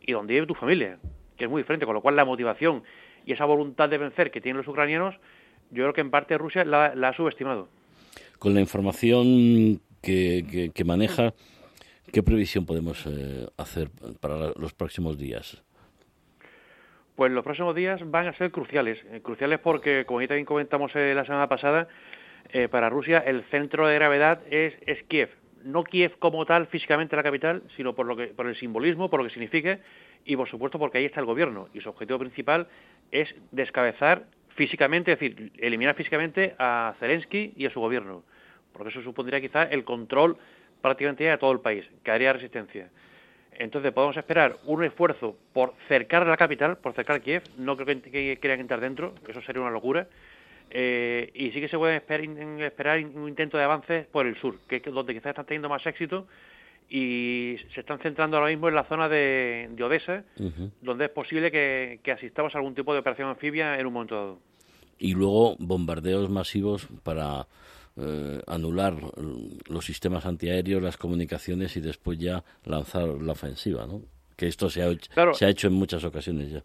y 0.00 0.12
donde 0.12 0.34
vive 0.34 0.46
tu 0.46 0.54
familia, 0.54 0.98
que 1.36 1.44
es 1.44 1.50
muy 1.50 1.62
diferente, 1.62 1.86
con 1.86 1.94
lo 1.94 2.00
cual 2.00 2.16
la 2.16 2.24
motivación 2.24 2.82
y 3.24 3.32
esa 3.32 3.44
voluntad 3.44 3.88
de 3.88 3.98
vencer 3.98 4.30
que 4.30 4.40
tienen 4.40 4.58
los 4.58 4.68
ucranianos, 4.68 5.14
yo 5.70 5.82
creo 5.82 5.92
que 5.92 6.00
en 6.00 6.10
parte 6.10 6.38
Rusia 6.38 6.64
la, 6.64 6.86
ha 6.86 7.12
subestimado. 7.12 7.68
Con 8.38 8.54
la 8.54 8.60
información 8.60 9.80
que, 10.06 10.70
que, 10.72 10.84
maneja, 10.84 11.34
¿qué 12.12 12.22
previsión 12.22 12.64
podemos 12.64 13.04
eh, 13.06 13.48
hacer 13.56 13.90
para 14.20 14.52
los 14.56 14.72
próximos 14.72 15.18
días? 15.18 15.62
Pues 17.16 17.32
los 17.32 17.42
próximos 17.42 17.74
días 17.74 18.00
van 18.08 18.28
a 18.28 18.34
ser 18.34 18.50
cruciales, 18.50 18.98
eh, 19.10 19.20
cruciales 19.22 19.58
porque, 19.58 20.04
como 20.04 20.20
ya 20.20 20.28
también 20.28 20.44
comentamos 20.44 20.94
eh, 20.94 21.14
la 21.14 21.24
semana 21.24 21.48
pasada, 21.48 21.88
eh, 22.50 22.68
para 22.68 22.90
Rusia 22.90 23.18
el 23.18 23.42
centro 23.44 23.88
de 23.88 23.94
gravedad 23.96 24.40
es, 24.50 24.74
es, 24.86 25.02
Kiev. 25.04 25.30
No 25.64 25.82
Kiev 25.82 26.18
como 26.18 26.44
tal 26.46 26.68
físicamente 26.68 27.16
la 27.16 27.24
capital, 27.24 27.62
sino 27.76 27.94
por, 27.94 28.06
lo 28.06 28.16
que, 28.16 28.26
por 28.28 28.46
el 28.46 28.54
simbolismo, 28.54 29.10
por 29.10 29.20
lo 29.20 29.26
que 29.26 29.32
significa 29.32 29.80
y 30.24 30.36
por 30.36 30.48
supuesto 30.48 30.78
porque 30.78 30.98
ahí 30.98 31.06
está 31.06 31.20
el 31.20 31.26
gobierno 31.26 31.68
y 31.74 31.80
su 31.80 31.88
objetivo 31.88 32.18
principal 32.18 32.68
es 33.10 33.34
descabezar 33.50 34.26
físicamente, 34.54 35.12
es 35.12 35.18
decir, 35.18 35.52
eliminar 35.58 35.96
físicamente 35.96 36.54
a 36.58 36.94
Zelensky 37.00 37.54
y 37.56 37.66
a 37.66 37.70
su 37.70 37.80
gobierno, 37.80 38.22
porque 38.76 38.90
eso 38.90 39.02
supondría 39.02 39.40
quizá 39.40 39.64
el 39.64 39.84
control 39.84 40.36
prácticamente 40.80 41.24
de 41.24 41.38
todo 41.38 41.52
el 41.52 41.60
país, 41.60 41.84
que 42.04 42.10
haría 42.10 42.32
resistencia. 42.32 42.90
Entonces 43.58 43.92
podemos 43.92 44.16
esperar 44.16 44.56
un 44.66 44.84
esfuerzo 44.84 45.36
por 45.52 45.74
cercar 45.88 46.26
la 46.26 46.36
capital, 46.36 46.76
por 46.76 46.92
cercar 46.92 47.22
Kiev. 47.22 47.42
No 47.56 47.76
creo 47.76 48.02
que, 48.02 48.38
quieran 48.38 48.60
entrar 48.60 48.80
dentro, 48.80 49.14
eso 49.26 49.40
sería 49.42 49.62
una 49.62 49.70
locura. 49.70 50.08
Eh, 50.70 51.30
y 51.34 51.50
sí 51.52 51.60
que 51.60 51.68
se 51.68 51.78
puede 51.78 51.96
esperar, 51.96 52.98
un 53.04 53.28
intento 53.28 53.56
de 53.56 53.64
avance 53.64 54.06
por 54.12 54.26
el 54.26 54.36
sur, 54.36 54.58
que 54.68 54.76
es 54.76 54.84
donde 54.84 55.14
quizás 55.14 55.30
están 55.30 55.46
teniendo 55.46 55.68
más 55.68 55.86
éxito 55.86 56.26
y 56.88 57.56
se 57.72 57.80
están 57.80 57.98
centrando 58.00 58.36
ahora 58.36 58.50
mismo 58.50 58.68
en 58.68 58.74
la 58.74 58.84
zona 58.84 59.08
de, 59.08 59.70
Odessa, 59.82 60.24
donde 60.82 61.06
es 61.06 61.10
posible 61.10 61.50
que, 61.50 62.00
que, 62.02 62.12
asistamos 62.12 62.54
a 62.54 62.58
algún 62.58 62.74
tipo 62.74 62.92
de 62.92 63.00
operación 63.00 63.28
anfibia 63.28 63.78
en 63.78 63.86
un 63.86 63.92
momento 63.92 64.14
dado. 64.14 64.38
Y 64.98 65.14
luego 65.14 65.56
bombardeos 65.58 66.28
masivos 66.30 66.88
para 67.02 67.46
eh, 67.98 68.42
anular 68.46 68.94
los 69.68 69.84
sistemas 69.84 70.26
antiaéreos, 70.26 70.82
las 70.82 70.96
comunicaciones 70.96 71.76
y 71.76 71.80
después 71.80 72.18
ya 72.18 72.44
lanzar 72.64 73.08
la 73.08 73.32
ofensiva, 73.32 73.86
¿no? 73.86 74.02
Que 74.36 74.48
esto 74.48 74.68
se 74.68 74.82
ha, 74.82 75.34
se 75.34 75.46
ha 75.46 75.48
hecho 75.48 75.68
en 75.68 75.74
muchas 75.74 76.04
ocasiones 76.04 76.50
ya. 76.50 76.62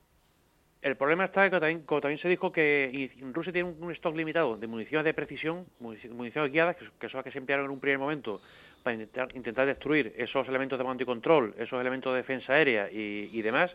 El 0.82 0.98
problema 0.98 1.26
está 1.26 1.50
que 1.50 1.60
también, 1.60 1.82
como 1.84 2.02
también 2.02 2.20
se 2.20 2.28
dijo 2.28 2.52
que 2.52 3.12
Rusia 3.34 3.54
tiene 3.54 3.70
un, 3.70 3.92
stock 3.92 4.16
limitado 4.16 4.58
de 4.58 4.66
municiones 4.66 5.06
de 5.06 5.14
precisión, 5.14 5.66
municiones 5.80 6.52
guiadas, 6.52 6.76
que, 6.76 7.08
son 7.08 7.20
las 7.20 7.24
que 7.24 7.32
se 7.32 7.38
emplearon 7.38 7.66
en 7.66 7.72
un 7.72 7.80
primer 7.80 8.00
momento 8.00 8.42
para 8.82 8.96
intentar, 8.96 9.68
destruir 9.68 10.14
esos 10.18 10.48
elementos 10.48 10.80
de 10.80 10.84
mando 10.84 11.04
y 11.04 11.06
control, 11.06 11.54
esos 11.60 11.80
elementos 11.80 12.12
de 12.14 12.18
defensa 12.18 12.54
aérea 12.54 12.90
y, 12.92 13.42
demás, 13.44 13.72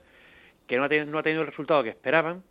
que 0.66 0.76
no 0.76 0.84
ha, 0.84 0.88
tenido, 0.88 1.07
no 1.07 1.18
ha 1.18 1.22
tenido 1.22 1.42
el 1.42 1.46
resultado 1.46 1.84
que 1.84 1.90
esperaban 1.90 2.42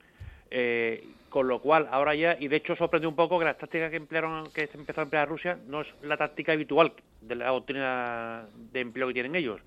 eh, 0.50 1.04
con 1.36 1.50
lo 1.50 1.60
cual 1.60 1.90
ahora 1.92 2.16
ya, 2.16 2.38
y 2.40 2.48
de 2.48 2.56
hecho 2.56 2.78
sorprende 2.78 3.08
un 3.08 3.16
poco 3.18 3.38
que 3.38 3.44
la 3.44 3.58
táctica 3.58 3.90
que 3.90 3.98
emplearon, 3.98 4.50
que 4.54 4.68
se 4.68 4.78
empezó 4.78 5.02
a 5.02 5.04
emplear 5.04 5.28
Rusia, 5.28 5.60
no 5.68 5.82
es 5.82 5.88
la 6.02 6.16
táctica 6.16 6.54
habitual 6.54 6.94
de 7.20 7.36
la 7.36 7.48
doctrina 7.48 8.46
de 8.72 8.80
empleo 8.80 9.10
que 9.10 9.16
tienen 9.16 9.36
ellos. 9.36 9.60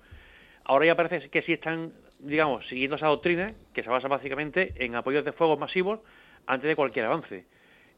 Ahora 0.63 0.87
ya 0.87 0.95
parece 0.95 1.29
que 1.29 1.43
sí 1.43 1.53
están, 1.53 1.93
digamos, 2.17 2.67
siguiendo 2.69 2.95
esa 2.95 3.05
doctrina, 3.05 3.53
que 3.71 3.83
se 3.83 3.89
basa 3.91 4.07
básicamente 4.07 4.73
en 4.83 4.95
apoyos 4.95 5.23
de 5.23 5.31
fuegos 5.31 5.59
masivos 5.59 5.99
antes 6.47 6.67
de 6.67 6.75
cualquier 6.75 7.05
avance. 7.05 7.45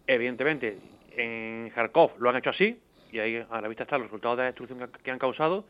Evidentemente, 0.06 0.78
en 1.16 1.72
Kharkov 1.74 2.20
lo 2.20 2.30
han 2.30 2.36
hecho 2.36 2.50
así, 2.50 2.78
y 3.10 3.20
ahí 3.20 3.42
a 3.50 3.62
la 3.62 3.70
vista 3.70 3.84
están 3.84 4.02
los 4.02 4.10
resultados 4.10 4.36
de 4.36 4.44
la 4.44 4.48
destrucción 4.48 4.92
que 5.02 5.12
han 5.12 5.18
causado, 5.18 5.66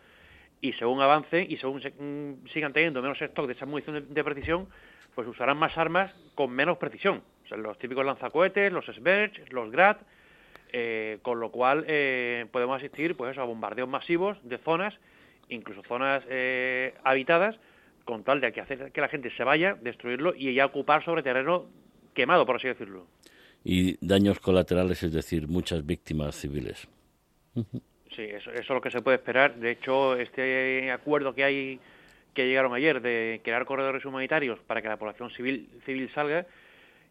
y 0.60 0.74
según 0.74 1.02
avancen 1.02 1.46
y 1.48 1.58
según 1.58 1.82
mm, 1.82 2.48
sigan 2.48 2.74
teniendo 2.74 3.00
menos 3.04 3.22
stock 3.22 3.46
de 3.46 3.54
esa 3.54 3.68
munición 3.68 4.12
de 4.12 4.24
precisión, 4.24 4.70
pues 5.14 5.28
usarán 5.28 5.58
más 5.58 5.78
armas 5.78 6.12
con 6.34 6.50
menos 6.50 6.80
precisión. 6.80 7.22
Los 7.58 7.78
típicos 7.78 8.06
lanzacohetes, 8.06 8.72
los 8.72 8.86
Sverch, 8.86 9.52
los 9.52 9.72
Grad, 9.72 9.98
eh, 10.74 11.20
con 11.22 11.40
lo 11.40 11.52
cual 11.52 11.86
eh, 11.88 12.46
podemos 12.52 12.78
asistir 12.78 13.16
pues 13.16 13.38
a 13.38 13.44
bombardeos 13.44 13.90
masivos 13.90 14.38
de 14.44 14.58
zonas, 14.58 14.94
incluso 15.50 15.84
zonas 15.84 16.24
eh, 16.30 16.94
habitadas, 17.04 17.58
con 18.06 18.24
tal 18.24 18.42
de 18.42 18.52
que 18.52 18.62
hacer 18.62 18.92
que 18.92 19.02
la 19.02 19.10
gente 19.10 19.30
se 19.36 19.44
vaya, 19.44 19.78
destruirlo 19.82 20.34
y 20.36 20.54
ya 20.54 20.66
ocupar 20.66 21.04
sobre 21.04 21.24
terreno 21.24 21.66
quemado, 22.14 22.46
por 22.46 22.56
así 22.56 22.68
decirlo. 22.68 23.06
Y 23.64 23.98
daños 24.06 24.40
colaterales, 24.40 25.04
es 25.04 25.14
decir, 25.14 25.48
muchas 25.48 25.86
víctimas 25.86 26.36
civiles. 26.36 26.88
Sí, 28.16 28.24
eso, 28.24 28.52
eso 28.52 28.60
es 28.60 28.70
lo 28.70 28.82
que 28.82 28.92
se 28.92 29.02
puede 29.02 29.18
esperar. 29.18 29.56
De 29.56 29.72
hecho, 29.72 30.16
este 30.16 30.92
acuerdo 30.92 31.36
que 31.36 31.44
hay 31.44 31.80
que 32.34 32.48
llegaron 32.48 32.74
ayer 32.74 33.02
de 33.02 33.42
crear 33.44 33.66
corredores 33.66 34.06
humanitarios 34.06 34.60
para 34.60 34.82
que 34.82 34.88
la 34.88 34.98
población 34.98 35.30
civil, 35.32 35.70
civil 35.86 36.10
salga, 36.14 36.46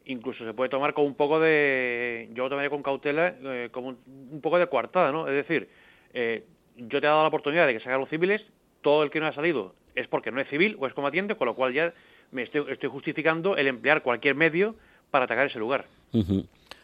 incluso 0.06 0.44
se 0.44 0.54
puede 0.54 0.70
tomar 0.70 0.94
con 0.94 1.04
un 1.04 1.14
poco 1.14 1.40
de, 1.40 2.28
yo 2.32 2.44
lo 2.44 2.50
tomaré 2.50 2.70
con 2.70 2.82
cautela, 2.82 3.34
eh, 3.42 3.68
como 3.70 3.88
un, 3.88 4.40
poco 4.40 4.58
de 4.58 4.66
coartada, 4.66 5.12
¿no? 5.12 5.28
Es 5.28 5.34
decir, 5.34 5.68
eh, 6.12 6.44
yo 6.76 7.00
te 7.00 7.06
he 7.06 7.08
dado 7.08 7.22
la 7.22 7.28
oportunidad 7.28 7.66
de 7.66 7.74
que 7.74 7.80
salgan 7.80 8.00
los 8.00 8.08
civiles, 8.08 8.42
todo 8.80 9.02
el 9.02 9.10
que 9.10 9.20
no 9.20 9.26
ha 9.26 9.32
salido 9.32 9.74
es 9.94 10.08
porque 10.08 10.30
no 10.30 10.40
es 10.40 10.48
civil 10.48 10.76
o 10.78 10.86
es 10.86 10.94
combatiente, 10.94 11.34
con 11.36 11.46
lo 11.46 11.54
cual 11.54 11.72
ya 11.72 11.92
me 12.30 12.42
estoy, 12.42 12.64
justificando 12.88 13.56
el 13.56 13.66
emplear 13.66 14.02
cualquier 14.02 14.34
medio 14.34 14.76
para 15.10 15.24
atacar 15.24 15.46
ese 15.46 15.58
lugar. 15.58 15.86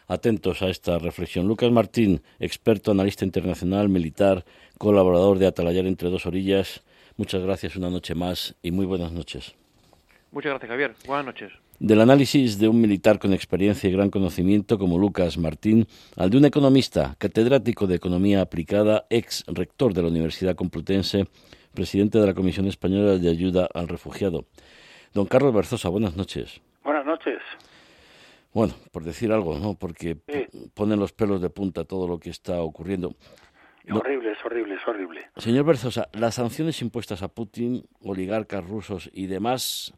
Atentos 0.07 0.61
a 0.61 0.69
esta 0.69 0.99
reflexión. 0.99 1.47
Lucas 1.47 1.71
Martín, 1.71 2.21
experto, 2.39 2.91
analista 2.91 3.25
internacional, 3.25 3.89
militar, 3.89 4.45
colaborador 4.77 5.37
de 5.37 5.47
Atalayar 5.47 5.85
entre 5.85 6.09
dos 6.09 6.25
orillas. 6.25 6.83
Muchas 7.17 7.41
gracias 7.41 7.75
una 7.75 7.89
noche 7.89 8.15
más 8.15 8.55
y 8.61 8.71
muy 8.71 8.85
buenas 8.85 9.11
noches. 9.11 9.55
Muchas 10.31 10.51
gracias, 10.51 10.69
Javier. 10.69 10.93
Buenas 11.05 11.25
noches. 11.25 11.66
Del 11.79 12.01
análisis 12.01 12.57
de 12.57 12.67
un 12.67 12.81
militar 12.81 13.19
con 13.19 13.33
experiencia 13.33 13.87
y 13.87 13.93
gran 13.93 14.09
conocimiento 14.09 14.79
como 14.79 14.97
Lucas 14.97 15.37
Martín 15.37 15.85
al 16.15 16.31
de 16.31 16.37
un 16.37 16.45
economista, 16.45 17.15
catedrático 17.19 17.85
de 17.85 17.93
Economía 17.93 18.41
Aplicada, 18.41 19.05
ex 19.11 19.43
rector 19.45 19.93
de 19.93 20.01
la 20.01 20.07
Universidad 20.07 20.55
Complutense, 20.55 21.27
presidente 21.75 22.17
de 22.17 22.25
la 22.25 22.33
Comisión 22.33 22.65
Española 22.65 23.19
de 23.19 23.29
Ayuda 23.29 23.69
al 23.75 23.89
Refugiado. 23.89 24.45
Don 25.13 25.27
Carlos 25.27 25.53
Berzosa, 25.53 25.89
buenas 25.89 26.15
noches. 26.15 26.61
Buenas 26.83 27.05
noches. 27.05 27.37
Bueno, 28.55 28.73
por 28.91 29.03
decir 29.03 29.31
algo, 29.31 29.59
¿no? 29.59 29.75
Porque 29.75 30.17
ponen 30.73 30.99
los 30.99 31.13
pelos 31.13 31.43
de 31.43 31.51
punta 31.51 31.85
todo 31.85 32.07
lo 32.07 32.19
que 32.19 32.31
está 32.31 32.59
ocurriendo. 32.59 33.13
Horrible, 33.91 34.31
es 34.31 34.43
horrible, 34.43 34.73
es 34.73 34.87
horrible. 34.87 35.29
Señor 35.37 35.65
Berzosa, 35.65 36.09
las 36.13 36.33
sanciones 36.33 36.81
impuestas 36.81 37.21
a 37.21 37.27
Putin, 37.27 37.83
oligarcas 38.01 38.67
rusos 38.67 39.11
y 39.13 39.27
demás 39.27 39.93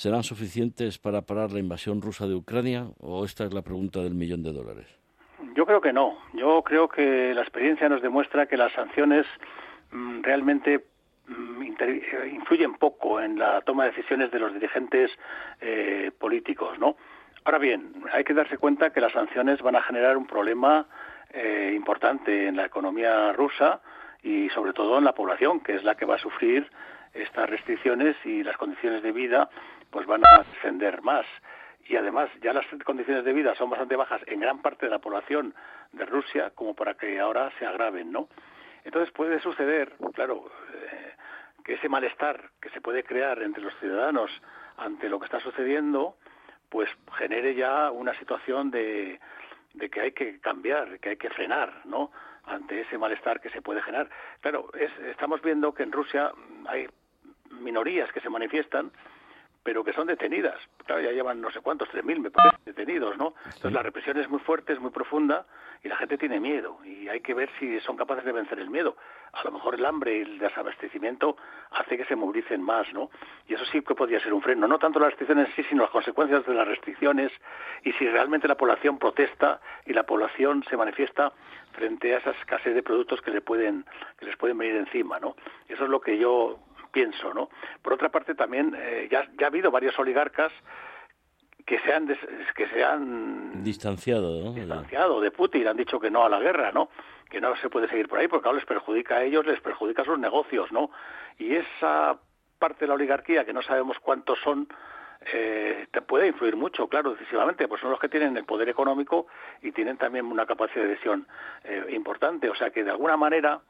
serán 0.00 0.22
suficientes 0.22 0.98
para 0.98 1.20
parar 1.20 1.52
la 1.52 1.58
invasión 1.58 2.00
rusa 2.00 2.26
de 2.26 2.34
Ucrania 2.34 2.86
o 3.00 3.22
esta 3.26 3.44
es 3.44 3.52
la 3.52 3.60
pregunta 3.60 4.00
del 4.00 4.14
millón 4.14 4.42
de 4.42 4.50
dólares? 4.50 4.86
Yo 5.54 5.66
creo 5.66 5.82
que 5.82 5.92
no. 5.92 6.16
Yo 6.32 6.62
creo 6.62 6.88
que 6.88 7.34
la 7.34 7.42
experiencia 7.42 7.86
nos 7.86 8.00
demuestra 8.00 8.46
que 8.46 8.56
las 8.56 8.72
sanciones 8.72 9.26
mm, 9.90 10.22
realmente 10.22 10.86
mm, 11.26 11.62
influyen 12.32 12.76
poco 12.76 13.20
en 13.20 13.38
la 13.38 13.60
toma 13.60 13.84
de 13.84 13.90
decisiones 13.90 14.30
de 14.30 14.38
los 14.38 14.54
dirigentes 14.54 15.10
eh, 15.60 16.10
políticos, 16.18 16.78
¿no? 16.78 16.96
Ahora 17.44 17.58
bien, 17.58 17.92
hay 18.10 18.24
que 18.24 18.32
darse 18.32 18.56
cuenta 18.56 18.94
que 18.94 19.02
las 19.02 19.12
sanciones 19.12 19.60
van 19.60 19.76
a 19.76 19.82
generar 19.82 20.16
un 20.16 20.26
problema 20.26 20.86
eh, 21.30 21.74
importante 21.76 22.48
en 22.48 22.56
la 22.56 22.64
economía 22.64 23.32
rusa 23.34 23.82
y 24.22 24.48
sobre 24.48 24.72
todo 24.72 24.96
en 24.96 25.04
la 25.04 25.12
población, 25.12 25.60
que 25.60 25.74
es 25.74 25.84
la 25.84 25.94
que 25.94 26.06
va 26.06 26.14
a 26.14 26.18
sufrir 26.18 26.70
estas 27.12 27.50
restricciones 27.50 28.16
y 28.24 28.42
las 28.42 28.56
condiciones 28.56 29.02
de 29.02 29.12
vida 29.12 29.50
pues 29.90 30.06
van 30.06 30.22
a 30.24 30.42
descender 30.42 31.02
más. 31.02 31.26
Y 31.84 31.96
además 31.96 32.30
ya 32.40 32.52
las 32.52 32.66
condiciones 32.84 33.24
de 33.24 33.32
vida 33.32 33.54
son 33.56 33.70
bastante 33.70 33.96
bajas 33.96 34.20
en 34.26 34.40
gran 34.40 34.62
parte 34.62 34.86
de 34.86 34.90
la 34.90 34.98
población 34.98 35.54
de 35.92 36.06
Rusia 36.06 36.50
como 36.54 36.74
para 36.74 36.94
que 36.94 37.18
ahora 37.18 37.50
se 37.58 37.66
agraven, 37.66 38.12
¿no? 38.12 38.28
Entonces 38.84 39.12
puede 39.12 39.40
suceder, 39.40 39.92
claro, 40.14 40.50
eh, 40.72 41.14
que 41.64 41.74
ese 41.74 41.88
malestar 41.88 42.50
que 42.60 42.70
se 42.70 42.80
puede 42.80 43.02
crear 43.02 43.42
entre 43.42 43.62
los 43.62 43.74
ciudadanos 43.78 44.30
ante 44.76 45.08
lo 45.08 45.18
que 45.18 45.26
está 45.26 45.40
sucediendo, 45.40 46.16
pues 46.68 46.88
genere 47.18 47.54
ya 47.54 47.90
una 47.90 48.14
situación 48.18 48.70
de, 48.70 49.20
de 49.74 49.90
que 49.90 50.00
hay 50.00 50.12
que 50.12 50.40
cambiar, 50.40 50.98
que 51.00 51.10
hay 51.10 51.16
que 51.16 51.30
frenar, 51.30 51.82
¿no? 51.84 52.10
Ante 52.44 52.80
ese 52.80 52.96
malestar 52.96 53.40
que 53.40 53.50
se 53.50 53.62
puede 53.62 53.82
generar. 53.82 54.08
Claro, 54.40 54.70
es, 54.74 54.90
estamos 55.10 55.42
viendo 55.42 55.74
que 55.74 55.82
en 55.82 55.92
Rusia 55.92 56.32
hay 56.66 56.88
minorías 57.50 58.10
que 58.12 58.20
se 58.20 58.30
manifiestan 58.30 58.90
pero 59.62 59.84
que 59.84 59.92
son 59.92 60.06
detenidas. 60.06 60.58
Claro, 60.86 61.02
ya 61.02 61.12
llevan 61.12 61.40
no 61.40 61.50
sé 61.50 61.60
cuántos, 61.60 61.88
3.000 61.90 62.18
me 62.18 62.30
parece, 62.30 62.56
detenidos, 62.64 63.16
¿no? 63.18 63.34
Entonces 63.44 63.72
la 63.72 63.82
represión 63.82 64.18
es 64.18 64.28
muy 64.28 64.40
fuerte, 64.40 64.72
es 64.72 64.80
muy 64.80 64.90
profunda 64.90 65.46
y 65.82 65.88
la 65.88 65.96
gente 65.96 66.18
tiene 66.18 66.40
miedo 66.40 66.78
y 66.84 67.08
hay 67.08 67.20
que 67.20 67.34
ver 67.34 67.48
si 67.58 67.78
son 67.80 67.96
capaces 67.96 68.24
de 68.24 68.32
vencer 68.32 68.58
el 68.58 68.70
miedo. 68.70 68.96
A 69.32 69.44
lo 69.44 69.52
mejor 69.52 69.74
el 69.74 69.84
hambre 69.84 70.18
y 70.18 70.20
el 70.22 70.38
desabastecimiento 70.38 71.36
hace 71.70 71.96
que 71.96 72.04
se 72.04 72.16
movilicen 72.16 72.62
más, 72.62 72.92
¿no? 72.92 73.10
Y 73.46 73.54
eso 73.54 73.64
sí 73.66 73.82
que 73.82 73.94
podría 73.94 74.20
ser 74.20 74.32
un 74.32 74.42
freno, 74.42 74.66
no 74.66 74.78
tanto 74.78 74.98
las 74.98 75.10
restricciones 75.10 75.48
en 75.48 75.54
sí, 75.54 75.62
sino 75.68 75.82
las 75.82 75.90
consecuencias 75.90 76.44
de 76.46 76.54
las 76.54 76.66
restricciones 76.66 77.30
y 77.84 77.92
si 77.92 78.08
realmente 78.08 78.48
la 78.48 78.56
población 78.56 78.98
protesta 78.98 79.60
y 79.86 79.92
la 79.92 80.04
población 80.04 80.64
se 80.68 80.76
manifiesta 80.76 81.32
frente 81.72 82.14
a 82.14 82.18
esa 82.18 82.30
escasez 82.30 82.74
de 82.74 82.82
productos 82.82 83.22
que 83.22 83.30
le 83.30 83.40
pueden 83.40 83.84
que 84.18 84.26
les 84.26 84.36
pueden 84.36 84.58
venir 84.58 84.76
encima, 84.76 85.20
¿no? 85.20 85.36
Eso 85.68 85.84
es 85.84 85.90
lo 85.90 86.00
que 86.00 86.18
yo 86.18 86.58
pienso, 86.92 87.32
¿no? 87.34 87.50
Por 87.82 87.92
otra 87.92 88.10
parte, 88.10 88.34
también 88.34 88.76
eh, 88.76 89.08
ya, 89.10 89.28
ya 89.38 89.46
ha 89.46 89.48
habido 89.48 89.70
varios 89.70 89.98
oligarcas 89.98 90.52
que 91.66 91.78
se 91.80 91.92
han 91.92 92.06
que 92.56 92.66
se 92.68 92.82
han 92.84 93.62
distanciado, 93.62 94.52
distanciado 94.52 95.20
de 95.20 95.30
Putin, 95.30 95.68
han 95.68 95.76
dicho 95.76 96.00
que 96.00 96.10
no 96.10 96.24
a 96.24 96.28
la 96.28 96.40
guerra, 96.40 96.72
¿no? 96.72 96.88
Que 97.28 97.40
no 97.40 97.54
se 97.56 97.68
puede 97.68 97.88
seguir 97.88 98.08
por 98.08 98.18
ahí 98.18 98.28
porque 98.28 98.48
ahora 98.48 98.58
les 98.58 98.66
perjudica 98.66 99.16
a 99.16 99.22
ellos, 99.22 99.46
les 99.46 99.60
perjudica 99.60 100.02
a 100.02 100.04
sus 100.04 100.18
negocios, 100.18 100.72
¿no? 100.72 100.90
Y 101.38 101.54
esa 101.54 102.18
parte 102.58 102.80
de 102.80 102.88
la 102.88 102.94
oligarquía 102.94 103.44
que 103.44 103.52
no 103.52 103.62
sabemos 103.62 103.98
cuántos 104.00 104.38
son 104.40 104.68
eh, 105.32 105.86
te 105.90 106.00
puede 106.00 106.28
influir 106.28 106.56
mucho, 106.56 106.88
claro, 106.88 107.12
decisivamente, 107.12 107.68
pues 107.68 107.80
son 107.80 107.90
los 107.90 108.00
que 108.00 108.08
tienen 108.08 108.36
el 108.36 108.44
poder 108.44 108.68
económico 108.68 109.26
y 109.60 109.70
tienen 109.70 109.98
también 109.98 110.24
una 110.24 110.46
capacidad 110.46 110.82
de 110.82 110.88
decisión 110.88 111.26
eh, 111.64 111.84
importante, 111.90 112.48
o 112.48 112.54
sea 112.54 112.70
que 112.70 112.82
de 112.82 112.90
alguna 112.90 113.18
manera 113.18 113.60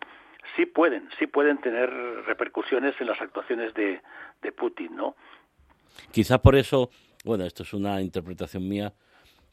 sí 0.57 0.67
pueden, 0.67 1.09
sí 1.19 1.27
pueden 1.27 1.61
tener 1.61 1.91
repercusiones 2.27 2.95
en 3.01 3.07
las 3.07 3.21
actuaciones 3.21 3.75
de, 3.75 4.01
Putin, 4.57 4.97
¿no? 4.97 5.17
Quizá 6.11 6.39
por 6.39 6.57
eso, 6.57 6.91
bueno, 7.25 7.45
esto 7.45 7.63
es 7.63 7.73
una 7.73 8.01
interpretación 8.01 8.69
mía, 8.69 8.93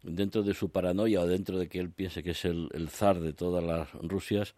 dentro 0.01 0.43
de 0.43 0.53
su 0.53 0.71
paranoia 0.71 1.21
o 1.21 1.27
dentro 1.27 1.57
de 1.57 1.67
que 1.67 1.79
él 1.79 1.91
piense 1.91 2.23
que 2.23 2.31
es 2.31 2.45
el, 2.45 2.69
el 2.73 2.89
zar 2.89 3.19
de 3.19 3.33
todas 3.33 3.63
las 3.63 3.91
Rusias, 3.93 4.55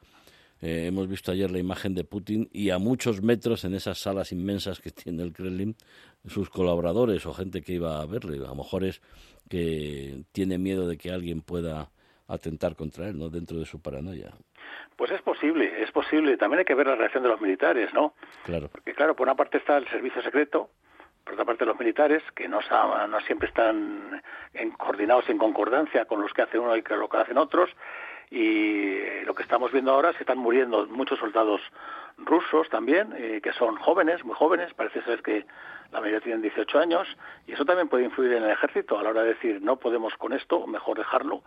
eh, 0.62 0.88
hemos 0.88 1.08
visto 1.08 1.32
ayer 1.32 1.50
la 1.50 1.60
imagen 1.60 1.94
de 1.94 2.04
Putin 2.04 2.50
y 2.52 2.70
a 2.72 2.80
muchos 2.80 3.22
metros 3.22 3.64
en 3.64 3.74
esas 3.74 3.98
salas 3.98 4.32
inmensas 4.34 4.80
que 4.80 4.92
tiene 4.92 5.24
el 5.24 5.32
Kremlin, 5.32 5.76
sus 6.28 6.50
colaboradores 6.50 7.26
o 7.26 7.34
gente 7.34 7.62
que 7.62 7.74
iba 7.74 8.02
a 8.02 8.06
verle. 8.06 8.38
A 8.38 8.50
lo 8.50 8.56
mejor 8.56 8.84
es 8.84 9.02
que 9.48 10.24
tiene 10.32 10.58
miedo 10.58 10.88
de 10.88 10.98
que 10.98 11.12
alguien 11.12 11.42
pueda 11.42 11.92
atentar 12.28 12.76
contra 12.76 13.08
él, 13.08 13.18
¿no? 13.18 13.30
Dentro 13.30 13.58
de 13.58 13.66
su 13.66 13.82
paranoia. 13.82 14.34
Pues 14.96 15.12
es 15.12 15.22
posible, 15.22 15.82
es 15.82 15.92
posible. 15.92 16.38
También 16.38 16.60
hay 16.60 16.66
que 16.66 16.76
ver 16.76 16.88
la 16.88 16.96
reacción 16.96 17.24
de 17.24 17.30
los 17.30 17.42
militares, 17.42 17.94
¿no? 17.94 18.14
Claro. 18.44 18.70
Porque, 18.70 18.94
claro, 18.94 19.16
por 19.16 19.28
una 19.28 19.36
parte 19.36 19.58
está 19.58 19.78
el 19.78 19.88
servicio 19.88 20.22
secreto, 20.22 20.70
por 21.24 21.34
otra 21.34 21.46
parte 21.46 21.66
los 21.66 21.80
militares, 21.80 22.24
que 22.36 22.48
no, 22.48 22.60
no 23.08 23.20
siempre 23.22 23.48
están 23.48 24.22
en, 24.54 24.72
coordinados 24.72 25.30
en 25.30 25.38
concordancia 25.38 26.06
con 26.06 26.22
los 26.22 26.34
que 26.34 26.42
hace 26.42 26.60
uno 26.60 26.76
y 26.76 26.82
con 26.82 27.00
lo 27.00 27.08
que 27.08 27.18
hacen 27.18 27.38
otros. 27.38 27.70
Y 28.32 29.24
lo 29.26 29.34
que 29.34 29.44
estamos 29.44 29.72
viendo 29.72 29.92
ahora 29.92 30.12
es 30.12 30.18
que 30.18 30.24
están 30.24 30.38
muriendo 30.38 30.86
muchos 30.88 31.18
soldados 31.20 31.62
rusos 32.18 32.70
también, 32.70 33.14
eh, 33.18 33.42
que 33.42 33.54
son 33.54 33.76
jóvenes, 33.78 34.24
muy 34.24 34.36
jóvenes, 34.36 34.74
parece 34.74 35.02
ser 35.04 35.22
que 35.22 35.46
la 35.92 36.00
mayoría 36.00 36.22
tienen 36.22 36.42
18 36.42 36.80
años, 36.80 37.08
y 37.48 37.54
eso 37.54 37.66
también 37.66 37.88
puede 37.88 38.04
influir 38.04 38.34
en 38.34 38.44
el 38.44 38.52
ejército 38.52 39.00
a 39.00 39.04
la 39.04 39.10
hora 39.10 39.24
de 39.24 39.30
decir 39.30 39.62
no 39.62 39.78
podemos 39.78 40.16
con 40.18 40.34
esto, 40.34 40.68
mejor 40.68 40.98
dejarlo 40.98 41.44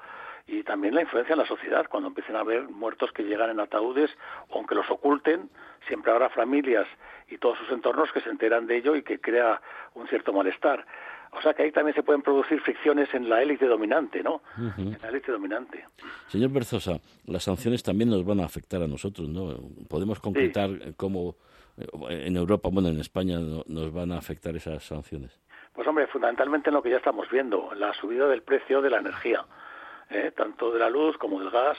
y 0.47 0.63
también 0.63 0.95
la 0.95 1.03
influencia 1.03 1.35
en 1.35 1.39
la 1.39 1.47
sociedad, 1.47 1.87
cuando 1.89 2.09
empiecen 2.09 2.37
a 2.37 2.41
haber 2.41 2.69
muertos 2.69 3.13
que 3.13 3.23
llegan 3.23 3.51
en 3.51 3.61
ataúdes, 3.61 4.11
aunque 4.53 4.75
los 4.75 4.91
oculten, 4.91 5.51
siempre 5.87 6.13
habrá 6.13 6.29
familias 6.31 6.87
y 7.29 7.39
todos 7.39 7.59
sus 7.59 7.71
entornos 7.71 8.11
que 8.13 8.21
se 8.21 8.31
enteran 8.31 8.67
de 8.67 8.77
ello 8.77 8.97
y 8.97 9.03
que 9.03 9.21
crea 9.21 9.61
un 9.95 10.07
cierto 10.09 10.33
malestar. 10.33 10.87
O 11.33 11.41
sea 11.41 11.55
que 11.55 11.63
ahí 11.63 11.73
también 11.73 11.95
se 11.95 12.03
pueden 12.03 12.21
producir 12.21 12.61
fricciones 12.61 13.13
en 13.15 13.29
la 13.29 13.43
élite 13.43 13.67
dominante, 13.67 14.23
¿no? 14.23 14.43
En 14.77 14.99
la 15.01 15.09
élite 15.09 15.33
dominante. 15.33 15.83
Señor 16.29 16.51
Berzosa, 16.51 17.01
las 17.27 17.45
sanciones 17.45 17.83
también 17.83 18.11
nos 18.11 18.25
van 18.25 18.41
a 18.41 18.45
afectar 18.45 18.83
a 18.83 18.87
nosotros, 18.87 19.29
¿no? 19.31 19.57
Podemos 19.89 20.21
concretar 20.21 20.69
cómo 20.97 21.37
eh, 21.79 22.25
en 22.27 22.37
Europa, 22.37 22.69
bueno, 22.71 22.91
en 22.91 23.01
España 23.01 23.39
nos 23.39 23.93
van 23.93 24.13
a 24.13 24.19
afectar 24.19 24.55
esas 24.57 24.85
sanciones. 24.85 25.41
Pues 25.73 25.89
hombre, 25.89 26.07
fundamentalmente 26.09 26.69
en 26.69 26.75
lo 26.75 26.83
que 26.83 26.91
ya 26.91 26.99
estamos 26.99 27.31
viendo, 27.31 27.73
la 27.75 27.95
subida 27.95 28.29
del 28.29 28.43
precio 28.43 28.83
de 28.83 28.91
la 28.91 28.99
energía. 28.99 29.43
¿Eh? 30.13 30.33
tanto 30.37 30.71
de 30.71 30.79
la 30.79 30.91
luz 30.91 31.17
como 31.19 31.41
del 31.41 31.51
gas, 31.51 31.79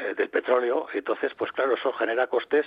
eh, 0.00 0.14
del 0.14 0.30
petróleo. 0.30 0.86
Entonces, 0.92 1.32
pues 1.34 1.52
claro, 1.52 1.74
eso 1.74 1.92
genera 1.92 2.26
costes 2.26 2.66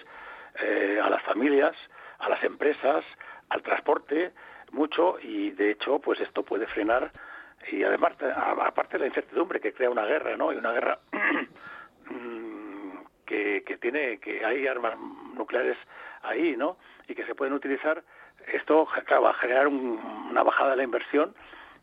eh, 0.61 0.99
a 1.01 1.09
las 1.09 1.21
familias, 1.23 1.75
a 2.19 2.29
las 2.29 2.43
empresas, 2.43 3.03
al 3.49 3.61
transporte, 3.61 4.33
mucho, 4.71 5.17
y 5.21 5.51
de 5.51 5.71
hecho, 5.71 5.99
pues 5.99 6.19
esto 6.19 6.43
puede 6.43 6.67
frenar. 6.67 7.11
Y 7.71 7.83
además, 7.83 8.13
aparte 8.21 8.93
de 8.93 8.99
la 8.99 9.07
incertidumbre 9.07 9.59
que 9.59 9.73
crea 9.73 9.89
una 9.89 10.05
guerra, 10.05 10.37
¿no? 10.37 10.53
Y 10.53 10.57
una 10.57 10.71
guerra 10.71 10.99
que, 13.25 13.63
que 13.65 13.77
tiene, 13.77 14.19
que 14.19 14.45
hay 14.45 14.67
armas 14.67 14.97
nucleares 15.33 15.77
ahí, 16.21 16.55
¿no? 16.55 16.77
Y 17.07 17.15
que 17.15 17.25
se 17.25 17.35
pueden 17.35 17.53
utilizar. 17.53 18.03
Esto 18.53 18.87
va 19.21 19.31
a 19.31 19.35
generar 19.35 19.67
una 19.67 20.43
bajada 20.43 20.71
de 20.71 20.77
la 20.77 20.83
inversión 20.83 21.35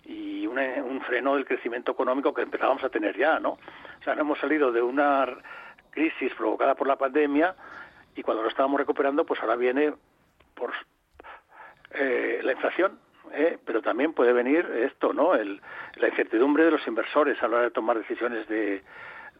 y 0.05 0.47
un 0.47 1.01
freno 1.03 1.35
del 1.35 1.47
crecimiento 1.47 1.93
económico 1.93 2.35
que 2.35 2.43
empezábamos 2.43 2.85
a 2.85 2.89
tener 2.89 3.17
ya, 3.17 3.39
¿no? 3.41 3.51
O 3.51 4.05
sea, 4.05 4.15
no 4.15 4.23
hemos 4.23 4.39
salido 4.39 4.71
de 4.71 4.83
una 4.83 5.27
crisis 5.91 6.33
provocada 6.35 6.75
por 6.75 6.87
la 6.87 6.97
pandemia 6.97 7.55
y 8.15 8.23
cuando 8.23 8.43
lo 8.43 8.49
estábamos 8.49 8.79
recuperando, 8.79 9.25
pues 9.25 9.41
ahora 9.41 9.57
viene 9.57 9.95
por 10.55 10.73
eh, 11.93 12.41
la 12.43 12.53
inflación, 12.53 12.99
¿eh? 13.33 13.59
pero 13.65 13.83
también 13.83 14.13
puede 14.13 14.33
venir 14.33 14.65
esto, 14.67 15.13
¿no? 15.13 15.35
El, 15.35 15.61
la 15.97 16.09
incertidumbre 16.09 16.65
de 16.65 16.73
los 16.73 16.87
inversores 16.87 17.43
a 17.43 17.49
la 17.49 17.57
hora 17.57 17.65
de 17.65 17.71
tomar 17.71 17.99
decisiones 17.99 18.47
de, 18.49 18.83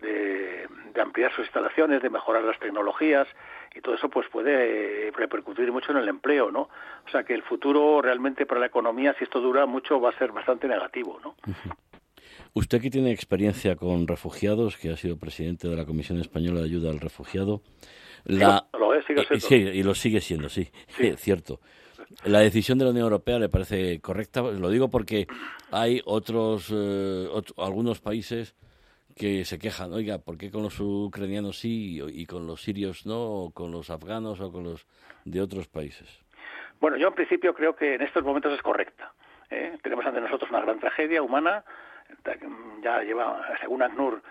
de, 0.01 0.69
de 0.93 1.01
ampliar 1.01 1.31
sus 1.33 1.45
instalaciones, 1.45 2.03
de 2.03 2.11
mejorar 2.11 2.43
las 2.43 2.59
tecnologías 2.59 3.29
y 3.75 3.81
todo 3.81 3.95
eso 3.95 4.09
pues 4.09 4.29
puede 4.31 5.11
repercutir 5.11 5.71
mucho 5.73 5.93
en 5.93 5.99
el 5.99 6.09
empleo, 6.09 6.51
¿no? 6.51 6.69
O 7.07 7.11
sea 7.11 7.25
que 7.25 7.35
el 7.35 7.43
futuro 7.43 8.01
realmente 8.01 8.47
para 8.47 8.61
la 8.61 8.67
economía, 8.67 9.15
si 9.19 9.25
esto 9.25 9.41
dura 9.41 9.67
mucho, 9.67 10.01
va 10.01 10.11
a 10.11 10.19
ser 10.19 10.33
bastante 10.33 10.69
negativo, 10.69 11.19
¿no? 11.23 11.35
Usted 12.53 12.81
que 12.81 12.91
tiene 12.91 13.11
experiencia 13.11 13.75
con 13.75 14.07
refugiados, 14.07 14.77
que 14.77 14.91
ha 14.91 14.97
sido 14.97 15.19
presidente 15.19 15.69
de 15.69 15.77
la 15.77 15.85
Comisión 15.85 16.21
Española 16.21 16.61
de 16.61 16.67
Ayuda 16.67 16.91
al 16.91 17.01
Refugiado, 17.01 17.63
la... 18.25 18.67
lo 18.79 18.95
es, 18.95 19.05
sigue 19.05 19.23
eh, 19.23 19.41
sí, 19.41 19.55
y 19.55 19.83
lo 19.83 19.95
sigue 19.95 20.21
siendo, 20.21 20.49
sí, 20.49 20.71
sí. 20.89 21.15
cierto. 21.17 21.61
La 22.25 22.41
decisión 22.41 22.79
de 22.79 22.85
la 22.85 22.93
Unión 22.93 23.05
Europea 23.05 23.39
le 23.39 23.49
parece 23.49 24.01
correcta, 24.01 24.43
lo 24.43 24.71
digo 24.71 24.89
porque 24.89 25.27
hay 25.73 26.01
otros, 26.05 26.73
eh, 26.73 27.29
algunos 27.57 28.01
países 28.01 28.55
que 29.17 29.45
se 29.45 29.59
quejan, 29.59 29.93
oiga, 29.93 30.19
¿por 30.19 30.37
qué 30.37 30.51
con 30.51 30.63
los 30.63 30.79
ucranianos 30.81 31.59
sí 31.59 32.01
y 32.03 32.27
con 32.27 32.47
los 32.47 32.63
sirios 32.63 33.07
no, 33.07 33.21
o 33.21 33.51
con 33.53 33.71
los 33.71 33.91
afganos 33.91 34.41
o 34.41 34.51
con 34.51 34.65
los 34.65 34.87
de 35.25 35.41
otros 35.41 35.69
países? 35.69 36.25
Bueno, 36.81 36.97
yo 36.97 37.09
en 37.09 37.15
principio 37.15 37.55
creo 37.55 37.75
que 37.75 37.95
en 37.95 38.03
estos 38.03 38.25
momentos 38.25 38.53
es 38.53 38.63
correcta. 38.63 39.13
¿eh? 39.51 39.79
Tenemos 39.83 40.05
ante 40.05 40.21
nosotros 40.21 40.51
una 40.51 40.61
gran 40.61 40.81
tragedia 40.81 41.23
humana, 41.23 41.65
ya 42.83 43.03
lleva, 43.03 43.43
según 43.61 43.83
ACNUR, 43.83 44.23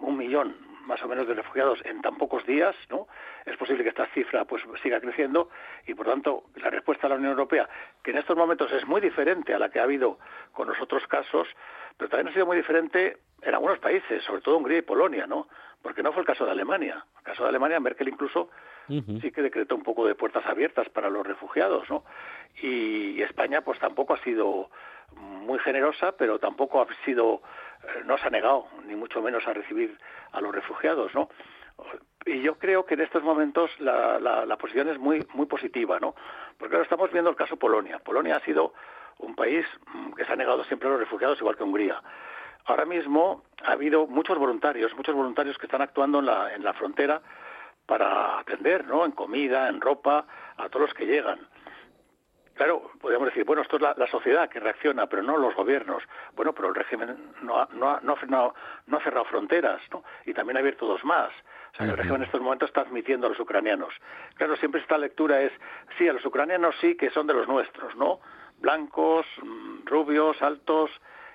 un 0.00 0.16
millón 0.16 0.56
más 0.86 1.02
o 1.02 1.08
menos 1.08 1.26
de 1.26 1.34
refugiados 1.34 1.80
en 1.84 2.02
tan 2.02 2.16
pocos 2.16 2.46
días, 2.46 2.74
¿no? 2.90 3.06
Es 3.46 3.56
posible 3.56 3.82
que 3.82 3.90
esta 3.90 4.06
cifra 4.08 4.44
pues 4.44 4.62
siga 4.82 5.00
creciendo 5.00 5.50
y 5.86 5.94
por 5.94 6.06
tanto 6.06 6.44
la 6.56 6.70
respuesta 6.70 7.06
de 7.06 7.10
la 7.10 7.18
Unión 7.18 7.32
Europea, 7.32 7.68
que 8.02 8.12
en 8.12 8.18
estos 8.18 8.36
momentos 8.36 8.70
es 8.72 8.86
muy 8.86 9.00
diferente 9.00 9.54
a 9.54 9.58
la 9.58 9.68
que 9.68 9.80
ha 9.80 9.84
habido 9.84 10.18
con 10.52 10.68
los 10.68 10.80
otros 10.80 11.06
casos, 11.06 11.48
pero 11.96 12.08
también 12.08 12.28
ha 12.28 12.32
sido 12.32 12.46
muy 12.46 12.56
diferente 12.56 13.18
en 13.42 13.54
algunos 13.54 13.78
países, 13.78 14.22
sobre 14.24 14.42
todo 14.42 14.56
Hungría 14.56 14.78
y 14.78 14.82
Polonia, 14.82 15.26
¿no? 15.26 15.48
Porque 15.82 16.02
no 16.02 16.12
fue 16.12 16.20
el 16.20 16.26
caso 16.26 16.44
de 16.44 16.52
Alemania. 16.52 17.04
El 17.18 17.24
caso 17.24 17.42
de 17.42 17.48
Alemania, 17.48 17.80
Merkel 17.80 18.08
incluso 18.08 18.50
sí 18.88 19.30
que 19.32 19.42
decretó 19.42 19.74
un 19.74 19.82
poco 19.82 20.06
de 20.06 20.14
puertas 20.14 20.44
abiertas 20.46 20.88
para 20.90 21.08
los 21.08 21.26
refugiados, 21.26 21.88
¿no? 21.88 22.04
Y, 22.62 23.22
España, 23.22 23.62
pues 23.62 23.78
tampoco 23.78 24.14
ha 24.14 24.18
sido 24.22 24.70
muy 25.16 25.58
generosa, 25.60 26.12
pero 26.12 26.38
tampoco 26.38 26.80
ha 26.82 26.86
sido, 27.04 27.42
eh, 27.82 28.02
no 28.04 28.18
se 28.18 28.26
ha 28.26 28.30
negado, 28.30 28.66
ni 28.86 28.94
mucho 28.94 29.22
menos 29.22 29.46
a 29.46 29.52
recibir 29.52 29.98
a 30.32 30.40
los 30.40 30.54
refugiados, 30.54 31.14
¿no? 31.14 31.28
Y 32.24 32.40
yo 32.42 32.58
creo 32.58 32.84
que 32.86 32.94
en 32.94 33.00
estos 33.00 33.22
momentos 33.22 33.70
la, 33.80 34.18
la, 34.20 34.56
posición 34.56 34.88
es 34.88 34.98
muy 34.98 35.26
muy 35.34 35.46
positiva, 35.46 35.98
¿no? 35.98 36.14
Porque 36.58 36.74
ahora 36.74 36.84
estamos 36.84 37.10
viendo 37.10 37.30
el 37.30 37.36
caso 37.36 37.56
Polonia. 37.56 37.98
Polonia 37.98 38.36
ha 38.36 38.44
sido 38.44 38.74
un 39.18 39.34
país 39.34 39.66
mm, 39.92 40.12
que 40.12 40.24
se 40.24 40.32
ha 40.32 40.36
negado 40.36 40.64
siempre 40.64 40.88
a 40.88 40.92
los 40.92 41.00
refugiados, 41.00 41.38
igual 41.40 41.56
que 41.56 41.64
Hungría. 41.64 42.00
Ahora 42.66 42.84
mismo 42.84 43.44
ha 43.64 43.72
habido 43.72 44.06
muchos 44.06 44.38
voluntarios, 44.38 44.94
muchos 44.94 45.14
voluntarios 45.14 45.58
que 45.58 45.66
están 45.66 45.82
actuando 45.82 46.20
en 46.20 46.26
la, 46.26 46.54
en 46.54 46.62
la 46.62 46.72
frontera 46.74 47.20
para 47.86 48.38
atender, 48.38 48.86
¿no? 48.86 49.04
En 49.04 49.12
comida, 49.12 49.68
en 49.68 49.80
ropa, 49.80 50.24
a 50.56 50.68
todos 50.68 50.86
los 50.86 50.94
que 50.94 51.06
llegan. 51.06 51.40
Claro, 52.54 52.90
podríamos 53.00 53.28
decir, 53.28 53.44
bueno, 53.44 53.62
esto 53.62 53.76
es 53.76 53.82
la, 53.82 54.06
sociedad 54.08 54.48
que 54.48 54.60
reacciona, 54.60 55.06
pero 55.06 55.22
no 55.22 55.36
los 55.38 55.54
gobiernos. 55.54 56.02
Bueno, 56.36 56.52
pero 56.52 56.68
el 56.68 56.74
régimen 56.74 57.32
no 57.42 57.58
ha, 57.58 57.68
no 57.72 57.98
no 58.02 58.16
no 58.86 58.96
ha 58.96 59.02
cerrado 59.02 59.24
fronteras, 59.24 59.80
¿no? 59.90 60.04
Y 60.26 60.34
también 60.34 60.58
ha 60.58 60.60
abierto 60.60 60.86
dos 60.86 61.02
más. 61.04 61.32
O 61.72 61.76
sea, 61.76 61.86
el 61.86 61.96
régimen 61.96 62.16
en 62.16 62.26
estos 62.26 62.40
momentos 62.40 62.68
está 62.68 62.82
admitiendo 62.82 63.26
a 63.26 63.30
los 63.30 63.40
ucranianos. 63.40 63.94
Claro, 64.34 64.56
siempre 64.56 64.80
esta 64.80 64.98
lectura 64.98 65.40
es, 65.40 65.52
sí, 65.96 66.06
a 66.06 66.12
los 66.12 66.24
ucranianos 66.24 66.74
sí 66.80 66.96
que 66.96 67.10
son 67.10 67.26
de 67.26 67.34
los 67.34 67.48
nuestros, 67.48 67.96
¿no? 67.96 68.20
Blancos, 68.58 69.26
mm, 69.42 69.86
rubios, 69.86 70.40
altos, 70.42 70.90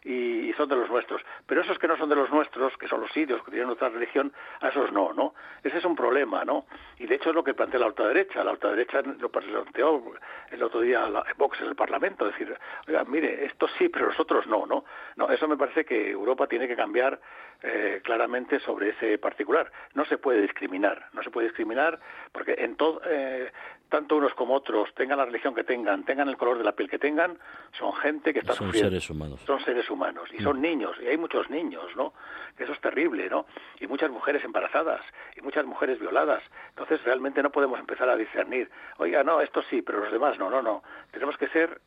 y, 0.08 0.54
son 0.54 0.70
de 0.70 0.76
los 0.76 0.90
nuestros. 0.90 1.22
Pero 1.46 1.62
esos 1.62 1.78
que 1.78 1.88
no 1.88 1.98
son 1.98 2.10
de 2.10 2.16
los 2.16 2.30
nuestros, 2.30 2.76
que 2.78 2.88
son 2.88 3.02
los 3.02 3.12
sirios, 3.12 3.44
que 3.44 3.52
tienen 3.52 3.70
otra 3.70 3.90
religión, 3.90 4.32
a 4.62 4.70
esos 4.70 4.92
no, 4.92 5.14
¿no? 5.14 5.34
Ese 5.64 5.78
es 5.78 5.86
un 5.86 5.96
problema, 5.96 6.46
¿no? 6.46 6.66
Y 6.98 7.06
de 7.06 7.16
hecho 7.16 7.30
es 7.30 7.36
lo 7.36 7.44
que 7.44 7.54
plantea 7.54 7.80
la 7.80 7.88
ultraderecha. 7.88 8.44
La 8.44 8.52
ultraderecha 8.52 9.02
lo 9.02 9.30
planteó 9.30 10.14
el 10.52 10.64
otro 10.64 10.82
día 10.82 11.08
la, 11.10 11.26
Vox 11.38 11.60
en 11.62 11.68
el 11.68 11.76
Parlamento, 11.76 12.26
decir, 12.26 12.58
oiga, 12.88 13.04
mire, 13.04 13.46
esto 13.46 13.68
sí, 13.78 13.90
pero 13.90 14.08
los 14.08 14.20
otros 14.20 14.48
no, 14.48 14.66
¿no? 14.66 14.86
No, 15.16 15.30
eso 15.30 15.48
me 15.48 15.58
parece 15.58 15.84
que 15.84 16.12
Europa 16.12 16.48
tiene 16.48 16.68
que 16.68 16.76
cambiar 16.76 17.20
eh, 17.64 18.02
claramente 18.04 18.60
sobre 18.60 18.90
ese 18.90 19.18
particular. 19.18 19.72
No 19.96 20.06
se 20.06 20.18
puede 20.18 20.42
discriminar, 20.42 21.08
no 21.14 21.24
se 21.24 21.32
puede 21.32 21.48
discriminar 21.48 22.00
porque 22.32 22.56
en 22.58 22.76
todo, 22.76 23.02
eh, 23.06 23.52
tanto 23.90 24.18
unos 24.18 24.34
como 24.36 24.54
otros, 24.54 24.94
tengan 24.94 25.18
la 25.18 25.26
religión 25.26 25.56
que 25.56 25.64
tengan, 25.64 26.04
tengan 26.04 26.30
el 26.30 26.38
color 26.38 26.58
de 26.58 26.64
la 26.64 26.74
piel 26.74 26.90
que 26.90 27.00
tengan, 27.00 27.38
son 27.72 27.94
gente 27.94 28.34
que 28.34 28.40
está 28.40 28.54
son 28.54 28.68
sufriendo. 28.68 28.90
seres 28.92 29.10
humanos. 29.10 29.42
Son 29.46 29.60
seres 29.62 29.90
humanos 29.90 30.30
y 30.32 30.42
son 30.44 30.60
mm. 30.60 30.62
niños, 30.62 30.98
y 31.02 31.08
hay 31.08 31.18
muchos 31.18 31.50
niños, 31.50 31.96
¿no? 31.96 32.14
Eso 32.58 32.74
es 32.74 32.80
terrible, 32.80 33.30
¿no? 33.30 33.46
Y 33.80 33.88
muchas 33.88 34.12
mujeres 34.12 34.44
embarazadas, 34.44 35.02
y 35.36 35.42
muchas 35.42 35.66
mujeres 35.66 36.00
violadas. 36.00 36.44
Entonces 36.70 37.04
realmente 37.04 37.42
no 37.42 37.52
podemos 37.52 37.80
empezar 37.80 38.10
a 38.10 38.16
discernir, 38.16 38.70
oiga, 38.98 39.24
no, 39.24 39.42
esto 39.42 39.64
sí, 39.70 39.82
pero 39.82 40.00
los 40.00 40.12
demás 40.12 40.38
no, 40.38 40.50
no, 40.50 40.62
no. 40.62 40.84
Tenemos 41.12 41.38
que 41.38 41.48
ser 41.48 41.82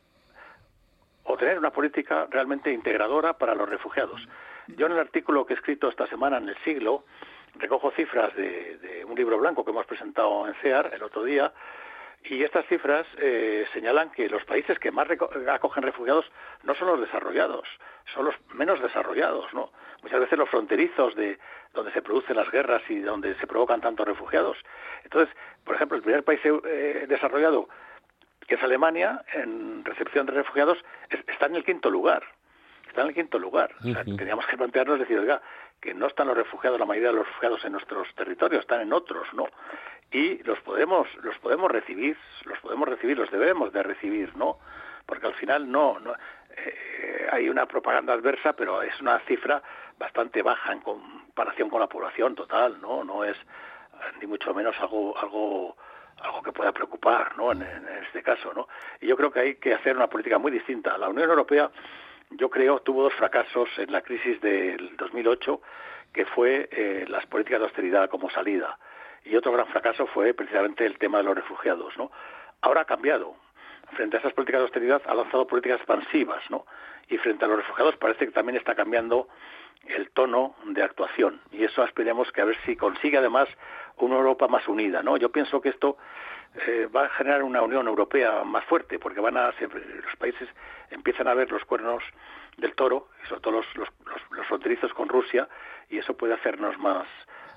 o 1.23 1.37
tener 1.37 1.57
una 1.57 1.71
política 1.71 2.27
realmente 2.29 2.71
integradora 2.73 3.37
para 3.37 3.55
los 3.55 3.69
refugiados. 3.69 4.27
Yo 4.67 4.85
en 4.85 4.93
el 4.93 4.99
artículo 4.99 5.45
que 5.45 5.53
he 5.53 5.57
escrito 5.57 5.89
esta 5.89 6.07
semana 6.07 6.37
en 6.37 6.49
el 6.49 6.57
siglo, 6.63 7.03
recojo 7.55 7.91
cifras 7.91 8.35
de, 8.35 9.03
un 9.07 9.15
libro 9.15 9.37
blanco 9.37 9.65
que 9.65 9.71
hemos 9.71 9.85
presentado 9.85 10.47
en 10.47 10.53
CEAR 10.55 10.91
el 10.93 11.03
otro 11.03 11.23
día, 11.23 11.51
y 12.23 12.43
estas 12.43 12.65
cifras 12.67 13.07
eh, 13.17 13.65
señalan 13.73 14.11
que 14.11 14.29
los 14.29 14.45
países 14.45 14.77
que 14.77 14.91
más 14.91 15.07
acogen 15.49 15.83
refugiados 15.83 16.31
no 16.63 16.75
son 16.75 16.87
los 16.87 17.01
desarrollados, 17.01 17.67
son 18.13 18.25
los 18.25 18.35
menos 18.53 18.79
desarrollados, 18.79 19.51
¿no? 19.53 19.71
Muchas 20.03 20.19
veces 20.19 20.37
los 20.37 20.49
fronterizos 20.49 21.15
de 21.15 21.39
donde 21.73 21.91
se 21.91 22.01
producen 22.01 22.35
las 22.35 22.49
guerras 22.51 22.83
y 22.89 22.99
donde 22.99 23.35
se 23.35 23.47
provocan 23.47 23.81
tantos 23.81 24.07
refugiados. 24.07 24.57
Entonces, 25.03 25.33
por 25.63 25.75
ejemplo, 25.75 25.97
el 25.97 26.03
primer 26.03 26.23
país 26.23 26.39
eh, 26.43 27.05
desarrollado, 27.07 27.69
que 28.47 28.55
es 28.55 28.63
Alemania, 28.63 29.23
en 29.33 29.83
recepción 29.85 30.25
de 30.25 30.33
refugiados, 30.33 30.77
está 31.09 31.47
en 31.47 31.55
el 31.55 31.63
quinto 31.63 31.89
lugar. 31.89 32.23
Está 32.91 33.03
en 33.03 33.07
el 33.07 33.13
quinto 33.13 33.39
lugar. 33.39 33.73
teníamos 34.17 34.45
que 34.47 34.57
plantearnos, 34.57 34.99
decir, 34.99 35.17
oiga, 35.17 35.41
que 35.79 35.93
no 35.93 36.07
están 36.07 36.27
los 36.27 36.35
refugiados, 36.35 36.77
la 36.77 36.85
mayoría 36.85 37.11
de 37.11 37.15
los 37.15 37.25
refugiados 37.25 37.63
en 37.63 37.71
nuestros 37.71 38.13
territorios, 38.15 38.63
están 38.63 38.81
en 38.81 38.91
otros, 38.91 39.33
¿no? 39.33 39.45
y 40.11 40.43
los 40.43 40.59
podemos 40.59 41.07
los 41.23 41.37
podemos 41.37 41.71
recibir 41.71 42.17
los 42.43 42.59
podemos 42.59 42.85
recibir 42.89 43.17
los 43.17 43.31
debemos 43.31 43.71
de 43.71 43.81
recibir 43.81 44.35
no 44.35 44.57
porque 45.05 45.25
al 45.25 45.35
final 45.35 45.71
no, 45.71 46.01
no 46.01 46.13
eh, 46.49 47.29
hay 47.31 47.47
una 47.47 47.65
propaganda 47.65 48.11
adversa 48.11 48.51
pero 48.51 48.81
es 48.81 48.99
una 48.99 49.19
cifra 49.19 49.63
bastante 49.97 50.41
baja 50.41 50.73
en 50.73 50.81
comparación 50.81 51.69
con 51.69 51.79
la 51.79 51.87
población 51.87 52.35
total 52.35 52.81
no 52.81 53.05
no 53.05 53.23
es 53.23 53.37
ni 54.19 54.27
mucho 54.27 54.53
menos 54.53 54.75
algo 54.81 55.17
algo 55.17 55.77
algo 56.21 56.41
que 56.43 56.51
pueda 56.51 56.73
preocupar 56.73 57.37
no 57.37 57.53
en, 57.53 57.61
este 58.05 58.21
caso 58.21 58.53
no 58.53 58.67
y 58.99 59.07
yo 59.07 59.15
creo 59.15 59.31
que 59.31 59.39
hay 59.39 59.55
que 59.55 59.73
hacer 59.73 59.95
una 59.95 60.07
política 60.07 60.37
muy 60.37 60.51
distinta. 60.51 60.97
La 60.97 61.09
Unión 61.09 61.29
Europea 61.29 61.71
yo 62.31 62.49
creo 62.49 62.79
tuvo 62.79 63.03
dos 63.03 63.13
fracasos 63.13 63.69
en 63.77 63.91
la 63.91 64.01
crisis 64.01 64.39
del 64.41 64.95
2008 64.97 65.61
que 66.13 66.25
fue 66.25 66.69
eh, 66.71 67.05
las 67.07 67.25
políticas 67.25 67.59
de 67.59 67.65
austeridad 67.65 68.09
como 68.09 68.29
salida 68.29 68.77
y 69.23 69.35
otro 69.35 69.51
gran 69.51 69.67
fracaso 69.67 70.07
fue 70.07 70.33
precisamente 70.33 70.85
el 70.85 70.97
tema 70.97 71.19
de 71.19 71.25
los 71.25 71.35
refugiados, 71.35 71.95
¿no? 71.97 72.11
Ahora 72.61 72.81
ha 72.81 72.85
cambiado. 72.85 73.35
Frente 73.93 74.17
a 74.17 74.19
esas 74.19 74.33
políticas 74.33 74.59
de 74.59 74.63
austeridad 74.63 75.01
ha 75.05 75.13
lanzado 75.13 75.45
políticas 75.45 75.77
expansivas, 75.77 76.41
¿no? 76.49 76.65
Y 77.09 77.17
frente 77.17 77.45
a 77.45 77.47
los 77.47 77.57
refugiados 77.57 77.97
parece 77.97 78.25
que 78.25 78.31
también 78.31 78.57
está 78.57 78.73
cambiando 78.73 79.27
el 79.87 80.09
tono 80.11 80.55
de 80.65 80.81
actuación. 80.81 81.41
Y 81.51 81.63
eso 81.63 81.83
esperemos 81.83 82.31
que 82.31 82.41
a 82.41 82.45
ver 82.45 82.57
si 82.65 82.75
consigue 82.75 83.17
además 83.17 83.49
una 83.97 84.15
Europa 84.15 84.47
más 84.47 84.67
unida, 84.67 85.03
¿no? 85.03 85.17
Yo 85.17 85.31
pienso 85.31 85.61
que 85.61 85.69
esto 85.69 85.97
eh, 86.67 86.87
va 86.93 87.05
a 87.05 87.09
generar 87.09 87.43
una 87.43 87.61
Unión 87.61 87.87
Europea 87.87 88.43
más 88.43 88.65
fuerte, 88.65 88.99
porque 88.99 89.19
van 89.19 89.37
a 89.37 89.53
los 89.61 90.15
países 90.17 90.49
empiezan 90.89 91.27
a 91.27 91.33
ver 91.33 91.51
los 91.51 91.63
cuernos 91.65 92.03
del 92.57 92.75
toro, 92.75 93.09
y 93.23 93.27
sobre 93.27 93.41
todo 93.41 93.53
los, 93.53 93.65
los, 93.75 93.89
los 94.31 94.47
fronterizos 94.47 94.93
con 94.93 95.07
Rusia, 95.07 95.47
y 95.89 95.97
eso 95.97 96.15
puede 96.15 96.33
hacernos 96.33 96.77
más 96.77 97.07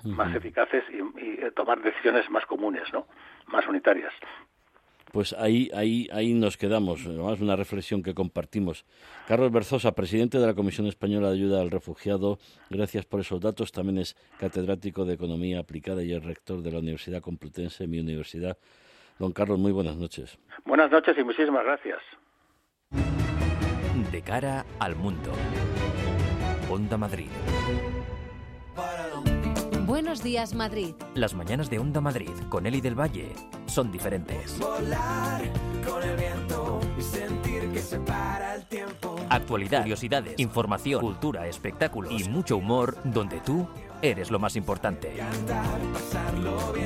más 0.05 0.35
eficaces 0.35 0.83
y, 0.89 0.99
eh, 1.19 1.51
tomar 1.55 1.81
decisiones 1.81 2.29
más 2.29 2.45
comunes, 2.45 2.83
¿no? 2.93 3.07
Más 3.47 3.67
unitarias. 3.67 4.13
Pues 5.11 5.33
ahí, 5.33 5.69
ahí, 5.73 6.09
ahí 6.11 6.33
nos 6.33 6.57
quedamos, 6.57 7.05
además 7.05 7.39
una 7.39 7.55
reflexión 7.55 8.03
que 8.03 8.13
compartimos. 8.13 8.85
Carlos 9.27 9.51
Berzosa, 9.51 9.93
presidente 9.93 10.39
de 10.39 10.45
la 10.45 10.53
Comisión 10.53 10.87
Española 10.87 11.29
de 11.29 11.35
Ayuda 11.35 11.61
al 11.61 11.71
Refugiado, 11.71 12.37
gracias 12.69 13.05
por 13.05 13.21
esos 13.21 13.39
datos. 13.39 13.71
También 13.71 13.99
es 13.99 14.15
catedrático 14.39 15.05
de 15.05 15.13
Economía 15.13 15.59
Aplicada 15.59 16.03
y 16.03 16.11
es 16.11 16.23
rector 16.23 16.61
de 16.61 16.71
la 16.71 16.79
Universidad 16.79 17.21
Complutense, 17.21 17.87
mi 17.87 17.99
universidad. 17.99 18.57
Don 19.19 19.31
Carlos, 19.31 19.59
muy 19.59 19.71
buenas 19.71 19.95
noches. 19.95 20.37
Buenas 20.65 20.91
noches 20.91 21.17
y 21.17 21.23
muchísimas 21.23 21.63
gracias. 21.63 21.99
De 24.11 24.21
cara 24.21 24.65
al 24.79 24.95
mundo. 24.95 25.31
Onda 26.69 26.97
Madrid. 26.97 27.29
Buenos 29.85 30.23
días, 30.23 30.53
Madrid. 30.53 30.95
Las 31.13 31.33
mañanas 31.35 31.69
de 31.69 31.79
Onda 31.79 32.01
Madrid 32.01 32.31
con 32.49 32.65
Eli 32.65 32.81
del 32.81 32.99
Valle 32.99 33.33
son 33.67 33.91
diferentes. 33.91 34.59
Actualidad, 39.29 39.81
curiosidades, 39.81 40.39
información, 40.39 41.01
cultura, 41.01 41.47
espectáculos 41.47 42.11
y 42.11 42.27
mucho 42.29 42.57
humor 42.57 42.97
donde 43.03 43.39
tú 43.41 43.67
eres 44.01 44.31
lo 44.31 44.39
más 44.39 44.55
importante. 44.55 45.13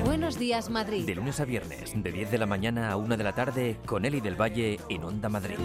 Buenos 0.04 0.38
días, 0.38 0.70
Madrid. 0.70 1.06
De 1.06 1.16
lunes 1.16 1.40
a 1.40 1.46
viernes, 1.46 1.92
de 1.96 2.12
10 2.12 2.32
de 2.32 2.38
la 2.38 2.46
mañana 2.46 2.92
a 2.92 2.98
1 2.98 3.18
de 3.18 3.24
la 3.24 3.34
tarde, 3.34 3.78
con 3.86 4.06
Eli 4.06 4.22
del 4.22 4.40
Valle 4.40 4.80
en 4.90 5.04
Onda 5.04 5.30
Madrid. 5.30 5.58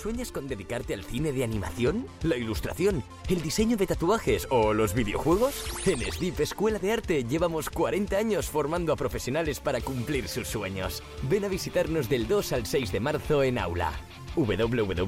¿Sueñas 0.00 0.32
con 0.32 0.48
dedicarte 0.48 0.94
al 0.94 1.04
cine 1.04 1.30
de 1.30 1.44
animación, 1.44 2.06
la 2.22 2.38
ilustración, 2.38 3.04
el 3.28 3.42
diseño 3.42 3.76
de 3.76 3.86
tatuajes 3.86 4.48
o 4.48 4.72
los 4.72 4.94
videojuegos? 4.94 5.62
En 5.86 6.00
SDIP 6.00 6.40
Escuela 6.40 6.78
de 6.78 6.92
Arte 6.92 7.22
llevamos 7.24 7.68
40 7.68 8.16
años 8.16 8.46
formando 8.46 8.94
a 8.94 8.96
profesionales 8.96 9.60
para 9.60 9.82
cumplir 9.82 10.26
sus 10.28 10.48
sueños. 10.48 11.02
Ven 11.28 11.44
a 11.44 11.48
visitarnos 11.48 12.08
del 12.08 12.26
2 12.26 12.52
al 12.54 12.64
6 12.64 12.92
de 12.92 13.00
marzo 13.00 13.42
en 13.42 13.58
aula. 13.58 13.92
www.sdip.com 14.36 15.00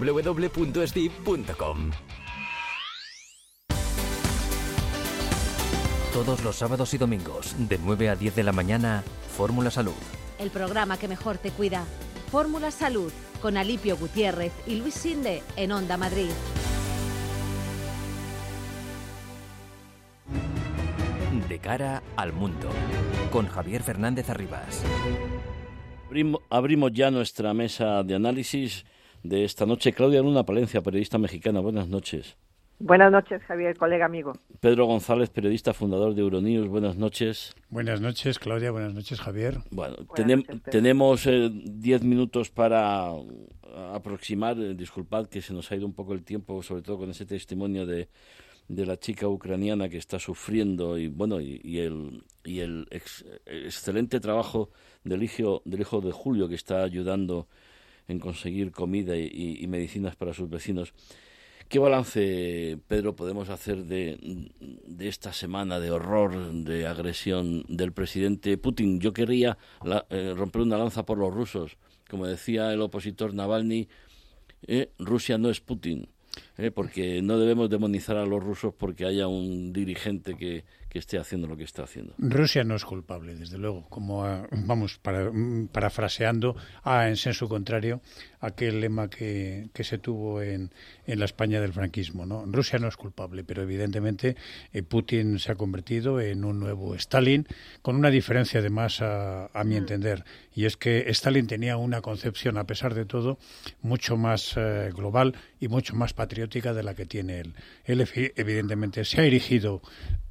Todos 6.13 6.45
los 6.45 6.57
sábados 6.57 6.93
y 6.93 6.99
domingos, 6.99 7.55
de 7.59 7.79
9 7.83 8.11
a 8.11 8.17
10 8.17 8.37
de 8.37 8.43
la 8.43 8.53
mañana, 8.53 9.03
Fórmula 9.35 9.71
Salud. 9.71 9.95
El 10.39 10.51
programa 10.51 10.99
que 10.99 11.09
mejor 11.09 11.39
te 11.39 11.51
cuida. 11.51 11.87
Fórmula 12.31 12.71
Salud 12.71 13.11
con 13.41 13.57
Alipio 13.57 13.97
Gutiérrez 13.97 14.53
y 14.67 14.75
Luis 14.75 14.93
Sinde 14.93 15.43
en 15.57 15.73
Onda 15.73 15.97
Madrid. 15.97 16.29
De 21.49 21.59
cara 21.59 22.03
al 22.17 22.35
mundo, 22.35 22.69
con 23.31 23.47
Javier 23.49 23.83
Fernández 23.83 24.29
Arribas. 24.29 24.85
Abrimos 26.51 26.93
ya 26.93 27.11
nuestra 27.11 27.55
mesa 27.55 28.03
de 28.03 28.15
análisis 28.17 28.85
de 29.23 29.47
esta 29.47 29.65
noche. 29.65 29.95
Claudia 29.95 30.21
Luna 30.21 30.45
Palencia, 30.45 30.83
periodista 30.83 31.17
mexicana. 31.17 31.61
Buenas 31.61 31.89
noches. 31.89 32.37
Buenas 32.79 33.13
noches, 33.13 33.43
Javier, 33.43 33.77
colega 33.77 34.07
amigo. 34.07 34.33
Pedro 34.61 34.87
González, 34.87 35.31
periodista 35.31 35.73
fundador 35.73 36.15
de 36.15 36.23
Euronews. 36.23 36.69
Buenas 36.69 36.97
noches. 36.97 37.55
Buenas 37.69 38.01
noches, 38.01 38.39
Claudia. 38.39 38.71
Buenas 38.73 38.93
noches, 38.93 39.21
Javier. 39.21 39.59
Bueno, 39.71 39.97
tenemos 40.71 41.27
eh, 41.27 41.51
diez 41.53 42.03
minutos 42.03 42.51
para 42.51 43.11
aproximar. 43.95 44.59
Eh, 44.59 44.75
disculpad 44.75 45.27
que 45.27 45.43
se 45.43 45.53
nos 45.53 45.71
ha 45.71 45.77
ido 45.77 45.87
un 45.87 45.95
poco 45.95 46.13
el 46.13 46.25
tiempo, 46.25 46.63
sobre 46.63 46.83
todo 46.83 46.99
con 46.99 47.11
ese 47.11 47.25
testimonio 47.25 47.87
de, 47.87 48.09
de 48.69 48.87
la 48.87 48.99
chica 48.99 49.29
ucraniana 49.29 49.89
que 49.89 49.99
está 49.99 50.19
sufriendo 50.19 50.99
y 50.99 51.09
bueno 51.09 51.41
y, 51.41 51.79
el 51.79 52.25
y 52.45 52.61
el 52.61 52.89
excelente 53.47 54.21
trabajo 54.21 54.71
del 55.05 55.23
hijo 55.23 55.63
del 55.65 55.81
hijo 55.81 56.01
de 56.01 56.13
Julio 56.13 56.49
que 56.49 56.55
está 56.55 56.83
ayudando 56.83 57.49
en 58.09 58.19
conseguir 58.19 58.73
comida 58.73 59.17
y 59.17 59.65
medicinas 59.69 60.17
para 60.17 60.35
sus 60.35 60.49
vecinos. 60.49 60.93
¿Qué 61.69 61.79
balance, 61.79 62.79
Pedro, 62.87 63.17
podemos 63.17 63.49
hacer 63.49 63.85
de, 63.85 64.19
esta 64.99 65.33
semana 65.33 65.81
de 65.81 65.91
horror, 65.91 66.53
de 66.53 66.87
agresión 66.87 67.65
del 67.69 67.93
presidente 67.93 68.57
Putin? 68.59 69.01
Yo 69.01 69.13
querría 69.13 69.57
eh, 70.11 70.35
romper 70.37 70.63
una 70.63 70.79
lanza 70.79 71.05
por 71.05 71.19
los 71.19 71.33
rusos. 71.33 71.79
Como 72.09 72.27
decía 72.27 72.73
el 72.73 72.83
opositor 72.83 73.35
Navalny, 73.35 73.89
eh, 74.67 74.91
Rusia 74.99 75.39
no 75.39 75.51
es 75.51 75.61
Putin. 75.61 76.09
Eh, 76.57 76.71
porque 76.71 77.21
no 77.21 77.39
debemos 77.39 77.69
demonizar 77.69 78.17
a 78.17 78.25
los 78.25 78.43
rusos 78.43 78.73
porque 78.75 79.05
haya 79.05 79.29
un 79.29 79.73
dirigente 79.73 80.35
que, 80.35 80.65
esté 80.93 81.19
haciendo 81.19 81.47
lo 81.47 81.57
que 81.57 81.65
está 81.65 81.85
haciendo. 81.85 82.15
Rusia 82.19 82.65
no 82.65 82.75
es 82.75 82.85
culpable, 82.85 83.35
desde 83.35 83.57
luego, 83.57 83.87
como 83.89 84.25
vamos 84.51 84.99
para, 84.99 85.31
parafraseando 85.73 86.55
a 86.83 87.09
en 87.09 87.17
senso 87.17 87.49
contrario 87.49 88.03
aquel 88.43 88.81
lema 88.81 89.09
que, 89.09 89.71
que 89.73 89.85
se 89.85 89.99
tuvo 89.99 90.43
en, 90.43 90.71
en, 91.07 91.19
la 91.19 91.25
España 91.25 91.61
del 91.61 91.73
franquismo. 91.73 92.27
¿no? 92.27 92.45
Rusia 92.47 92.79
no 92.79 92.89
es 92.89 92.97
culpable, 92.97 93.45
pero 93.45 93.63
evidentemente 93.63 94.37
eh, 94.73 94.83
Putin 94.83 95.39
se 95.39 95.53
ha 95.53 95.55
convertido 95.55 96.21
en 96.21 96.45
un 96.45 96.61
nuevo 96.61 96.95
Stalin, 96.97 97.47
con 97.81 97.97
una 97.97 98.11
diferencia 98.11 98.61
además 98.61 99.01
a, 99.01 99.47
a 99.47 99.65
mi 99.65 99.77
mm. 99.77 99.79
entender, 99.79 100.25
y 100.55 100.67
es 100.67 100.77
que 100.77 101.09
Stalin 101.11 101.47
tenía 101.47 101.77
una 101.77 102.03
concepción, 102.03 102.59
a 102.59 102.65
pesar 102.65 102.95
de 102.95 103.07
todo, 103.07 103.39
mucho 103.81 104.17
más 104.17 104.55
eh, 104.57 104.91
global 104.95 105.35
y 105.61 105.69
mucho 105.69 105.95
más 105.95 106.13
patriótica 106.13 106.75
de 106.75 106.83
la 106.83 106.95
que 106.95 107.07
tiene 107.07 107.41
él. 107.41 107.55
Él 107.85 108.07
evidentemente 108.37 109.05
se 109.05 109.21
ha 109.21 109.25
erigido 109.25 109.83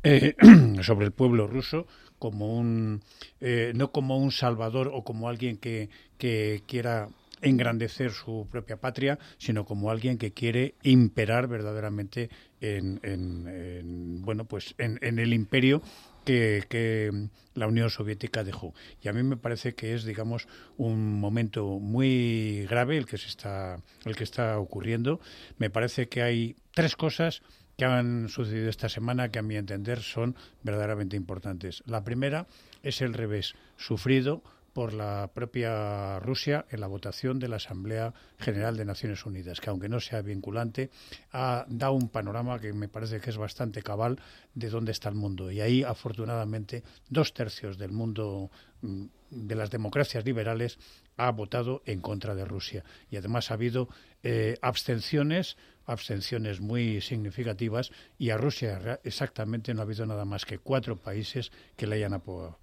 eh, 0.04 0.36
sobre 0.82 1.06
el 1.06 1.12
pueblo 1.12 1.48
ruso 1.48 1.88
como 2.20 2.56
un 2.56 3.02
eh, 3.40 3.72
no 3.76 3.92
como 3.92 4.18
un 4.18 4.32
salvador 4.32 4.92
o 4.94 5.04
como 5.04 5.28
alguien 5.28 5.58
que, 5.58 5.90
que 6.20 6.62
quiera 6.68 7.10
engrandecer 7.42 8.12
su 8.12 8.48
propia 8.50 8.78
patria, 8.78 9.20
sino 9.38 9.66
como 9.66 9.92
alguien 9.92 10.18
que 10.18 10.34
quiere 10.34 10.76
imperar 10.84 11.48
verdaderamente 11.48 12.30
en, 12.60 13.00
en, 13.04 14.22
bueno 14.22 14.46
pues 14.46 14.76
en, 14.78 15.00
en 15.02 15.20
el 15.20 15.34
imperio 15.34 15.82
que, 16.26 16.64
que, 16.70 17.30
la 17.54 17.68
Unión 17.68 17.90
Soviética 17.90 18.44
dejó. 18.44 18.74
Y 19.02 19.10
a 19.10 19.14
mí 19.14 19.24
me 19.24 19.36
parece 19.36 19.74
que 19.74 19.94
es, 19.94 20.06
digamos, 20.06 20.48
un 20.78 21.20
momento 21.20 21.80
muy 21.80 22.66
grave 22.70 22.98
el 22.98 23.06
que 23.06 23.18
se 23.18 23.28
está, 23.28 23.82
el 24.06 24.16
que 24.16 24.24
está 24.24 24.58
ocurriendo. 24.58 25.20
Me 25.58 25.70
parece 25.70 26.08
que 26.08 26.22
hay 26.22 26.56
tres 26.74 26.96
cosas 26.96 27.42
que 27.78 27.86
han 27.86 28.30
sucedido 28.30 28.70
esta 28.70 28.90
semana 28.90 29.30
que 29.30 29.40
a 29.40 29.42
mi 29.42 29.56
entender 29.56 30.02
son 30.02 30.36
verdaderamente 30.64 31.18
importantes. 31.18 31.84
La 31.86 32.04
primera 32.04 32.48
es 32.84 33.02
el 33.02 33.14
revés 33.14 33.56
sufrido 33.76 34.44
por 34.74 34.94
la 34.94 35.30
propia 35.34 36.20
Rusia 36.20 36.66
en 36.70 36.80
la 36.80 36.88
votación 36.88 37.40
de 37.40 37.48
la 37.48 37.58
Asamblea 37.58 38.14
General 38.40 38.78
de 38.78 38.86
Naciones 38.86 39.26
Unidas, 39.26 39.60
que 39.60 39.70
aunque 39.70 39.90
no 39.90 40.00
sea 40.00 40.22
vinculante, 40.22 40.90
ha 41.32 41.66
dado 41.68 41.94
un 41.94 42.10
panorama 42.10 42.60
que 42.60 42.74
me 42.74 42.88
parece 42.88 43.20
que 43.20 43.30
es 43.30 43.38
bastante 43.38 43.82
cabal 43.82 44.20
de 44.54 44.70
dónde 44.70 44.92
está 44.92 45.10
el 45.10 45.16
mundo. 45.16 45.52
Y 45.52 45.62
ahí, 45.62 45.84
afortunadamente, 45.84 46.84
dos 47.10 47.34
tercios 47.34 47.78
del 47.78 47.92
mundo 47.92 48.52
mm, 48.82 49.06
de 49.30 49.56
las 49.56 49.70
democracias 49.70 50.26
liberales 50.26 50.80
ha 51.18 51.32
votado 51.32 51.82
en 51.86 52.02
contra 52.02 52.36
de 52.36 52.46
Rusia. 52.46 52.84
Y 53.10 53.18
además 53.18 53.52
ha 53.52 53.56
habido 53.56 53.90
eh, 54.24 54.58
abstenciones 54.62 55.58
abstenciones 55.86 56.62
muy 56.62 57.02
significativas 57.02 57.92
y 58.18 58.30
a 58.30 58.38
Rusia 58.38 59.00
exactamente 59.04 59.74
no 59.74 59.82
ha 59.82 59.84
habido 59.84 60.06
nada 60.06 60.26
más 60.26 60.46
que 60.46 60.60
cuatro 60.60 60.96
países 60.96 61.52
que 61.76 61.88
le 61.88 61.98
hayan 61.98 62.14
apoyado. 62.14 62.60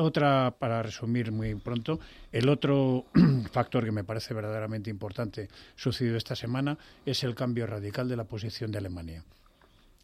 Otra, 0.00 0.56
para 0.58 0.82
resumir 0.82 1.30
muy 1.30 1.54
pronto, 1.56 2.00
el 2.32 2.48
otro 2.48 3.04
factor 3.52 3.84
que 3.84 3.92
me 3.92 4.02
parece 4.02 4.32
verdaderamente 4.32 4.88
importante 4.88 5.48
sucedido 5.76 6.16
esta 6.16 6.34
semana 6.34 6.78
es 7.04 7.22
el 7.22 7.34
cambio 7.34 7.66
radical 7.66 8.08
de 8.08 8.16
la 8.16 8.24
posición 8.24 8.72
de 8.72 8.78
Alemania. 8.78 9.24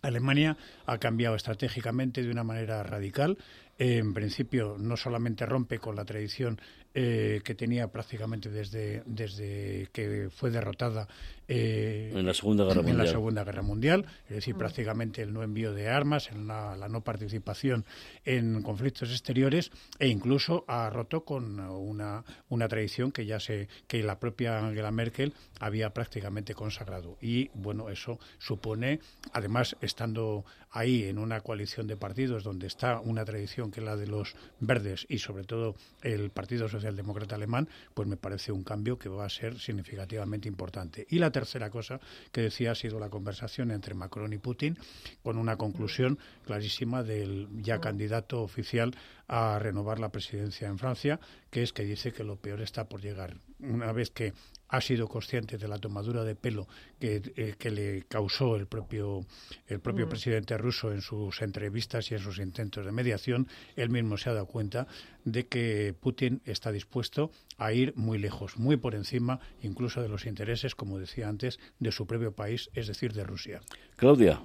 Alemania 0.02 0.56
ha 0.84 0.98
cambiado 0.98 1.34
estratégicamente 1.34 2.22
de 2.22 2.30
una 2.30 2.44
manera 2.44 2.82
radical. 2.82 3.38
en 3.78 4.12
principio, 4.14 4.76
no 4.78 4.96
solamente 4.96 5.46
rompe 5.46 5.78
con 5.78 5.96
la 5.96 6.04
tradición 6.04 6.60
eh, 6.94 7.40
que 7.44 7.54
tenía 7.54 7.88
prácticamente 7.88 8.50
desde, 8.50 9.02
desde 9.06 9.88
que 9.92 10.28
fue 10.30 10.50
derrotada 10.50 11.08
eh, 11.48 12.12
en 12.14 12.26
la 12.26 12.34
Segunda 12.34 12.64
Guerra 12.64 12.80
en 12.80 12.86
Mundial. 12.86 13.06
la 13.06 13.12
Segunda 13.12 13.44
Guerra 13.44 13.62
Mundial, 13.62 14.06
es 14.28 14.36
decir, 14.36 14.56
prácticamente 14.56 15.22
el 15.22 15.32
no 15.32 15.42
envío 15.42 15.72
de 15.72 15.88
armas, 15.88 16.30
en 16.30 16.46
la, 16.46 16.76
no 16.88 17.02
participación 17.02 17.84
en 18.24 18.62
conflictos 18.62 19.10
exteriores 19.10 19.70
e 19.98 20.08
incluso 20.08 20.64
ha 20.68 20.88
roto 20.90 21.24
con 21.24 21.60
una, 21.60 22.24
una 22.48 22.68
tradición 22.68 23.12
que 23.12 23.26
ya 23.26 23.40
se 23.40 23.68
que 23.86 24.02
la 24.02 24.18
propia 24.18 24.58
Angela 24.58 24.90
Merkel 24.90 25.34
había 25.60 25.90
prácticamente 25.90 26.54
consagrado 26.54 27.18
y 27.20 27.48
bueno 27.54 27.90
eso 27.90 28.18
supone 28.38 29.00
además 29.32 29.76
estando 29.80 30.44
ahí 30.70 31.04
en 31.04 31.18
una 31.18 31.40
coalición 31.40 31.86
de 31.86 31.96
partidos 31.96 32.44
donde 32.44 32.66
está 32.66 33.00
una 33.00 33.24
tradición 33.24 33.70
que 33.70 33.80
es 33.80 33.86
la 33.86 33.96
de 33.96 34.06
los 34.06 34.34
verdes 34.60 35.06
y 35.08 35.18
sobre 35.18 35.44
todo 35.44 35.74
el 36.02 36.30
Partido 36.30 36.68
Socialdemócrata 36.68 37.34
Alemán, 37.34 37.68
pues 37.94 38.06
me 38.08 38.16
parece 38.16 38.52
un 38.52 38.62
cambio 38.62 38.98
que 38.98 39.08
va 39.08 39.24
a 39.24 39.30
ser 39.30 39.58
significativamente 39.58 40.48
importante. 40.48 41.06
Y 41.08 41.18
la 41.18 41.30
tercera 41.36 41.68
cosa 41.68 42.00
que 42.32 42.40
decía 42.40 42.70
ha 42.70 42.74
sido 42.74 42.98
la 42.98 43.10
conversación 43.10 43.70
entre 43.70 43.92
Macron 43.92 44.32
y 44.32 44.38
Putin 44.38 44.78
con 45.22 45.36
una 45.36 45.58
conclusión 45.58 46.18
clarísima 46.46 47.02
del 47.02 47.46
ya 47.60 47.78
candidato 47.78 48.40
oficial 48.40 48.96
a 49.28 49.58
renovar 49.58 49.98
la 49.98 50.10
presidencia 50.10 50.68
en 50.68 50.78
Francia, 50.78 51.20
que 51.50 51.62
es 51.62 51.72
que 51.72 51.84
dice 51.84 52.12
que 52.12 52.24
lo 52.24 52.36
peor 52.36 52.60
está 52.60 52.88
por 52.88 53.00
llegar. 53.00 53.36
Una 53.58 53.92
vez 53.92 54.10
que 54.10 54.34
ha 54.68 54.80
sido 54.80 55.08
consciente 55.08 55.58
de 55.58 55.68
la 55.68 55.78
tomadura 55.78 56.24
de 56.24 56.34
pelo 56.34 56.66
que, 56.98 57.22
eh, 57.36 57.54
que 57.58 57.70
le 57.70 58.02
causó 58.08 58.56
el 58.56 58.66
propio, 58.66 59.24
el 59.66 59.80
propio 59.80 60.06
mm. 60.06 60.08
presidente 60.08 60.58
ruso 60.58 60.92
en 60.92 61.00
sus 61.00 61.40
entrevistas 61.42 62.10
y 62.10 62.14
en 62.14 62.20
sus 62.20 62.38
intentos 62.38 62.84
de 62.84 62.92
mediación, 62.92 63.48
él 63.76 63.90
mismo 63.90 64.16
se 64.16 64.30
ha 64.30 64.34
dado 64.34 64.46
cuenta 64.46 64.86
de 65.24 65.46
que 65.46 65.94
Putin 65.98 66.42
está 66.44 66.72
dispuesto 66.72 67.30
a 67.58 67.72
ir 67.72 67.94
muy 67.96 68.18
lejos, 68.18 68.58
muy 68.58 68.76
por 68.76 68.94
encima 68.94 69.40
incluso 69.62 70.02
de 70.02 70.08
los 70.08 70.26
intereses, 70.26 70.74
como 70.74 70.98
decía 70.98 71.28
antes, 71.28 71.58
de 71.78 71.92
su 71.92 72.06
propio 72.06 72.32
país, 72.32 72.70
es 72.74 72.86
decir, 72.88 73.12
de 73.12 73.24
Rusia. 73.24 73.60
Claudia. 73.96 74.40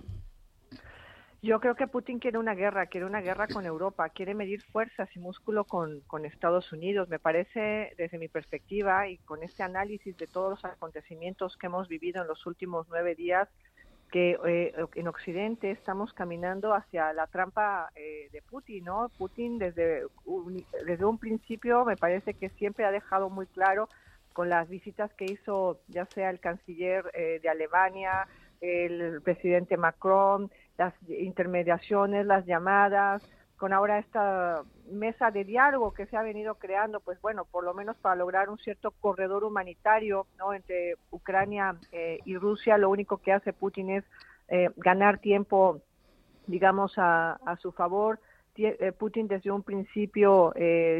Yo 1.43 1.59
creo 1.59 1.73
que 1.73 1.87
Putin 1.87 2.19
quiere 2.19 2.37
una 2.37 2.53
guerra, 2.53 2.85
quiere 2.85 3.07
una 3.07 3.19
guerra 3.19 3.47
con 3.47 3.65
Europa, 3.65 4.09
quiere 4.09 4.35
medir 4.35 4.61
fuerzas 4.61 5.09
y 5.15 5.19
músculo 5.19 5.63
con, 5.63 6.01
con, 6.01 6.23
Estados 6.23 6.71
Unidos. 6.71 7.09
Me 7.09 7.17
parece, 7.17 7.95
desde 7.97 8.19
mi 8.19 8.27
perspectiva 8.27 9.07
y 9.07 9.17
con 9.17 9.41
este 9.41 9.63
análisis 9.63 10.15
de 10.17 10.27
todos 10.27 10.51
los 10.51 10.65
acontecimientos 10.65 11.57
que 11.57 11.65
hemos 11.65 11.87
vivido 11.87 12.21
en 12.21 12.27
los 12.27 12.45
últimos 12.45 12.85
nueve 12.89 13.15
días, 13.15 13.49
que 14.11 14.37
eh, 14.45 14.73
en 14.93 15.07
Occidente 15.07 15.71
estamos 15.71 16.13
caminando 16.13 16.75
hacia 16.75 17.11
la 17.13 17.25
trampa 17.25 17.89
eh, 17.95 18.29
de 18.31 18.41
Putin, 18.43 18.83
¿no? 18.83 19.09
Putin 19.17 19.57
desde 19.57 20.05
un, 20.25 20.63
desde 20.85 21.05
un 21.05 21.17
principio 21.17 21.85
me 21.85 21.95
parece 21.95 22.35
que 22.35 22.49
siempre 22.49 22.85
ha 22.85 22.91
dejado 22.91 23.31
muy 23.31 23.47
claro 23.47 23.89
con 24.33 24.49
las 24.49 24.69
visitas 24.69 25.11
que 25.13 25.25
hizo 25.25 25.79
ya 25.87 26.05
sea 26.05 26.29
el 26.29 26.39
canciller 26.39 27.09
eh, 27.13 27.39
de 27.41 27.49
Alemania, 27.49 28.27
el 28.59 29.21
presidente 29.23 29.75
Macron, 29.75 30.51
las 30.77 30.93
intermediaciones, 31.07 32.25
las 32.25 32.45
llamadas, 32.45 33.23
con 33.61 33.73
ahora 33.73 33.99
esta 33.99 34.63
mesa 34.89 35.29
de 35.29 35.43
diálogo 35.43 35.93
que 35.93 36.07
se 36.07 36.17
ha 36.17 36.23
venido 36.23 36.55
creando, 36.55 36.99
pues 36.99 37.21
bueno, 37.21 37.45
por 37.45 37.63
lo 37.63 37.75
menos 37.75 37.95
para 37.97 38.15
lograr 38.15 38.49
un 38.49 38.57
cierto 38.57 38.89
corredor 38.89 39.43
humanitario 39.43 40.25
¿no? 40.39 40.55
entre 40.55 40.95
Ucrania 41.11 41.75
eh, 41.91 42.17
y 42.25 42.37
Rusia, 42.37 42.79
lo 42.79 42.89
único 42.89 43.17
que 43.17 43.31
hace 43.31 43.53
Putin 43.53 43.91
es 43.91 44.03
eh, 44.47 44.71
ganar 44.77 45.19
tiempo, 45.19 45.79
digamos, 46.47 46.93
a, 46.97 47.33
a 47.33 47.55
su 47.57 47.71
favor. 47.71 48.19
Eh, 48.57 48.91
Putin 48.97 49.27
desde 49.27 49.51
un 49.51 49.61
principio 49.61 50.53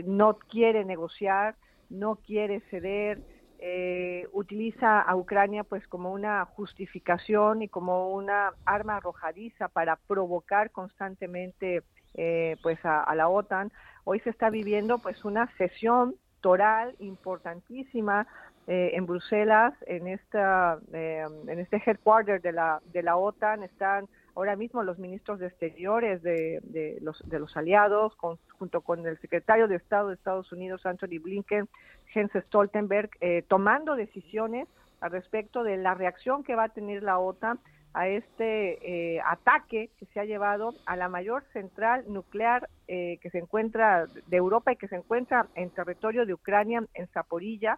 no 0.06 0.38
quiere 0.38 0.86
negociar, 0.86 1.56
no 1.90 2.18
quiere 2.18 2.60
ceder, 2.70 3.22
eh, 3.64 4.28
utiliza 4.32 5.01
a 5.01 5.16
Ucrania 5.16 5.64
pues 5.64 5.88
como 5.88 6.12
una 6.12 6.43
justificación 6.45 7.62
y 7.62 7.68
como 7.68 8.09
una 8.09 8.53
arma 8.66 8.97
arrojadiza 8.97 9.68
para 9.68 9.97
provocar 9.97 10.72
constantemente 10.72 11.84
eh, 12.16 12.57
pues 12.64 12.80
a, 12.84 13.14
la 13.14 13.30
OTAN. 13.30 13.72
Hoy 14.03 14.20
se 14.22 14.32
está 14.32 14.49
viviendo 14.49 14.97
pues 14.97 15.24
una 15.26 15.47
sesión 15.57 16.16
toral 16.41 16.95
importantísima 16.97 18.26
eh, 18.66 18.93
en 18.93 19.05
Bruselas, 19.05 19.76
en 19.86 20.07
esta 20.07 20.80
en 20.91 21.59
este 21.59 21.84
headquarter 21.86 22.41
de 22.41 22.53
la 22.53 22.82
de 22.91 23.03
la 23.03 23.16
OTAN 23.16 23.62
están 23.62 24.07
ahora 24.36 24.56
mismo 24.56 24.84
los 24.84 25.00
ministros 25.00 25.40
de 25.40 25.48
Exteriores 25.48 26.22
de, 26.22 26.60
de, 26.64 26.98
los, 27.02 27.22
de 27.28 27.40
los 27.40 27.56
aliados, 27.58 28.16
junto 28.58 28.82
con 28.82 29.06
el 29.06 29.20
secretario 29.20 29.68
de 29.68 29.76
Estado 29.76 30.10
de 30.10 30.16
Estados 30.16 30.52
Unidos, 30.52 30.86
Anthony 30.86 31.20
Blinken, 31.22 31.68
Jens 32.08 32.32
Stoltenberg, 32.48 33.10
eh, 33.20 33.44
tomando 33.48 33.96
decisiones 33.96 34.68
al 35.00 35.12
respecto 35.12 35.64
de 35.64 35.78
la 35.78 35.94
reacción 35.96 36.44
que 36.44 36.56
va 36.56 36.66
a 36.66 36.70
tener 36.70 37.04
la 37.04 37.20
OTAN 37.20 37.60
a 37.94 38.08
este 38.08 39.16
eh, 39.16 39.22
ataque 39.26 39.90
que 39.98 40.06
se 40.08 40.20
ha 40.20 40.26
llevado 40.26 40.74
a 40.86 40.96
la 40.96 41.10
mayor 41.10 41.44
central 41.52 42.06
nuclear 42.08 42.70
eh, 42.88 43.18
que 43.22 43.30
se 43.30 43.40
encuentra 43.40 44.06
de 44.06 44.38
Europa 44.38 44.72
y 44.72 44.78
que 44.78 44.88
se 44.88 44.96
encuentra 44.96 45.48
en 45.56 45.72
territorio 45.72 46.26
de 46.26 46.34
Ucrania, 46.34 46.84
en 46.94 47.08
Zaporilla. 47.08 47.78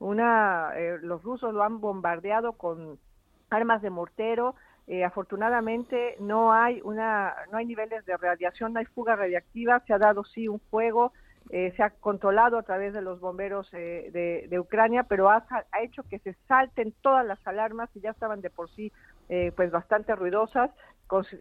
Una, 0.00 0.72
los 1.00 1.22
rusos 1.22 1.54
lo 1.54 1.62
han 1.62 1.80
bombardeado 1.80 2.52
con 2.54 2.98
armas 3.48 3.80
de 3.80 3.90
mortero, 3.90 4.54
eh, 4.86 5.02
afortunadamente 5.02 6.16
no 6.20 6.52
hay 6.52 6.80
una, 6.84 7.34
no 7.50 7.56
hay 7.56 7.64
niveles 7.64 8.04
de 8.04 8.16
radiación, 8.18 8.74
no 8.74 8.80
hay 8.80 8.84
fuga 8.86 9.16
radiactiva. 9.16 9.80
Se 9.86 9.94
ha 9.94 9.98
dado 9.98 10.24
sí 10.24 10.46
un 10.46 10.60
fuego, 10.60 11.12
eh, 11.50 11.72
se 11.76 11.82
ha 11.82 11.90
controlado 11.90 12.58
a 12.58 12.62
través 12.62 12.92
de 12.92 13.00
los 13.00 13.18
bomberos 13.18 13.66
eh, 13.72 14.46
de, 14.48 14.58
Ucrania, 14.60 15.04
pero 15.04 15.30
ha, 15.30 15.46
ha, 15.48 15.82
hecho 15.82 16.02
que 16.02 16.18
se 16.18 16.34
salten 16.46 16.92
todas 17.00 17.24
las 17.24 17.44
alarmas 17.46 17.88
y 17.94 18.00
ya 18.00 18.10
estaban 18.10 18.40
de 18.40 18.50
por 18.50 18.70
sí 18.70 18.92
pues 19.56 19.70
bastante 19.70 20.14
ruidosas. 20.14 20.70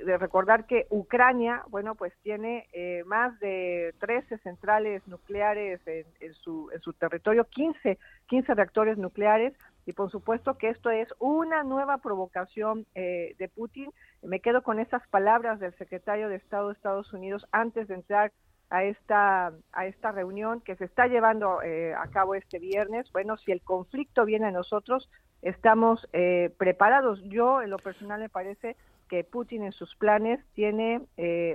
De 0.05 0.17
recordar 0.17 0.65
que 0.67 0.85
Ucrania, 0.89 1.63
bueno, 1.69 1.95
pues 1.95 2.13
tiene 2.21 2.67
más 3.05 3.37
de 3.39 3.93
13 3.99 4.37
centrales 4.37 5.05
nucleares 5.07 5.81
en, 5.85 6.05
en, 6.19 6.33
su, 6.35 6.69
en 6.71 6.79
su 6.81 6.93
territorio, 6.93 7.45
15, 7.45 7.97
15 8.27 8.53
reactores 8.53 8.97
nucleares 8.97 9.53
y 9.85 9.93
por 9.93 10.11
supuesto 10.11 10.57
que 10.57 10.69
esto 10.69 10.89
es 10.89 11.07
una 11.19 11.63
nueva 11.63 11.97
provocación 11.97 12.85
eh, 12.95 13.35
de 13.37 13.49
Putin. 13.49 13.91
Me 14.21 14.39
quedo 14.39 14.63
con 14.63 14.79
esas 14.79 15.05
palabras 15.09 15.59
del 15.59 15.75
secretario 15.77 16.29
de 16.29 16.35
Estado 16.35 16.67
de 16.67 16.73
Estados 16.73 17.11
Unidos 17.13 17.45
antes 17.51 17.87
de 17.87 17.95
entrar 17.95 18.31
a 18.69 18.83
esta 18.85 19.53
a 19.71 19.85
esta 19.85 20.11
reunión 20.11 20.61
que 20.61 20.75
se 20.75 20.85
está 20.85 21.07
llevando 21.07 21.61
eh, 21.61 21.93
a 21.93 22.07
cabo 22.07 22.35
este 22.35 22.59
viernes. 22.59 23.11
Bueno, 23.11 23.37
si 23.37 23.51
el 23.51 23.61
conflicto 23.61 24.25
viene 24.25 24.47
a 24.47 24.51
nosotros, 24.51 25.09
estamos 25.41 26.07
eh, 26.13 26.51
preparados. 26.57 27.21
Yo, 27.25 27.61
en 27.61 27.69
lo 27.69 27.77
personal, 27.77 28.21
me 28.21 28.29
parece 28.29 28.77
que 29.09 29.23
Putin 29.23 29.63
en 29.63 29.73
sus 29.73 29.95
planes 29.95 30.39
tiene 30.55 31.01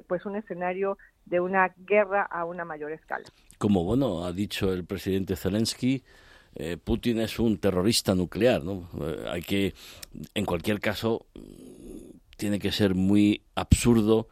pues 0.07 0.27
un 0.27 0.37
escenario 0.37 0.97
de 1.25 1.41
una 1.41 1.75
guerra 1.77 2.23
a 2.23 2.45
una 2.45 2.65
mayor 2.65 2.93
escala. 2.93 3.25
Como 3.59 3.85
bueno 3.85 4.25
ha 4.25 4.33
dicho 4.33 4.73
el 4.73 4.85
presidente 4.85 5.35
Zelensky, 5.35 6.05
eh, 6.55 6.77
Putin 6.77 7.21
es 7.21 7.39
un 7.39 7.59
terrorista 7.59 8.15
nuclear, 8.15 8.65
¿no? 8.65 8.89
Eh, 9.01 9.25
hay 9.31 9.43
que, 9.43 9.75
en 10.35 10.45
cualquier 10.45 10.81
caso, 10.81 11.27
tiene 12.37 12.59
que 12.59 12.73
ser 12.73 12.95
muy 12.95 13.43
absurdo 13.55 14.29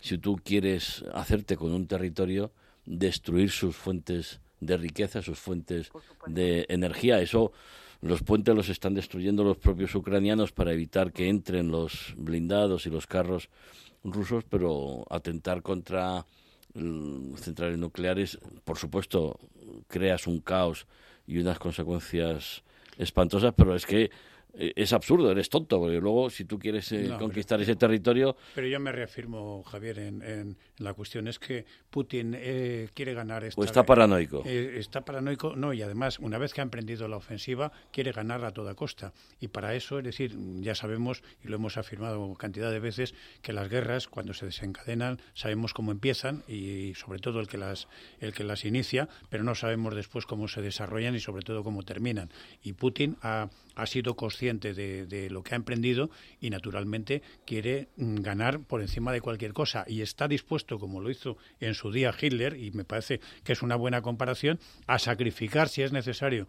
si 0.00 0.18
tú 0.18 0.36
quieres 0.42 1.04
hacerte 1.12 1.56
con 1.56 1.72
un 1.72 1.86
territorio, 1.86 2.52
destruir 2.86 3.50
sus 3.50 3.76
fuentes 3.76 4.40
de 4.60 4.76
riqueza, 4.76 5.22
sus 5.22 5.38
fuentes 5.38 5.90
de 6.26 6.66
energía. 6.68 7.20
Eso 7.20 7.52
los 8.00 8.22
puentes 8.22 8.54
los 8.54 8.68
están 8.68 8.94
destruyendo 8.94 9.42
los 9.42 9.56
propios 9.56 9.94
ucranianos 9.94 10.52
para 10.52 10.72
evitar 10.72 11.12
que 11.12 11.28
entren 11.28 11.70
los 11.70 12.14
blindados 12.16 12.86
y 12.86 12.90
los 12.90 13.06
carros 13.06 13.48
rusos, 14.04 14.44
pero 14.48 15.04
atentar 15.10 15.62
contra 15.62 16.24
centrales 16.74 17.78
nucleares, 17.78 18.38
por 18.64 18.78
supuesto, 18.78 19.38
creas 19.88 20.26
un 20.26 20.40
caos 20.40 20.86
y 21.26 21.38
unas 21.38 21.58
consecuencias 21.58 22.62
espantosas, 22.98 23.54
pero 23.56 23.74
es 23.74 23.86
que 23.86 24.10
es 24.58 24.92
absurdo, 24.92 25.30
eres 25.30 25.48
tonto, 25.48 25.78
porque 25.78 26.00
luego 26.00 26.30
si 26.30 26.44
tú 26.44 26.58
quieres 26.58 26.90
eh, 26.92 27.10
conquistar 27.18 27.60
ese 27.60 27.76
territorio... 27.76 28.36
Pero 28.54 28.66
yo 28.66 28.80
me 28.80 28.90
reafirmo, 28.90 29.62
Javier, 29.62 29.98
en, 30.00 30.56
la 30.78 30.94
cuestión 30.94 31.28
es 31.28 31.38
que 31.38 31.64
Putin 31.90 32.34
eh, 32.36 32.88
quiere 32.92 33.14
ganar... 33.14 33.44
Esta, 33.44 33.60
o 33.60 33.64
está 33.64 33.84
paranoico. 33.84 34.42
está 34.44 35.04
paranoico, 35.04 35.54
no, 35.54 35.72
y 35.72 35.82
además, 35.82 36.18
una 36.18 36.38
vez 36.38 36.52
que 36.52 36.60
ha 36.60 36.64
emprendido 36.64 37.06
la 37.06 37.16
ofensiva, 37.16 37.70
quiere 37.92 38.10
ganar 38.10 38.44
a 38.44 38.52
toda 38.52 38.74
costa. 38.74 39.12
Y 39.40 39.48
para 39.48 39.74
eso, 39.74 39.98
es 39.98 40.04
decir, 40.04 40.36
ya 40.60 40.74
sabemos, 40.74 41.22
y 41.44 41.48
lo 41.48 41.56
hemos 41.56 41.76
afirmado 41.76 42.34
cantidad 42.34 42.72
de 42.72 42.80
veces, 42.80 43.14
que 43.42 43.52
las 43.52 43.68
guerras, 43.68 44.08
cuando 44.08 44.34
se 44.34 44.46
desencadenan, 44.46 45.20
sabemos 45.34 45.72
cómo 45.72 45.92
empiezan, 45.92 46.42
y 46.48 46.94
sobre 46.94 47.20
todo 47.20 47.38
el 47.38 47.46
que 47.46 47.58
las, 47.58 47.86
el 48.18 48.32
que 48.32 48.42
las 48.42 48.64
inicia, 48.64 49.08
pero 49.28 49.44
no 49.44 49.54
sabemos 49.54 49.94
después 49.94 50.26
cómo 50.26 50.48
se 50.48 50.62
desarrollan 50.62 51.14
y 51.14 51.20
sobre 51.20 51.42
todo 51.42 51.62
cómo 51.62 51.84
terminan. 51.84 52.30
Y 52.62 52.72
Putin 52.72 53.16
ha 53.22 53.50
ha 53.78 53.86
sido 53.86 54.16
consciente 54.16 54.47
de, 54.54 55.28
lo 55.30 55.42
que 55.42 55.54
ha 55.54 55.56
emprendido 55.56 56.10
y 56.40 56.50
naturalmente 56.50 57.22
quiere 57.46 57.88
mm, 57.96 58.16
ganar 58.16 58.60
por 58.60 58.80
encima 58.80 59.12
de 59.12 59.20
cualquier 59.20 59.52
cosa. 59.52 59.84
Y 59.86 60.02
está 60.02 60.28
dispuesto, 60.28 60.78
como 60.78 61.00
lo 61.00 61.10
hizo 61.10 61.36
en 61.60 61.74
su 61.74 61.92
día 61.92 62.14
Hitler, 62.18 62.56
y 62.56 62.70
me 62.72 62.84
parece 62.84 63.20
que 63.44 63.52
es 63.52 63.62
una 63.62 63.76
buena 63.76 64.02
comparación, 64.02 64.58
a 64.86 64.98
sacrificar 64.98 65.68
si 65.68 65.82
es 65.82 65.92
necesario 65.92 66.48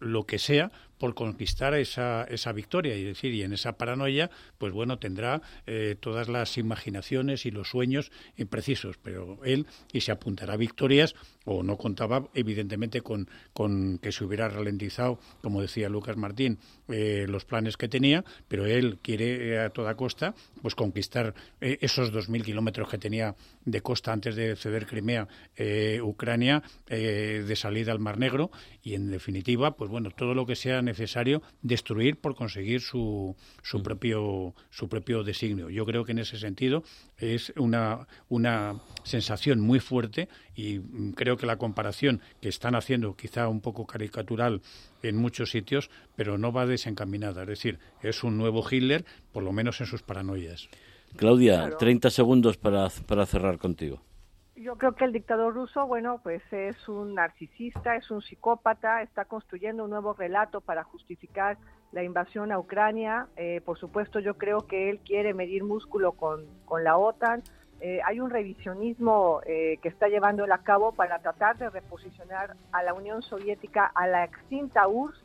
lo 0.00 0.24
que 0.24 0.38
sea 0.38 0.70
por 0.98 1.14
conquistar 1.14 1.74
esa, 1.74 2.24
esa 2.24 2.52
victoria. 2.52 2.96
Y 2.96 3.04
decir 3.04 3.34
y 3.34 3.42
en 3.42 3.52
esa 3.52 3.76
paranoia 3.76 4.30
pues 4.58 4.72
bueno 4.72 4.98
tendrá 4.98 5.42
eh, 5.66 5.96
todas 5.98 6.28
las 6.28 6.58
imaginaciones 6.58 7.46
y 7.46 7.50
los 7.50 7.68
sueños 7.68 8.10
imprecisos 8.36 8.96
pero 9.02 9.38
él 9.44 9.66
y 9.92 10.00
se 10.00 10.12
apuntará 10.12 10.54
a 10.54 10.56
victorias 10.56 11.14
o 11.44 11.62
no 11.62 11.76
contaba 11.76 12.28
evidentemente 12.34 13.00
con, 13.00 13.28
con 13.52 13.98
que 13.98 14.12
se 14.12 14.24
hubiera 14.24 14.48
ralentizado 14.48 15.18
como 15.42 15.62
decía 15.62 15.88
Lucas 15.88 16.16
Martín 16.16 16.58
eh, 16.88 17.23
los 17.26 17.44
planes 17.44 17.76
que 17.76 17.88
tenía 17.88 18.24
pero 18.48 18.66
él 18.66 18.98
quiere 19.02 19.54
eh, 19.54 19.58
a 19.60 19.70
toda 19.70 19.94
costa 19.96 20.34
pues 20.62 20.74
conquistar 20.74 21.34
esos 21.60 22.12
dos 22.12 22.28
mil 22.28 22.44
kilómetros 22.44 22.88
que 22.88 22.98
tenía 22.98 23.34
de 23.64 23.80
costa 23.80 24.12
antes 24.12 24.36
de 24.36 24.56
ceder 24.56 24.86
Crimea 24.86 25.28
Ucrania 26.02 26.62
de 26.86 27.56
salida 27.56 27.92
al 27.92 27.98
Mar 27.98 28.18
Negro 28.18 28.50
y 28.82 28.94
en 28.94 29.10
definitiva 29.10 29.76
pues 29.76 29.90
bueno 29.90 30.10
todo 30.10 30.34
lo 30.34 30.46
que 30.46 30.56
sea 30.56 30.82
necesario 30.82 31.42
destruir 31.62 32.16
por 32.20 32.34
conseguir 32.34 32.80
su, 32.80 33.36
su, 33.62 33.78
mm. 33.78 33.82
propio, 33.82 34.54
su 34.70 34.88
propio 34.88 35.22
designio. 35.22 35.70
Yo 35.70 35.84
creo 35.86 36.04
que 36.04 36.12
en 36.12 36.18
ese 36.18 36.38
sentido 36.38 36.84
es 37.18 37.52
una, 37.56 38.06
una 38.28 38.80
sensación 39.02 39.60
muy 39.60 39.80
fuerte 39.80 40.28
y 40.54 40.78
mm, 40.78 41.12
creo 41.12 41.36
que 41.36 41.46
la 41.46 41.56
comparación 41.56 42.20
que 42.40 42.48
están 42.48 42.74
haciendo, 42.74 43.16
quizá 43.16 43.48
un 43.48 43.60
poco 43.60 43.86
caricatural 43.86 44.62
en 45.02 45.16
muchos 45.16 45.50
sitios, 45.50 45.90
pero 46.16 46.38
no 46.38 46.52
va 46.52 46.66
desencaminada. 46.66 47.42
Es 47.42 47.48
decir, 47.48 47.78
es 48.02 48.24
un 48.24 48.36
nuevo 48.38 48.64
Hitler, 48.68 49.04
por 49.32 49.42
lo 49.42 49.52
menos 49.52 49.80
en 49.80 49.86
sus 49.86 50.02
paranoias. 50.02 50.68
Claudia, 51.16 51.76
30 51.78 52.10
segundos 52.10 52.56
para, 52.56 52.88
para 53.06 53.26
cerrar 53.26 53.58
contigo. 53.58 54.02
Yo 54.56 54.76
creo 54.76 54.94
que 54.94 55.04
el 55.04 55.12
dictador 55.12 55.52
ruso, 55.52 55.84
bueno, 55.84 56.20
pues 56.22 56.40
es 56.52 56.88
un 56.88 57.14
narcisista, 57.14 57.96
es 57.96 58.08
un 58.12 58.22
psicópata, 58.22 59.02
está 59.02 59.24
construyendo 59.24 59.82
un 59.82 59.90
nuevo 59.90 60.12
relato 60.12 60.60
para 60.60 60.84
justificar 60.84 61.58
la 61.90 62.04
invasión 62.04 62.52
a 62.52 62.58
Ucrania. 62.60 63.26
Eh, 63.36 63.60
por 63.64 63.78
supuesto, 63.78 64.20
yo 64.20 64.38
creo 64.38 64.66
que 64.68 64.90
él 64.90 65.00
quiere 65.00 65.34
medir 65.34 65.64
músculo 65.64 66.12
con, 66.12 66.46
con 66.66 66.84
la 66.84 66.96
OTAN. 66.96 67.42
Eh, 67.80 68.00
hay 68.04 68.20
un 68.20 68.30
revisionismo 68.30 69.40
eh, 69.44 69.78
que 69.82 69.88
está 69.88 70.06
llevando 70.06 70.44
a 70.44 70.58
cabo 70.58 70.92
para 70.92 71.18
tratar 71.18 71.58
de 71.58 71.68
reposicionar 71.68 72.54
a 72.70 72.84
la 72.84 72.94
Unión 72.94 73.22
Soviética, 73.22 73.86
a 73.86 74.06
la 74.06 74.22
extinta 74.22 74.86
URSS, 74.86 75.20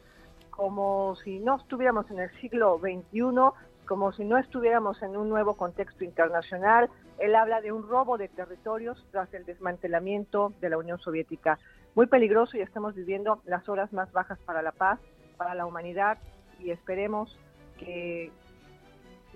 como 0.49 1.15
si 1.23 1.39
no 1.39 1.57
estuviéramos 1.57 2.09
en 2.09 2.19
el 2.19 2.31
siglo 2.41 2.79
XXI, 2.79 3.53
como 3.89 4.11
si 4.11 4.23
no 4.23 4.37
estuviéramos 4.37 5.01
en 5.01 5.17
un 5.17 5.29
nuevo 5.29 5.55
contexto 5.55 6.03
internacional. 6.03 6.91
Él 7.17 7.33
habla 7.33 7.59
de 7.59 7.71
un 7.71 7.89
robo 7.89 8.19
de 8.19 8.27
territorios 8.27 9.03
tras 9.11 9.33
el 9.33 9.45
desmantelamiento 9.45 10.53
de 10.61 10.69
la 10.69 10.77
Unión 10.77 10.99
Soviética. 10.99 11.57
Muy 11.95 12.05
peligroso 12.05 12.55
y 12.55 12.61
estamos 12.61 12.93
viviendo 12.93 13.41
las 13.45 13.67
horas 13.67 13.91
más 13.91 14.11
bajas 14.11 14.37
para 14.45 14.61
la 14.61 14.73
paz, 14.73 14.99
para 15.37 15.55
la 15.55 15.65
humanidad 15.65 16.19
y 16.59 16.69
esperemos 16.69 17.35
que 17.79 18.31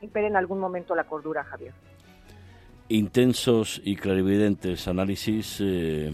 impere 0.01 0.27
en 0.27 0.35
algún 0.35 0.59
momento 0.59 0.93
la 0.93 1.05
cordura, 1.05 1.43
Javier. 1.43 1.73
Intensos 2.89 3.81
y 3.83 3.95
clarividentes 3.95 4.87
análisis. 4.87 5.57
Eh, 5.61 6.13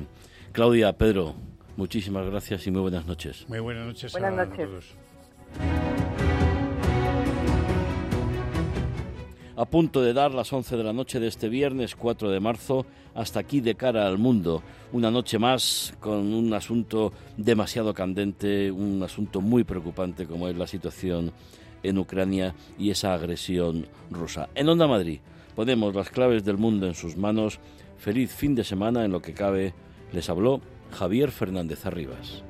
Claudia, 0.53 0.93
Pedro, 0.93 1.33
muchísimas 1.75 2.25
gracias 2.25 2.65
y 2.67 2.71
muy 2.71 2.83
buenas 2.83 3.05
noches. 3.05 3.49
Muy 3.49 3.59
buenas 3.59 3.85
noches 3.85 4.13
buenas 4.13 4.47
noches. 4.47 4.65
todos. 4.65 5.88
A 9.59 9.65
punto 9.65 10.01
de 10.01 10.13
dar 10.13 10.33
las 10.33 10.53
11 10.53 10.77
de 10.77 10.85
la 10.85 10.93
noche 10.93 11.19
de 11.19 11.27
este 11.27 11.49
viernes 11.49 11.93
4 11.97 12.31
de 12.31 12.39
marzo, 12.39 12.85
hasta 13.13 13.41
aquí 13.41 13.59
de 13.59 13.75
cara 13.75 14.07
al 14.07 14.17
mundo. 14.17 14.63
Una 14.93 15.11
noche 15.11 15.37
más 15.37 15.93
con 15.99 16.33
un 16.33 16.53
asunto 16.53 17.11
demasiado 17.35 17.93
candente, 17.93 18.71
un 18.71 19.03
asunto 19.03 19.41
muy 19.41 19.65
preocupante 19.65 20.25
como 20.25 20.47
es 20.47 20.55
la 20.55 20.65
situación 20.65 21.33
en 21.83 21.97
Ucrania 21.97 22.55
y 22.77 22.89
esa 22.89 23.13
agresión 23.13 23.85
rusa. 24.09 24.47
En 24.55 24.69
Onda 24.69 24.87
Madrid 24.87 25.19
ponemos 25.57 25.93
las 25.93 26.09
claves 26.09 26.45
del 26.45 26.57
mundo 26.57 26.87
en 26.87 26.95
sus 26.95 27.17
manos. 27.17 27.59
Feliz 27.97 28.31
fin 28.31 28.55
de 28.55 28.63
semana 28.63 29.03
en 29.03 29.11
lo 29.11 29.21
que 29.21 29.33
cabe. 29.33 29.73
Les 30.13 30.29
habló 30.29 30.61
Javier 30.91 31.31
Fernández 31.31 31.85
Arribas. 31.85 32.45